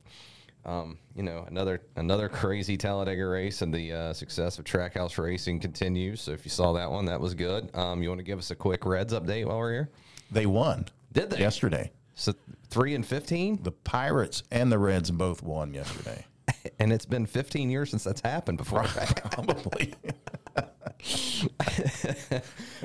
um, 0.66 0.97
you 1.16 1.24
know, 1.24 1.45
another 1.47 1.82
another 1.95 2.28
crazy 2.28 2.78
Talladega 2.78 3.26
race, 3.26 3.61
and 3.61 3.74
the 3.74 3.93
uh, 3.93 4.13
success 4.13 4.57
of 4.59 4.66
Trackhouse 4.66 5.18
Racing 5.18 5.59
continues. 5.59 6.22
So 6.22 6.32
if 6.32 6.45
you 6.45 6.49
saw 6.51 6.74
that 6.74 6.89
one, 6.91 7.05
that 7.05 7.20
was 7.20 7.34
good. 7.36 7.70
Um, 7.76 8.01
you 8.01 8.09
want 8.09 8.20
to 8.20 8.24
give 8.26 8.39
us 8.39 8.51
a 8.51 8.55
quick 8.55 8.86
Reds 8.86 9.13
update 9.13 9.45
while 9.45 9.59
we're 9.59 9.74
here? 9.74 9.89
They 10.32 10.45
won. 10.45 10.86
Did 11.13 11.30
they? 11.30 11.39
yesterday? 11.39 11.91
So 12.16 12.34
three 12.70 12.95
and 12.95 13.05
fifteen. 13.05 13.59
The 13.61 13.72
Pirates 13.72 14.43
and 14.51 14.72
the 14.72 14.80
Reds 14.80 15.11
both 15.11 15.43
won 15.43 15.74
yesterday. 15.74 16.26
and 16.80 16.91
it's 16.91 17.05
been 17.05 17.26
15 17.26 17.70
years 17.70 17.89
since 17.89 18.03
that's 18.03 18.22
happened 18.22 18.57
before. 18.57 18.84
Probably. 19.32 19.93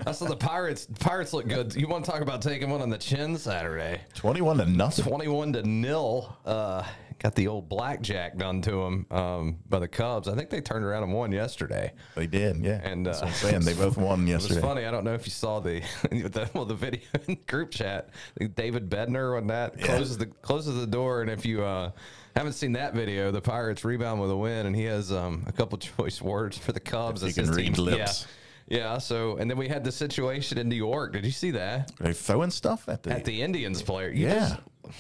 I 0.07 0.13
saw 0.13 0.27
the 0.27 0.37
Pirates. 0.39 0.87
Pirates 0.99 1.33
look 1.33 1.49
good. 1.49 1.75
You 1.75 1.89
want 1.89 2.05
to 2.05 2.11
talk 2.11 2.21
about 2.21 2.43
taking 2.43 2.71
one 2.71 2.83
on 2.83 2.91
the 2.91 2.99
chin 2.99 3.37
Saturday? 3.39 4.01
Twenty-one 4.15 4.59
to 4.59 4.67
nothing. 4.67 5.05
21 5.05 5.55
to 5.55 5.63
nil. 5.63 6.37
Uh, 6.45 6.83
got 7.23 7.35
the 7.35 7.47
old 7.49 7.69
blackjack 7.69 8.37
done 8.39 8.63
to 8.63 8.71
them 8.71 9.07
um, 9.11 9.59
by 9.69 9.79
the 9.79 9.87
Cubs. 9.87 10.27
I 10.27 10.35
think 10.35 10.49
they 10.51 10.61
turned 10.61 10.85
around 10.85 11.03
and 11.05 11.13
won 11.13 11.31
yesterday. 11.33 11.93
They 12.17 12.27
did, 12.27 12.57
yeah. 12.65 12.81
And, 12.83 13.05
That's 13.07 13.19
uh, 13.23 13.27
what 13.27 13.29
I'm 13.35 13.35
saying. 13.39 13.61
They 13.61 13.75
both 13.75 13.97
won 13.99 14.27
yesterday. 14.27 14.61
funny. 14.61 14.87
I 14.87 14.91
don't 14.91 15.05
know 15.05 15.13
if 15.15 15.27
you 15.27 15.31
saw 15.31 15.61
the 15.61 15.81
the, 16.11 16.51
well, 16.55 16.65
the 16.65 16.75
video 16.75 17.01
in 17.15 17.21
the 17.27 17.35
group 17.47 17.71
chat. 17.71 18.09
David 18.57 18.89
Bednar 18.91 19.37
on 19.37 19.47
that 19.49 19.79
Yeah. 19.79 19.87
closes 19.87 20.17
the 20.19 20.27
closes 20.27 20.75
the 20.81 20.87
door, 20.87 21.21
and 21.21 21.31
if 21.31 21.45
you 21.45 21.63
uh, 21.63 21.91
haven't 22.35 22.55
seen 22.55 22.73
that 22.73 22.95
video, 22.95 23.31
the 23.31 23.41
Pirates 23.43 23.85
rebound 23.85 24.21
with 24.21 24.31
a 24.31 24.37
win, 24.37 24.67
and 24.67 24.75
he 24.75 24.85
has 24.85 25.13
um, 25.13 25.45
a 25.47 25.53
couple 25.53 25.77
choice 25.79 26.23
words 26.23 26.57
for 26.57 26.73
the 26.73 26.81
Cubs. 26.81 27.23
If 27.23 27.37
you 27.37 27.43
as 27.43 27.49
his 27.49 27.57
can 27.57 27.57
read 27.57 27.75
team- 27.75 27.85
lips. 27.85 28.23
Yeah. 28.23 28.35
Yeah, 28.73 28.99
so 28.99 29.37
and 29.39 29.51
then 29.51 29.59
we 29.59 29.67
had 29.67 29.83
the 29.83 29.91
situation 29.91 30.57
in 30.57 30.69
New 30.69 30.77
York. 30.77 31.13
Did 31.13 31.25
you 31.27 31.33
see 31.33 31.51
that? 31.51 31.91
They 31.99 32.13
throwing 32.13 32.51
stuff 32.53 32.89
at 32.89 33.03
the, 33.03 33.11
At 33.11 33.25
the 33.25 33.43
Indians 33.43 33.83
player. 33.83 34.11
You 34.11 34.29
yeah. 34.29 34.57
just- 34.87 34.97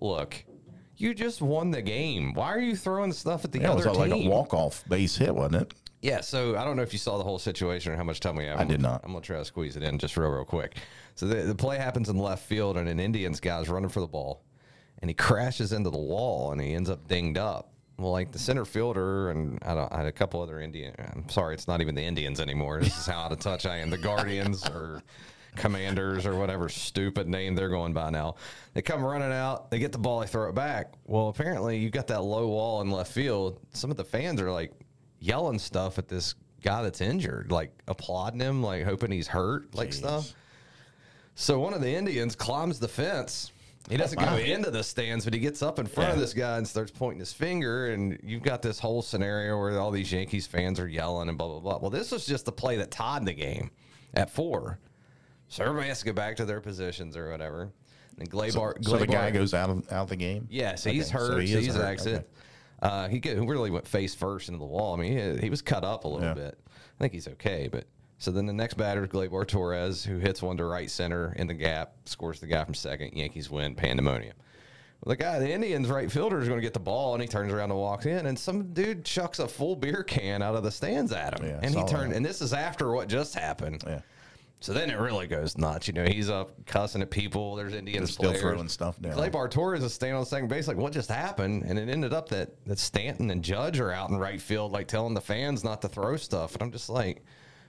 look, 0.00 0.44
you 0.96 1.14
just 1.14 1.42
won 1.42 1.70
the 1.70 1.82
game. 1.82 2.34
Why 2.34 2.52
are 2.54 2.60
you 2.60 2.76
throwing 2.76 3.12
stuff 3.12 3.44
at 3.44 3.52
the 3.52 3.60
Yeah, 3.60 3.72
it 3.72 3.76
was 3.76 3.86
like 3.86 4.12
team? 4.12 4.26
a 4.26 4.30
walk-off 4.30 4.84
base 4.88 5.16
hit, 5.16 5.34
wasn't 5.34 5.56
it? 5.62 5.74
Yeah, 6.02 6.20
so 6.20 6.56
I 6.56 6.64
don't 6.64 6.76
know 6.76 6.82
if 6.82 6.92
you 6.92 6.98
saw 6.98 7.16
the 7.16 7.24
whole 7.24 7.38
situation 7.38 7.92
or 7.92 7.96
how 7.96 8.04
much 8.04 8.20
time 8.20 8.36
we 8.36 8.44
have. 8.44 8.60
I 8.60 8.64
did 8.64 8.82
not. 8.82 9.00
I'm 9.04 9.12
gonna 9.12 9.22
try 9.24 9.38
to 9.38 9.44
squeeze 9.44 9.76
it 9.76 9.82
in 9.82 9.98
just 9.98 10.16
real, 10.16 10.28
real 10.28 10.44
quick. 10.44 10.76
So 11.14 11.26
the, 11.26 11.36
the 11.36 11.54
play 11.54 11.78
happens 11.78 12.08
in 12.10 12.18
left 12.18 12.44
field, 12.46 12.76
and 12.76 12.88
an 12.88 13.00
Indians 13.00 13.40
guy's 13.40 13.68
running 13.70 13.88
for 13.88 14.00
the 14.00 14.06
ball, 14.06 14.42
and 15.00 15.08
he 15.08 15.14
crashes 15.14 15.72
into 15.72 15.88
the 15.90 15.98
wall, 15.98 16.52
and 16.52 16.60
he 16.60 16.74
ends 16.74 16.90
up 16.90 17.08
dinged 17.08 17.38
up. 17.38 17.70
Well, 17.96 18.10
like 18.12 18.32
the 18.32 18.38
center 18.38 18.64
fielder, 18.64 19.30
and 19.30 19.58
I, 19.64 19.74
don't, 19.74 19.90
I 19.92 19.98
had 19.98 20.06
a 20.06 20.12
couple 20.12 20.42
other 20.42 20.60
Indian. 20.60 20.94
I'm 20.98 21.28
sorry, 21.30 21.54
it's 21.54 21.68
not 21.68 21.80
even 21.80 21.94
the 21.94 22.02
Indians 22.04 22.38
anymore. 22.40 22.80
This 22.80 22.98
is 22.98 23.06
how 23.06 23.20
out 23.20 23.32
of 23.32 23.38
touch 23.38 23.64
I 23.66 23.78
am. 23.78 23.88
The 23.88 23.96
Guardians 23.98 24.66
or 24.68 25.00
Commanders 25.56 26.26
or 26.26 26.36
whatever 26.36 26.68
stupid 26.68 27.28
name 27.28 27.54
they're 27.54 27.68
going 27.68 27.92
by 27.92 28.10
now. 28.10 28.36
They 28.72 28.82
come 28.82 29.04
running 29.04 29.32
out, 29.32 29.70
they 29.70 29.78
get 29.78 29.92
the 29.92 29.98
ball, 29.98 30.20
they 30.20 30.26
throw 30.26 30.48
it 30.48 30.54
back. 30.54 30.94
Well, 31.06 31.28
apparently 31.28 31.78
you 31.78 31.90
got 31.90 32.06
that 32.08 32.22
low 32.22 32.48
wall 32.48 32.80
in 32.80 32.90
left 32.90 33.12
field. 33.12 33.60
Some 33.72 33.90
of 33.90 33.96
the 33.96 34.04
fans 34.04 34.40
are 34.40 34.50
like 34.50 34.72
yelling 35.20 35.58
stuff 35.58 35.98
at 35.98 36.08
this 36.08 36.34
guy 36.62 36.82
that's 36.82 37.00
injured, 37.00 37.52
like 37.52 37.72
applauding 37.86 38.40
him, 38.40 38.62
like 38.62 38.84
hoping 38.84 39.10
he's 39.10 39.28
hurt, 39.28 39.74
like 39.74 39.90
Jeez. 39.90 39.94
stuff. 39.94 40.32
So 41.34 41.58
one 41.60 41.74
of 41.74 41.80
the 41.80 41.92
Indians 41.92 42.34
climbs 42.36 42.78
the 42.78 42.88
fence. 42.88 43.52
He 43.90 43.98
doesn't 43.98 44.18
go 44.18 44.36
into 44.36 44.70
the 44.70 44.82
stands, 44.82 45.26
but 45.26 45.34
he 45.34 45.40
gets 45.40 45.62
up 45.62 45.78
in 45.78 45.86
front 45.86 46.12
of 46.12 46.18
this 46.18 46.32
guy 46.32 46.56
and 46.56 46.66
starts 46.66 46.90
pointing 46.90 47.20
his 47.20 47.34
finger. 47.34 47.90
And 47.90 48.18
you've 48.22 48.42
got 48.42 48.62
this 48.62 48.78
whole 48.78 49.02
scenario 49.02 49.58
where 49.58 49.78
all 49.78 49.90
these 49.90 50.10
Yankees 50.10 50.46
fans 50.46 50.80
are 50.80 50.88
yelling 50.88 51.28
and 51.28 51.36
blah 51.36 51.48
blah 51.48 51.60
blah. 51.60 51.78
Well, 51.78 51.90
this 51.90 52.10
was 52.10 52.24
just 52.24 52.46
the 52.46 52.52
play 52.52 52.76
that 52.76 52.90
tied 52.90 53.26
the 53.26 53.34
game 53.34 53.70
at 54.14 54.30
four. 54.30 54.78
So 55.48 55.64
everybody 55.64 55.88
has 55.88 56.00
to 56.00 56.06
go 56.06 56.12
back 56.12 56.36
to 56.36 56.44
their 56.44 56.60
positions 56.60 57.16
or 57.16 57.30
whatever. 57.30 57.70
And 58.18 58.30
Gleyber, 58.30 58.84
So 58.84 58.96
the 58.96 59.06
guy 59.06 59.30
goes 59.30 59.54
out 59.54 59.70
of 59.70 59.78
out 59.92 60.02
of 60.04 60.08
the 60.08 60.16
game. 60.16 60.46
yeah, 60.50 60.74
so 60.76 60.90
he's 60.90 61.10
hurt. 61.10 61.32
So, 61.32 61.38
he 61.38 61.52
is 61.52 61.66
he's 61.66 61.74
hurt, 61.74 61.84
exit. 61.84 62.14
okay. 62.14 62.26
Uh, 62.82 63.08
he 63.08 63.20
really 63.40 63.70
went 63.70 63.86
face 63.88 64.14
first 64.14 64.48
into 64.48 64.58
the 64.58 64.64
wall. 64.66 64.94
I 64.94 64.98
mean, 64.98 65.36
he, 65.36 65.40
he 65.42 65.50
was 65.50 65.62
cut 65.62 65.84
up 65.84 66.04
a 66.04 66.08
little 66.08 66.26
Yeah. 66.28 66.34
bit. 66.34 66.58
I 66.68 66.98
think 67.02 67.12
he's 67.12 67.26
okay, 67.28 67.68
but 67.70 67.84
so 68.18 68.30
then 68.30 68.46
the 68.46 68.52
next 68.52 68.74
batter 68.74 69.04
is 69.04 69.10
Gleyber 69.10 69.46
Torres, 69.46 70.04
who 70.04 70.18
hits 70.18 70.42
one 70.42 70.56
to 70.58 70.64
right 70.64 70.90
center 70.90 71.32
in 71.36 71.46
the 71.46 71.54
gap, 71.54 71.94
scores 72.04 72.40
the 72.40 72.46
guy 72.46 72.62
from 72.64 72.74
second. 72.74 73.12
Yankees 73.14 73.50
win. 73.50 73.74
Pandemonium. 73.74 74.34
Well, 75.02 75.10
the 75.10 75.22
guy, 75.22 75.38
the 75.38 75.50
Indians 75.50 75.88
right 75.88 76.10
fielder, 76.10 76.40
is 76.40 76.46
going 76.48 76.58
to 76.60 76.62
get 76.64 76.72
the 76.72 76.80
ball, 76.80 77.14
and 77.14 77.22
he 77.22 77.28
turns 77.28 77.52
around 77.52 77.70
and 77.70 77.78
walks 77.80 78.06
in, 78.06 78.26
and 78.26 78.38
some 78.38 78.72
dude 78.72 79.04
chucks 79.04 79.38
a 79.38 79.48
full 79.48 79.76
beer 79.76 80.02
can 80.02 80.40
out 80.40 80.54
of 80.54 80.62
the 80.62 80.70
stands 80.70 81.12
at 81.12 81.38
him, 81.38 81.46
Yeah, 81.46 81.60
and 81.62 81.74
he 81.74 81.84
turned. 81.86 82.12
that. 82.12 82.16
And 82.16 82.24
this 82.24 82.40
is 82.40 82.52
after 82.54 82.92
what 82.92 83.08
just 83.08 83.34
happened. 83.34 83.82
Yeah. 83.86 84.00
So 84.64 84.72
then 84.72 84.88
it 84.88 84.98
really 84.98 85.26
goes 85.26 85.58
nuts. 85.58 85.88
You 85.88 85.92
know, 85.92 86.06
he's 86.06 86.30
up 86.30 86.64
cussing 86.64 87.02
at 87.02 87.10
people. 87.10 87.54
There's 87.54 87.74
Indians 87.74 88.14
still 88.14 88.30
players. 88.30 88.40
throwing 88.40 88.68
stuff 88.70 88.98
down. 88.98 89.12
Clay 89.12 89.28
Torres 89.28 89.84
is 89.84 89.92
standing 89.92 90.16
on 90.16 90.24
second 90.24 90.48
base, 90.48 90.66
like, 90.66 90.78
what 90.78 90.90
just 90.94 91.10
happened? 91.10 91.64
And 91.64 91.78
it 91.78 91.90
ended 91.90 92.14
up 92.14 92.30
that 92.30 92.64
that 92.64 92.78
Stanton 92.78 93.30
and 93.30 93.44
Judge 93.44 93.78
are 93.78 93.92
out 93.92 94.08
in 94.08 94.16
right 94.16 94.40
field, 94.40 94.72
like 94.72 94.88
telling 94.88 95.12
the 95.12 95.20
fans 95.20 95.64
not 95.64 95.82
to 95.82 95.88
throw 95.88 96.16
stuff. 96.16 96.54
And 96.54 96.62
I'm 96.62 96.72
just 96.72 96.88
like, 96.88 97.22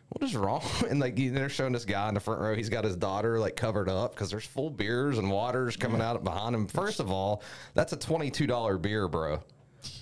what 0.07 0.23
is 0.23 0.37
wrong? 0.37 0.63
And 0.89 1.01
like 1.01 1.19
you- 1.19 1.31
they're 1.31 1.49
showing 1.49 1.73
this 1.73 1.83
guy 1.83 2.07
in 2.07 2.13
the 2.13 2.21
front 2.21 2.39
row. 2.39 2.55
He's 2.55 2.69
got 2.69 2.85
his 2.85 2.95
daughter 2.95 3.41
like 3.41 3.57
covered 3.57 3.89
up 3.89 4.13
because 4.15 4.29
there's 4.31 4.45
full 4.45 4.69
beers 4.69 5.17
and 5.17 5.29
waters 5.29 5.75
coming 5.75 5.99
out 5.99 6.23
behind 6.23 6.55
him. 6.55 6.65
First 6.65 7.01
of 7.01 7.11
all, 7.11 7.43
that's 7.73 7.91
a 7.91 7.97
twenty 7.97 8.31
two 8.31 8.47
dollar 8.47 8.77
beer, 8.77 9.09
bro. 9.09 9.43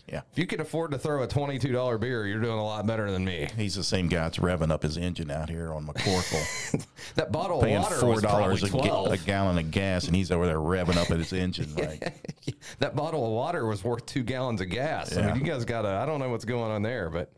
Yeah. 0.07 0.21
If 0.31 0.37
you 0.37 0.45
can 0.45 0.59
afford 0.61 0.91
to 0.91 0.97
throw 0.97 1.23
a 1.23 1.27
twenty 1.27 1.57
two 1.59 1.71
dollar 1.71 1.97
beer, 1.97 2.27
you're 2.27 2.41
doing 2.41 2.57
a 2.57 2.63
lot 2.63 2.85
better 2.85 3.09
than 3.11 3.23
me. 3.23 3.47
He's 3.57 3.75
the 3.75 3.83
same 3.83 4.07
guy 4.09 4.23
that's 4.23 4.37
revving 4.37 4.69
up 4.71 4.83
his 4.83 4.97
engine 4.97 5.31
out 5.31 5.49
here 5.49 5.73
on 5.73 5.87
McCorkle, 5.87 6.85
That 7.15 7.31
bottle 7.31 7.61
paying 7.61 7.77
of 7.77 7.83
water 7.83 7.95
four 7.95 8.09
was 8.11 8.21
dollars 8.21 8.59
probably 8.61 8.79
a, 8.79 8.83
ga- 8.83 8.89
twelve. 8.89 9.11
a 9.11 9.17
gallon 9.17 9.57
of 9.57 9.71
gas, 9.71 10.05
and 10.07 10.15
he's 10.15 10.31
over 10.31 10.45
there 10.45 10.57
revving 10.57 10.97
up 10.97 11.09
at 11.09 11.17
his 11.19 11.33
engine. 11.33 11.73
Right? 11.77 12.13
that 12.79 12.95
bottle 12.95 13.25
of 13.25 13.31
water 13.31 13.65
was 13.65 13.83
worth 13.83 14.05
two 14.05 14.23
gallons 14.23 14.61
of 14.61 14.69
gas. 14.69 15.15
I 15.17 15.27
mean, 15.31 15.35
you 15.37 15.43
guys 15.51 15.65
got 15.65 15.83
to, 15.83 15.89
I 15.89 16.05
don't 16.05 16.19
know 16.19 16.29
what's 16.29 16.45
going 16.45 16.71
on 16.71 16.81
there, 16.81 17.09
but 17.09 17.31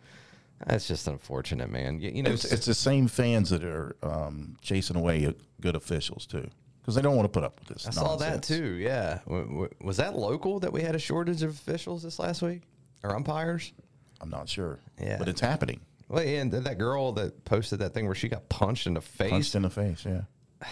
that's 0.66 0.88
just 0.88 1.08
unfortunate, 1.08 1.70
man. 1.70 2.00
You, 2.00 2.12
you 2.12 2.24
know, 2.24 2.32
It's, 2.32 2.46
it's 2.46 2.66
the 2.66 2.74
same 2.74 3.08
fans 3.08 3.50
that 3.52 3.64
are 3.64 3.96
um, 4.04 4.58
chasing 4.62 4.96
away 4.96 5.34
good 5.62 5.76
officials 5.76 6.26
too, 6.26 6.50
because 6.86 6.94
they 6.94 7.02
don't 7.02 7.16
want 7.16 7.26
to 7.26 7.32
put 7.32 7.44
up 7.44 7.60
with 7.60 7.68
this. 7.70 7.88
I 7.88 7.90
saw 7.90 8.16
that 8.18 8.44
too. 8.44 8.76
Yeah. 8.76 9.20
W- 9.26 9.48
w- 9.48 9.70
Was 9.82 9.98
that 9.98 10.16
local 10.16 10.60
that 10.60 10.72
we 10.72 10.84
had 10.84 10.94
a 10.94 11.00
shortage 11.00 11.42
of 11.42 11.50
officials 11.50 12.04
this 12.04 12.20
last 12.20 12.44
week 12.44 12.62
or 13.04 13.16
umpires? 13.16 13.74
I'm 14.22 14.30
not 14.30 14.48
sure. 14.48 14.78
Yeah. 15.02 15.18
but 15.18 15.28
it's 15.28 15.42
happening. 15.42 15.82
Well, 16.08 16.22
and 16.22 16.52
that 16.52 16.78
girl 16.78 17.14
that 17.14 17.44
posted 17.44 17.80
that 17.80 17.96
thing 17.96 18.06
where 18.06 18.14
she 18.14 18.28
got 18.30 18.48
punched 18.50 18.86
in 18.86 18.94
the 18.94 19.02
face. 19.02 19.32
Punched 19.32 19.56
in 19.56 19.64
the 19.64 19.72
face. 19.72 20.06
Yeah. 20.06 20.22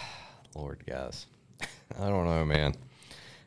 Lord, 0.54 0.84
guys, 0.86 1.26
I 1.60 2.08
don't 2.08 2.26
know, 2.26 2.44
man. 2.44 2.74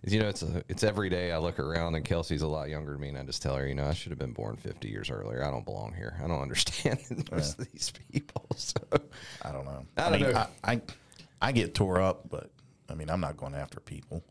You 0.06 0.20
know, 0.20 0.28
it's 0.28 0.44
a, 0.44 0.64
it's 0.68 0.84
every 0.84 1.10
day 1.10 1.32
I 1.32 1.38
look 1.38 1.60
around 1.60 1.96
and 1.96 2.04
Kelsey's 2.04 2.42
a 2.42 2.48
lot 2.48 2.68
younger 2.70 2.92
than 2.92 3.02
me, 3.02 3.10
and 3.10 3.18
I 3.18 3.24
just 3.24 3.42
tell 3.42 3.56
her, 3.56 3.66
you 3.66 3.76
know, 3.76 3.86
I 3.86 3.94
should 3.94 4.12
have 4.12 4.20
been 4.20 4.34
born 4.34 4.58
50 4.58 4.90
years 4.90 5.10
earlier. 5.10 5.44
I 5.44 5.50
don't 5.52 5.66
belong 5.66 5.94
here. 5.94 6.18
I 6.24 6.28
don't 6.28 6.42
understand 6.42 7.00
most 7.32 7.60
of 7.60 7.72
these 7.72 7.94
people. 8.12 8.44
So, 8.58 8.80
I 9.44 9.52
don't 9.52 9.66
know. 9.66 9.86
I 9.98 10.10
don't 10.10 10.20
mean, 10.22 10.32
know. 10.32 10.48
I, 10.64 10.74
I 10.74 10.82
I 11.40 11.52
get 11.52 11.76
tore 11.76 12.02
up, 12.02 12.28
but 12.28 12.50
I 12.90 12.94
mean, 12.96 13.10
I'm 13.10 13.20
not 13.22 13.38
going 13.38 13.54
after 13.56 13.80
people. 13.80 14.24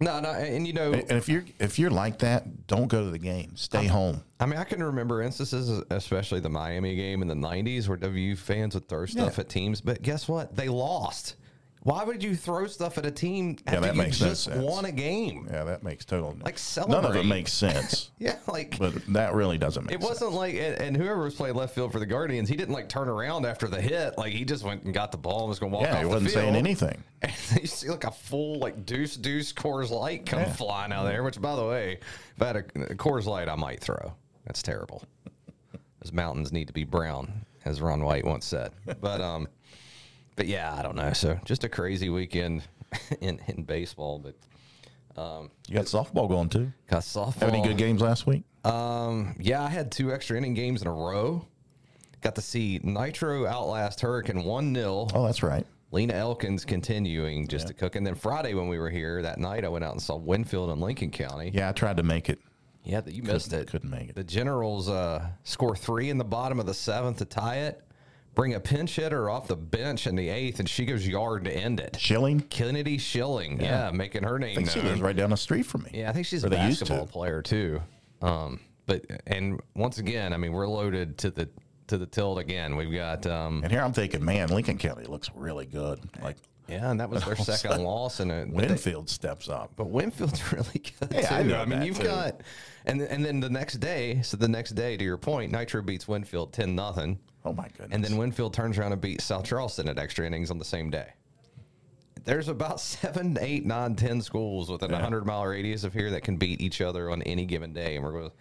no, 0.00 0.18
no, 0.20 0.30
and 0.32 0.66
you 0.66 0.72
know, 0.72 0.92
And 0.92 1.12
if 1.12 1.28
you're 1.28 1.44
if 1.60 1.78
you're 1.78 1.90
like 1.90 2.18
that, 2.18 2.66
don't 2.66 2.88
go 2.88 3.04
to 3.04 3.10
the 3.10 3.18
game. 3.18 3.56
Stay 3.56 3.86
home. 3.86 4.22
I 4.40 4.46
mean, 4.46 4.58
I 4.58 4.64
can 4.64 4.82
remember 4.82 5.22
instances, 5.22 5.82
especially 5.90 6.40
the 6.40 6.48
Miami 6.48 6.96
game 6.96 7.22
in 7.22 7.28
the 7.28 7.34
'90s, 7.34 7.88
where 7.88 7.96
WVU 7.96 8.36
fans 8.36 8.74
would 8.74 8.88
throw 8.88 9.06
stuff 9.06 9.36
Yeah. 9.36 9.40
at 9.42 9.48
teams. 9.48 9.80
But 9.80 10.02
guess 10.02 10.26
what? 10.28 10.56
They 10.56 10.68
lost. 10.68 11.36
Why 11.84 12.02
would 12.02 12.22
you 12.22 12.34
throw 12.34 12.66
stuff 12.66 12.96
at 12.96 13.04
a 13.04 13.10
team 13.10 13.58
after 13.66 13.80
that 13.82 13.94
you 13.94 14.00
makes 14.02 14.18
no 14.18 14.28
just 14.28 14.44
sense. 14.44 14.56
won 14.64 14.86
a 14.86 14.90
game? 14.90 15.46
Yeah, 15.52 15.64
that 15.64 15.82
makes 15.82 16.06
total 16.06 16.34
Like, 16.42 16.56
celebrate. 16.58 17.02
none 17.02 17.10
of 17.10 17.14
it 17.16 17.26
makes 17.26 17.52
sense. 17.52 18.10
Yeah, 18.18 18.38
like 18.48 18.78
but 18.78 18.94
that 19.12 19.34
really 19.34 19.58
doesn't 19.58 19.84
make 19.84 19.94
it 19.94 20.00
wasn't 20.00 20.32
like, 20.32 20.54
and, 20.54 20.80
and 20.80 20.96
whoever 20.96 21.24
was 21.24 21.34
playing 21.34 21.56
left 21.56 21.74
field 21.74 21.92
for 21.92 21.98
the 21.98 22.06
Guardians, 22.06 22.48
he 22.48 22.56
didn't 22.56 22.72
like 22.72 22.88
turn 22.88 23.08
around 23.10 23.44
after 23.44 23.68
the 23.68 23.78
hit. 23.82 24.16
Like 24.16 24.32
he 24.32 24.46
just 24.46 24.64
went 24.64 24.84
and 24.84 24.94
got 24.94 25.12
the 25.12 25.18
ball 25.18 25.40
and 25.40 25.50
was 25.50 25.58
going 25.58 25.72
to 25.72 25.76
walk 25.78 25.86
Yeah, 25.86 25.98
he 26.00 26.06
wasn't 26.06 26.30
saying 26.30 26.56
anything. 26.56 27.04
And 27.22 27.32
you 27.60 27.66
see 27.66 27.88
like 27.90 28.04
a 28.04 28.10
full 28.10 28.58
like 28.58 28.84
deuce 28.86 29.16
deuce 29.16 29.52
Coors 29.52 29.90
Light 29.90 30.24
come 30.26 30.40
Yeah. 30.40 30.52
flying 30.52 30.92
out 30.92 31.04
there. 31.04 31.22
Which, 31.22 31.38
by 31.40 31.54
the 31.54 31.64
way, 31.66 31.98
if 32.36 32.42
I 32.42 32.46
had 32.46 32.56
a, 32.56 32.58
a 32.92 32.94
Coors 32.94 33.26
Light, 33.26 33.48
I 33.48 33.54
might 33.56 33.80
throw. 33.80 34.14
That's 34.46 34.62
terrible. 34.62 35.02
Those 36.02 36.12
mountains 36.12 36.52
need 36.52 36.66
to 36.68 36.72
be 36.74 36.84
brown, 36.84 37.44
as 37.64 37.80
Ron 37.80 38.02
White 38.04 38.24
once 38.24 38.44
said. 38.46 38.72
But 39.00 39.20
um, 39.20 39.48
but 40.36 40.46
yeah, 40.46 40.74
I 40.74 40.82
don't 40.82 40.96
know. 40.96 41.12
So 41.12 41.38
just 41.44 41.64
a 41.64 41.68
crazy 41.68 42.08
weekend 42.10 42.62
in 43.20 43.40
in 43.48 43.64
baseball. 43.64 44.18
But 44.18 44.34
You 45.16 45.74
got 45.74 45.86
softball 45.86 46.28
going 46.28 46.48
too. 46.48 46.72
got 46.88 47.02
softball. 47.02 47.34
Have 47.40 47.48
any 47.50 47.62
good 47.62 47.78
games 47.78 48.00
last 48.00 48.26
week? 48.26 48.42
Um, 48.64 49.36
yeah, 49.38 49.62
I 49.62 49.68
had 49.68 49.92
two 49.92 50.12
extra 50.12 50.36
inning 50.36 50.54
games 50.54 50.80
in 50.82 50.88
a 50.88 50.92
row. 50.92 51.46
Got 52.22 52.34
to 52.36 52.40
see 52.40 52.80
Nitro 52.82 53.46
outlast 53.46 54.00
Hurricane 54.00 54.44
1 54.44 54.74
0. 54.74 55.08
Oh, 55.14 55.26
that's 55.26 55.42
right. 55.42 55.66
Lena 55.90 56.14
Elkins 56.14 56.64
continuing 56.64 57.46
just 57.46 57.68
to 57.68 57.74
cook. 57.74 57.94
And 57.94 58.04
then 58.06 58.14
Friday, 58.14 58.54
when 58.54 58.66
we 58.66 58.78
were 58.78 58.90
here 58.90 59.22
that 59.22 59.38
night, 59.38 59.64
I 59.64 59.68
went 59.68 59.84
out 59.84 59.92
and 59.92 60.02
saw 60.02 60.16
Winfield 60.16 60.70
in 60.70 60.80
Lincoln 60.80 61.10
County. 61.10 61.50
Yeah, 61.54 61.68
I 61.68 61.72
tried 61.72 61.98
to 61.98 62.02
make 62.02 62.28
it. 62.30 62.40
Yeah, 62.82 63.02
you 63.06 63.22
missed 63.22 63.52
it. 63.52 63.68
couldn't 63.70 63.90
make 63.90 64.08
it. 64.08 64.14
The 64.14 64.24
Generals 64.24 64.88
uh, 64.88 65.26
score 65.44 65.76
three 65.76 66.10
in 66.10 66.18
the 66.18 66.24
bottom 66.24 66.58
of 66.58 66.66
the 66.66 66.74
seventh 66.74 67.18
to 67.18 67.24
tie 67.26 67.58
it. 67.58 67.80
Bring 68.34 68.54
a 68.54 68.60
pinch 68.60 68.96
hitter 68.96 69.30
off 69.30 69.46
the 69.46 69.56
bench 69.56 70.06
in 70.06 70.16
the 70.16 70.28
eighth, 70.28 70.58
and 70.58 70.68
she 70.68 70.84
goes 70.84 71.06
yard 71.06 71.44
to 71.44 71.52
end 71.56 71.78
it. 71.80 71.96
Schilling. 72.00 72.40
Kennedy 72.40 72.98
Schilling, 72.98 73.60
yeah, 73.60 73.90
making 73.92 74.24
her 74.24 74.36
I 74.36 74.40
name 74.40 74.56
think 74.56 74.70
she 74.70 74.80
lives 74.80 75.00
right 75.00 75.14
down 75.14 75.30
the 75.30 75.36
street 75.36 75.66
from 75.66 75.84
me. 75.84 75.90
Yeah, 75.94 76.10
I 76.10 76.12
think 76.12 76.26
she's 76.26 76.44
Or 76.44 76.48
a 76.48 76.66
used 76.66 76.80
to. 76.80 76.84
basketball 76.84 77.06
player 77.06 77.42
too. 77.42 77.80
Um, 78.22 78.60
but 78.86 79.04
and 79.26 79.60
once 79.76 79.98
again, 79.98 80.32
I 80.32 80.36
mean, 80.36 80.52
we're 80.52 80.66
loaded 80.66 81.16
to 81.18 81.30
the 81.30 81.48
to 81.86 81.96
the 81.98 82.06
tilt 82.06 82.38
again. 82.38 82.76
We've 82.76 82.92
got 82.92 83.26
um, 83.26 83.62
And 83.62 83.70
here 83.70 83.82
I'm 83.82 83.92
thinking, 83.92 84.24
man, 84.24 84.48
Lincoln 84.48 84.78
County 84.78 85.04
looks 85.04 85.30
really 85.34 85.66
good. 85.66 86.00
Like 86.22 86.36
yeah, 86.66 86.90
and 86.90 86.98
that 86.98 87.10
was 87.10 87.22
their 87.24 87.36
second 87.36 87.84
loss 87.84 88.20
in 88.20 88.30
it. 88.30 88.46
But 88.52 88.62
they- 88.62 88.66
Winfield 88.68 89.08
steps 89.10 89.48
up. 89.48 89.72
But 89.76 89.90
Winfield's 89.90 90.52
really 90.52 90.82
good 90.98 91.12
Yeah, 91.12 91.28
too. 91.28 91.34
I 91.34 91.42
know 91.44 91.60
I 91.60 91.66
mean, 91.66 91.82
you've 91.82 91.98
too. 91.98 92.04
got, 92.04 92.40
and 92.86 93.00
and 93.02 93.24
then 93.24 93.38
the 93.40 93.50
next 93.50 93.74
day. 93.80 94.22
So 94.22 94.36
the 94.36 94.48
next 94.48 94.70
day, 94.72 94.96
to 94.96 95.04
your 95.04 95.18
point, 95.18 95.52
Nitro 95.52 95.82
beats 95.82 96.08
Winfield 96.08 96.52
ten 96.52 96.74
nothing, 96.74 97.18
Oh 97.44 97.52
my 97.52 97.68
goodness. 97.68 97.90
and 97.92 98.02
then 98.04 98.16
Winfield 98.16 98.54
turns 98.54 98.78
around 98.78 98.92
and 98.92 99.00
beats 99.00 99.24
South 99.24 99.44
Charleston 99.44 99.88
at 99.88 99.98
extra 99.98 100.26
innings 100.26 100.50
on 100.50 100.58
the 100.58 100.64
same 100.64 100.90
day. 100.90 101.08
There's 102.24 102.48
about 102.48 102.80
seven, 102.80 103.36
eight, 103.40 103.66
nine, 103.66 103.96
ten 103.96 104.22
schools 104.22 104.70
within 104.70 104.92
a 104.92 104.98
hundred 104.98 105.26
mile 105.26 105.44
radius 105.46 105.84
of 105.84 105.92
here 105.92 106.10
that 106.12 106.22
can 106.24 106.36
beat 106.36 106.60
each 106.60 106.80
other 106.80 107.10
on 107.10 107.22
any 107.22 107.44
given 107.44 107.72
day, 107.72 107.96
and 107.96 108.04
we're 108.04 108.12
going. 108.12 108.30
to 108.30 108.36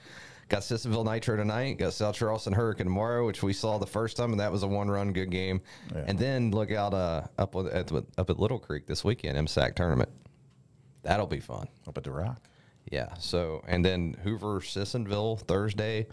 Got 0.50 0.62
Sissonville 0.62 1.06
Nitro 1.06 1.36
tonight. 1.38 1.78
Got 1.80 1.94
South 1.94 2.16
Charleston 2.16 2.54
Hurricane 2.54 2.86
tomorrow, 2.86 3.26
which 3.26 3.42
we 3.42 3.54
saw 3.54 3.78
the 3.78 3.88
first 3.88 4.18
time, 4.18 4.32
and 4.32 4.40
that 4.42 4.52
was 4.52 4.62
a 4.62 4.68
one-run 4.68 5.12
good 5.14 5.32
game. 5.32 5.62
And 6.06 6.20
then 6.20 6.52
look 6.52 6.70
out 6.72 6.94
uh, 6.94 7.24
up 7.38 7.56
with- 7.56 7.68
at 7.74 7.92
up 8.18 8.30
at 8.30 8.40
Little 8.40 8.60
Creek 8.60 8.86
this 8.86 9.04
weekend, 9.04 9.38
MSAC 9.38 9.74
tournament. 9.76 10.10
That'll 11.02 11.28
be 11.28 11.40
fun. 11.40 11.68
up 11.88 11.98
at 11.98 12.04
the 12.04 12.12
Rock. 12.12 12.42
Yeah. 12.92 13.14
So, 13.16 13.64
and 13.68 13.84
then 13.84 14.16
Hoover 14.24 14.60
Sissonville 14.60 15.40
Thursday. 15.40 16.08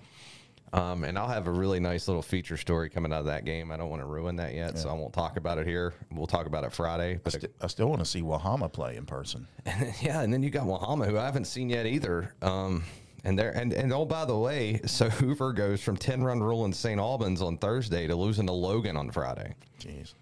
Um, 0.72 1.02
and 1.02 1.18
I'll 1.18 1.28
have 1.28 1.48
a 1.48 1.50
really 1.50 1.80
nice 1.80 2.06
little 2.06 2.22
feature 2.22 2.56
story 2.56 2.88
coming 2.90 3.12
out 3.12 3.20
of 3.20 3.26
that 3.26 3.44
game. 3.44 3.72
I 3.72 3.76
don't 3.76 3.90
want 3.90 4.02
to 4.02 4.06
ruin 4.06 4.36
that 4.36 4.54
yet, 4.54 4.78
so 4.78 4.88
I 4.88 4.92
won't 4.92 5.12
talk 5.12 5.36
about 5.36 5.58
it 5.58 5.66
here. 5.66 5.94
We'll 6.12 6.28
talk 6.28 6.46
about 6.46 6.62
it 6.62 6.72
Friday. 6.72 7.18
But 7.24 7.32
St- 7.32 7.52
I 7.60 7.66
still 7.66 7.88
want 7.88 8.00
to 8.00 8.04
see 8.04 8.22
Wahama 8.22 8.72
play 8.72 8.96
in 8.96 9.04
person. 9.04 9.48
yeah, 10.00 10.20
and 10.22 10.32
then 10.32 10.42
you 10.44 10.50
got 10.50 10.66
Wahama, 10.66 11.06
who 11.06 11.18
I 11.18 11.24
haven't 11.24 11.46
seen 11.46 11.70
yet 11.70 11.86
either. 11.86 12.34
Um, 12.40 12.84
and 13.24 13.38
there, 13.38 13.50
and 13.50 13.72
and 13.72 13.92
oh, 13.92 14.04
by 14.04 14.24
the 14.24 14.36
way, 14.36 14.80
so 14.86 15.08
Hoover 15.10 15.52
goes 15.52 15.80
from 15.80 15.96
ten 15.96 16.22
run 16.22 16.40
rule 16.40 16.64
in 16.64 16.72
St. 16.72 17.00
Albans 17.00 17.42
on 17.42 17.58
Thursday 17.58 18.06
to 18.06 18.14
losing 18.14 18.46
to 18.46 18.52
Logan 18.52 18.96
on 18.96 19.10
Friday. 19.10 19.54
Jeez. 19.80 20.14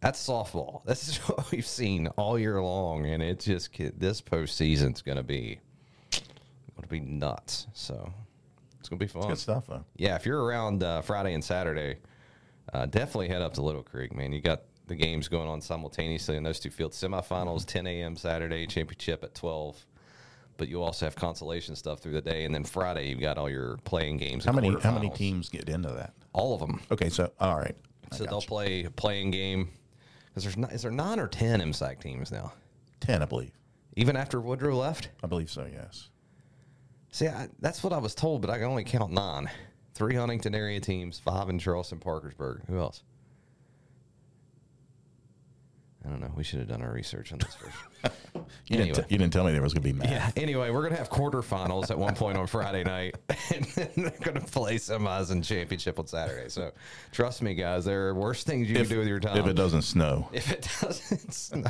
That's 0.00 0.24
softball. 0.24 0.82
This 0.86 1.08
is 1.08 1.16
what 1.18 1.50
we've 1.50 1.66
seen 1.66 2.08
all 2.16 2.38
year 2.38 2.60
long, 2.60 3.06
and 3.06 3.22
it's 3.22 3.44
just 3.44 3.70
this 3.98 4.20
postseason's 4.20 5.00
going 5.00 5.16
to 5.16 5.22
be 5.22 5.60
going 6.12 6.82
to 6.82 6.88
be 6.88 7.00
nuts. 7.00 7.68
So 7.72 8.12
it's 8.86 8.88
going 8.88 8.98
to 9.00 9.04
be 9.04 9.08
fun. 9.20 9.28
Good 9.28 9.38
stuff 9.38 9.66
though. 9.66 9.84
Yeah, 9.96 10.14
if 10.14 10.24
you're 10.24 10.42
around 10.44 10.82
uh, 10.84 11.02
Friday 11.02 11.34
and 11.34 11.42
Saturday, 11.42 11.96
uh, 12.72 12.86
definitely 12.86 13.28
head 13.28 13.42
up 13.42 13.54
to 13.54 13.62
Little 13.62 13.82
Creek, 13.82 14.14
man. 14.14 14.32
You 14.32 14.40
got 14.40 14.62
the 14.86 14.94
games 14.94 15.26
going 15.26 15.48
on 15.48 15.60
simultaneously 15.60 16.36
in 16.36 16.44
those 16.44 16.60
two 16.60 16.70
fields. 16.70 16.96
Semifinals 16.96 17.64
10 17.66 17.86
a.m. 17.88 18.14
Saturday, 18.16 18.64
championship 18.66 19.24
at 19.24 19.34
12. 19.34 19.84
But 20.56 20.68
you 20.68 20.80
also 20.82 21.04
have 21.04 21.16
consolation 21.16 21.74
stuff 21.74 21.98
through 21.98 22.12
the 22.12 22.22
day, 22.22 22.44
and 22.44 22.54
then 22.54 22.64
Friday 22.64 23.08
you've 23.10 23.20
got 23.20 23.36
all 23.36 23.50
your 23.50 23.76
playing 23.78 24.16
games. 24.18 24.44
How 24.44 24.52
many 24.52 24.74
how 24.80 24.92
many 24.92 25.10
teams 25.10 25.48
get 25.50 25.68
into 25.68 25.90
that? 25.90 26.14
All 26.32 26.54
of 26.54 26.60
them. 26.60 26.80
Okay, 26.92 27.10
so 27.10 27.30
all 27.40 27.56
right. 27.56 27.74
I 28.12 28.16
So 28.16 28.24
they'll 28.24 28.40
you. 28.40 28.46
play 28.46 28.84
a 28.84 28.90
playing 28.90 29.32
game 29.32 29.68
because 30.28 30.44
there's 30.44 30.70
is 30.72 30.82
there 30.82 30.90
nine 30.92 31.18
or 31.18 31.26
ten 31.28 31.60
MSAC 31.60 32.00
teams 32.00 32.30
now? 32.32 32.52
ten, 33.00 33.20
I 33.22 33.26
believe. 33.26 33.50
Even 33.96 34.16
after 34.16 34.40
Woodrow 34.40 34.76
left. 34.76 35.08
I 35.22 35.26
believe 35.26 35.50
so. 35.50 35.66
Yes. 35.70 36.08
See, 37.10 37.28
I, 37.28 37.48
that's 37.60 37.82
what 37.82 37.92
I 37.92 37.98
was 37.98 38.14
told, 38.14 38.40
but 38.42 38.50
I 38.50 38.58
can 38.58 38.66
only 38.66 38.84
count 38.84 39.12
nine. 39.12 39.48
Three 39.94 40.14
Huntington 40.16 40.54
area 40.54 40.78
teams, 40.80 41.18
five 41.18 41.48
in 41.48 41.58
Charleston, 41.58 41.98
Parkersburg. 41.98 42.66
Who 42.68 42.78
else? 42.78 43.02
I 46.04 46.08
don't 46.10 46.20
know. 46.20 46.30
We 46.36 46.44
should 46.44 46.60
have 46.60 46.68
done 46.68 46.82
our 46.82 46.92
research 46.92 47.32
on 47.32 47.38
this 47.38 47.54
first. 47.54 47.76
You 48.68 48.76
Anyway. 48.78 48.92
didn't. 48.94 49.08
T- 49.08 49.14
you 49.14 49.18
didn't 49.18 49.32
tell 49.32 49.44
me 49.44 49.52
there 49.52 49.62
was 49.62 49.72
going 49.72 49.82
to 49.82 49.88
be 49.88 49.98
math. 49.98 50.10
yeah. 50.10 50.30
Anyway, 50.42 50.70
we're 50.70 50.82
gonna 50.84 50.94
have 50.96 51.10
quarterfinals 51.10 51.90
at 51.90 51.98
one 51.98 52.14
point 52.14 52.36
on 52.38 52.46
Friday 52.46 52.84
night, 52.84 53.16
and 53.54 53.64
then 53.74 53.88
they're 53.96 54.10
gonna 54.22 54.40
play 54.40 54.76
semis 54.76 55.32
and 55.32 55.42
championship 55.42 55.98
on 55.98 56.06
Saturday. 56.06 56.48
So, 56.48 56.70
trust 57.10 57.42
me, 57.42 57.54
guys, 57.54 57.84
there 57.84 58.06
are 58.08 58.14
worse 58.14 58.44
things 58.44 58.68
you 58.70 58.76
If, 58.76 58.82
can 58.82 58.90
do 58.90 58.98
with 59.00 59.08
your 59.08 59.18
time. 59.18 59.38
if 59.38 59.46
it 59.46 59.54
doesn't 59.54 59.82
snow, 59.82 60.28
If 60.32 60.52
it 60.52 60.68
doesn't 60.80 61.32
snow. 61.32 61.64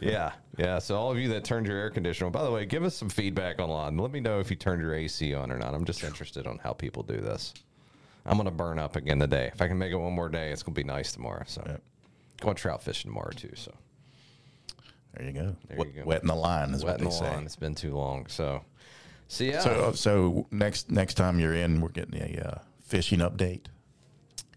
Yeah, 0.00 0.32
yeah. 0.56 0.78
So 0.78 0.96
all 0.96 1.10
of 1.10 1.18
you 1.18 1.28
that 1.30 1.44
turned 1.44 1.66
your 1.66 1.76
air 1.76 1.90
conditioner 1.90 2.26
on, 2.26 2.32
by 2.32 2.42
the 2.44 2.50
way, 2.50 2.64
give 2.66 2.84
us 2.84 2.94
some 2.94 3.08
feedback 3.08 3.58
online. 3.60 3.96
Let 3.96 4.10
me 4.12 4.20
know 4.20 4.40
if 4.40 4.50
you 4.50 4.56
turned 4.56 4.80
your 4.82 4.94
AC 4.94 5.34
on 5.34 5.50
or 5.50 5.58
not. 5.58 5.74
I'm 5.74 5.84
just 5.84 6.02
interested 6.04 6.46
on 6.46 6.58
how 6.58 6.72
people 6.72 7.02
do 7.02 7.16
this. 7.20 7.52
I'm 8.26 8.36
gonna 8.36 8.50
burn 8.50 8.78
up 8.78 8.96
again 8.96 9.18
today. 9.18 9.50
If 9.52 9.62
I 9.62 9.68
can 9.68 9.78
make 9.78 9.92
it 9.92 9.96
one 9.96 10.12
more 10.12 10.28
day, 10.28 10.50
it's 10.52 10.62
gonna 10.62 10.74
be 10.74 10.84
nice 10.84 11.12
tomorrow. 11.12 11.44
So 11.46 11.62
Yep. 11.66 11.82
going 12.40 12.56
trout 12.56 12.82
fishing 12.82 13.10
tomorrow 13.10 13.30
too. 13.30 13.52
So 13.54 13.72
there 15.14 15.26
you 15.26 15.32
go. 15.32 15.56
There 15.68 15.78
Wet- 15.78 15.86
you 15.88 15.92
go. 16.02 16.06
Wetting 16.06 16.28
the 16.28 16.34
line 16.34 16.70
is 16.70 16.84
wetting 16.84 17.04
what 17.06 17.12
the 17.14 17.20
they 17.20 17.26
say. 17.30 17.34
line. 17.36 17.44
It's 17.46 17.56
been 17.56 17.74
too 17.74 17.94
long. 17.96 18.26
So, 18.28 18.62
so 19.28 19.44
yeah. 19.44 19.60
So, 19.60 19.70
uh, 19.86 19.92
so 19.92 20.46
next 20.50 20.90
next 20.90 21.14
time 21.14 21.40
you're 21.40 21.54
in, 21.54 21.80
we're 21.80 21.88
getting 21.88 22.20
a 22.20 22.40
uh, 22.48 22.58
fishing 22.82 23.18
update. 23.20 23.62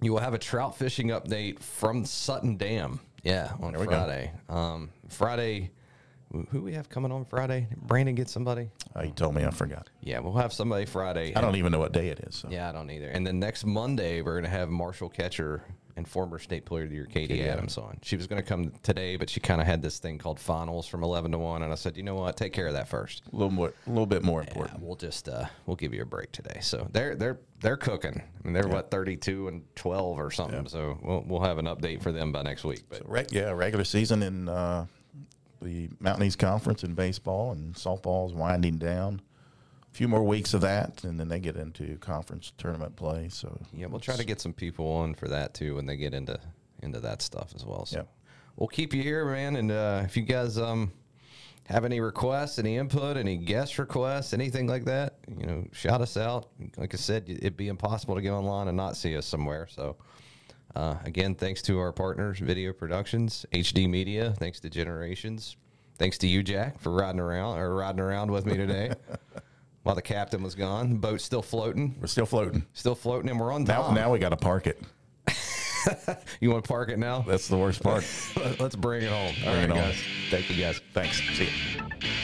You 0.02 0.12
will 0.12 0.20
have 0.20 0.34
a 0.34 0.38
trout 0.40 0.78
fishing 0.78 1.08
update 1.08 1.60
from 1.60 2.04
Sutton 2.06 2.58
Dam. 2.58 3.00
Yeah, 3.24 3.54
on 3.62 3.74
There. 3.74 3.86
Friday. 3.86 4.32
Um, 4.50 4.90
Friday. 5.08 5.72
who- 6.50 6.62
we 6.64 6.74
have 6.74 6.90
coming 6.90 7.12
on 7.12 7.26
Friday? 7.26 7.68
Brandon 7.78 8.16
get 8.16 8.28
somebody. 8.28 8.70
Uh, 8.96 9.04
you 9.04 9.12
told 9.12 9.36
me, 9.36 9.46
I 9.46 9.52
forgot. 9.52 9.90
Yeah, 10.02 10.20
we'll 10.20 10.34
have 10.34 10.52
somebody 10.52 10.86
Friday. 10.86 11.34
I 11.36 11.42
don't 11.42 11.56
even 11.56 11.72
know 11.72 11.80
what 11.80 11.92
day 11.92 12.10
it 12.10 12.20
is. 12.22 12.36
So. 12.36 12.50
Yeah, 12.50 12.70
I 12.70 12.72
don't 12.72 12.90
either. 12.90 13.10
And 13.10 13.26
then 13.26 13.40
next 13.40 13.66
Monday, 13.66 14.22
we're 14.22 14.34
going 14.34 14.44
to 14.44 14.50
have 14.50 14.70
Marshall 14.70 15.10
Catcher 15.10 15.64
and 15.96 16.08
former 16.08 16.40
state 16.40 16.66
player 16.66 16.84
of 16.86 16.90
the 16.90 16.96
year, 16.96 17.06
Katie, 17.06 17.36
Katie 17.36 17.48
Adams, 17.48 17.78
on. 17.78 18.00
She 18.02 18.16
was 18.16 18.26
going 18.26 18.42
to 18.42 18.48
come 18.48 18.72
today, 18.82 19.16
but 19.16 19.30
she 19.30 19.40
kind 19.40 19.62
of 19.62 19.68
had 19.68 19.82
this 19.82 20.00
thing 20.00 20.18
called 20.18 20.40
finals 20.40 20.88
from 20.88 21.04
11 21.04 21.32
to 21.34 21.38
1. 21.38 21.62
And 21.62 21.72
I 21.72 21.76
said, 21.76 21.96
you 21.98 22.04
know 22.04 22.16
what? 22.16 22.36
Take 22.36 22.52
care 22.52 22.66
of 22.68 22.74
that 22.74 22.88
first. 22.88 23.22
A 23.32 23.36
little 23.36 23.52
more, 23.52 23.74
a 23.86 23.90
little 23.90 24.08
bit 24.08 24.24
more 24.24 24.42
Yeah, 24.42 24.48
important. 24.50 24.82
we'll 24.82 24.96
just 24.96 25.30
uh, 25.30 25.46
we'll 25.66 25.76
give 25.76 25.94
you 25.94 26.02
a 26.02 26.06
break 26.06 26.32
today. 26.32 26.60
So 26.62 26.88
they're 26.92 27.16
they're 27.16 27.40
they're 27.62 27.78
cooking. 27.78 28.22
I 28.22 28.44
mean, 28.44 28.54
they're 28.54 28.68
what 28.68 28.90
32 28.90 29.48
and 29.50 29.62
12 29.76 30.20
or 30.20 30.32
something. 30.32 30.68
So 30.68 30.98
we'll 31.04 31.24
we'll 31.28 31.42
have 31.42 31.60
an 31.60 31.66
update 31.66 32.02
for 32.02 32.12
them 32.12 32.32
by 32.32 32.42
next 32.42 32.64
week. 32.64 32.84
But 32.90 33.08
Re- 33.10 33.26
yeah, 33.30 33.52
regular 33.52 33.84
season 33.84 34.24
in 34.24 34.50
uh, 34.50 34.88
the 35.62 35.90
Mountain 36.00 36.26
East 36.26 36.40
Conference 36.40 36.84
in 36.84 36.94
baseball 36.96 37.52
and 37.52 37.76
softball 37.76 38.28
is 38.28 38.34
winding 38.34 38.78
down. 38.78 39.22
A 39.94 39.96
few 39.96 40.08
more 40.08 40.24
weeks 40.24 40.56
of 40.56 40.62
that, 40.62 41.04
and 41.04 41.20
then 41.20 41.28
they 41.28 41.40
get 41.40 41.56
into 41.56 41.98
conference 42.00 42.52
tournament 42.58 42.96
play. 42.96 43.30
So 43.30 43.62
yeah, 43.72 43.86
we'll 43.86 44.00
try 44.00 44.16
to 44.16 44.24
get 44.24 44.42
some 44.42 44.52
people 44.52 44.88
on 44.88 45.14
for 45.14 45.28
that 45.28 45.54
too 45.54 45.76
when 45.76 45.86
they 45.86 45.98
get 45.98 46.16
into 46.16 46.40
into 46.82 47.00
that 47.02 47.22
stuff 47.22 47.52
as 47.56 47.64
well. 47.64 47.86
So 47.86 47.98
Yep. 47.98 48.08
we'll 48.56 48.68
keep 48.70 48.94
you 48.96 49.04
here, 49.04 49.24
man. 49.26 49.56
And 49.56 49.72
uh, 49.72 50.02
if 50.04 50.18
you 50.18 50.24
guys 50.24 50.58
um 50.58 50.92
have 51.68 51.86
any 51.86 52.00
requests, 52.00 52.58
any 52.58 52.78
input, 52.78 53.18
any 53.18 53.38
guest 53.38 53.78
requests, 53.78 54.34
anything 54.34 54.66
like 54.66 54.84
that, 54.86 55.20
you 55.38 55.46
know, 55.46 55.64
shout 55.74 56.02
us 56.02 56.18
out. 56.18 56.48
Like 56.76 56.96
I 56.96 56.98
said, 56.98 57.26
it'd 57.30 57.56
be 57.56 57.68
impossible 57.68 58.16
to 58.16 58.22
get 58.22 58.32
online 58.32 58.68
and 58.70 58.76
not 58.76 58.98
see 58.98 59.16
us 59.16 59.26
somewhere. 59.28 59.68
So. 59.70 59.98
Uh, 60.76 60.96
again, 61.06 61.36
thanks 61.36 61.62
to 61.62 61.78
our 61.78 61.92
partners, 61.92 62.40
Video 62.40 62.74
Productions, 62.74 63.46
HD 63.54 63.88
Media. 63.88 64.34
Thanks 64.40 64.60
to 64.62 64.72
Generations. 64.72 65.56
Thanks 66.00 66.18
to 66.18 66.28
you, 66.28 66.42
Jack, 66.42 66.80
for 66.80 66.90
riding 66.92 67.20
around 67.20 67.60
or 67.60 67.76
riding 67.76 68.00
around 68.00 68.32
with 68.32 68.48
me 68.48 68.58
today 68.58 68.92
while 69.84 69.96
the 69.96 70.02
captain 70.02 70.42
was 70.44 70.56
gone. 70.56 70.90
The 70.90 70.96
boat's 70.96 71.24
still 71.24 71.42
floating, 71.42 71.96
we're 72.02 72.08
still 72.08 72.26
floating. 72.26 72.66
still 72.74 72.96
floating, 72.96 73.30
and 73.30 73.40
we're 73.40 73.52
on 73.52 73.64
Now, 73.64 73.84
time. 73.84 73.96
now 73.96 74.12
we 74.12 74.20
got 74.20 74.30
to 74.30 74.38
park 74.38 74.68
it. 74.68 74.82
you 76.40 76.50
want 76.50 76.64
to 76.64 76.68
park 76.68 76.90
it 76.90 76.98
now? 77.00 77.22
That's 77.28 77.48
the 77.48 77.58
worst 77.58 77.84
part. 77.84 78.06
Let's 78.60 78.76
bring 78.76 79.04
it 79.04 79.10
home. 79.10 79.34
All 79.46 79.54
Bring 79.54 79.56
right, 79.56 79.64
it 79.64 79.70
home. 79.70 79.78
guys. 79.78 79.98
Thank 80.30 80.50
you, 80.50 80.62
guys. 80.64 80.80
Thanks. 80.94 81.18
See 81.38 81.46
you. 81.46 82.20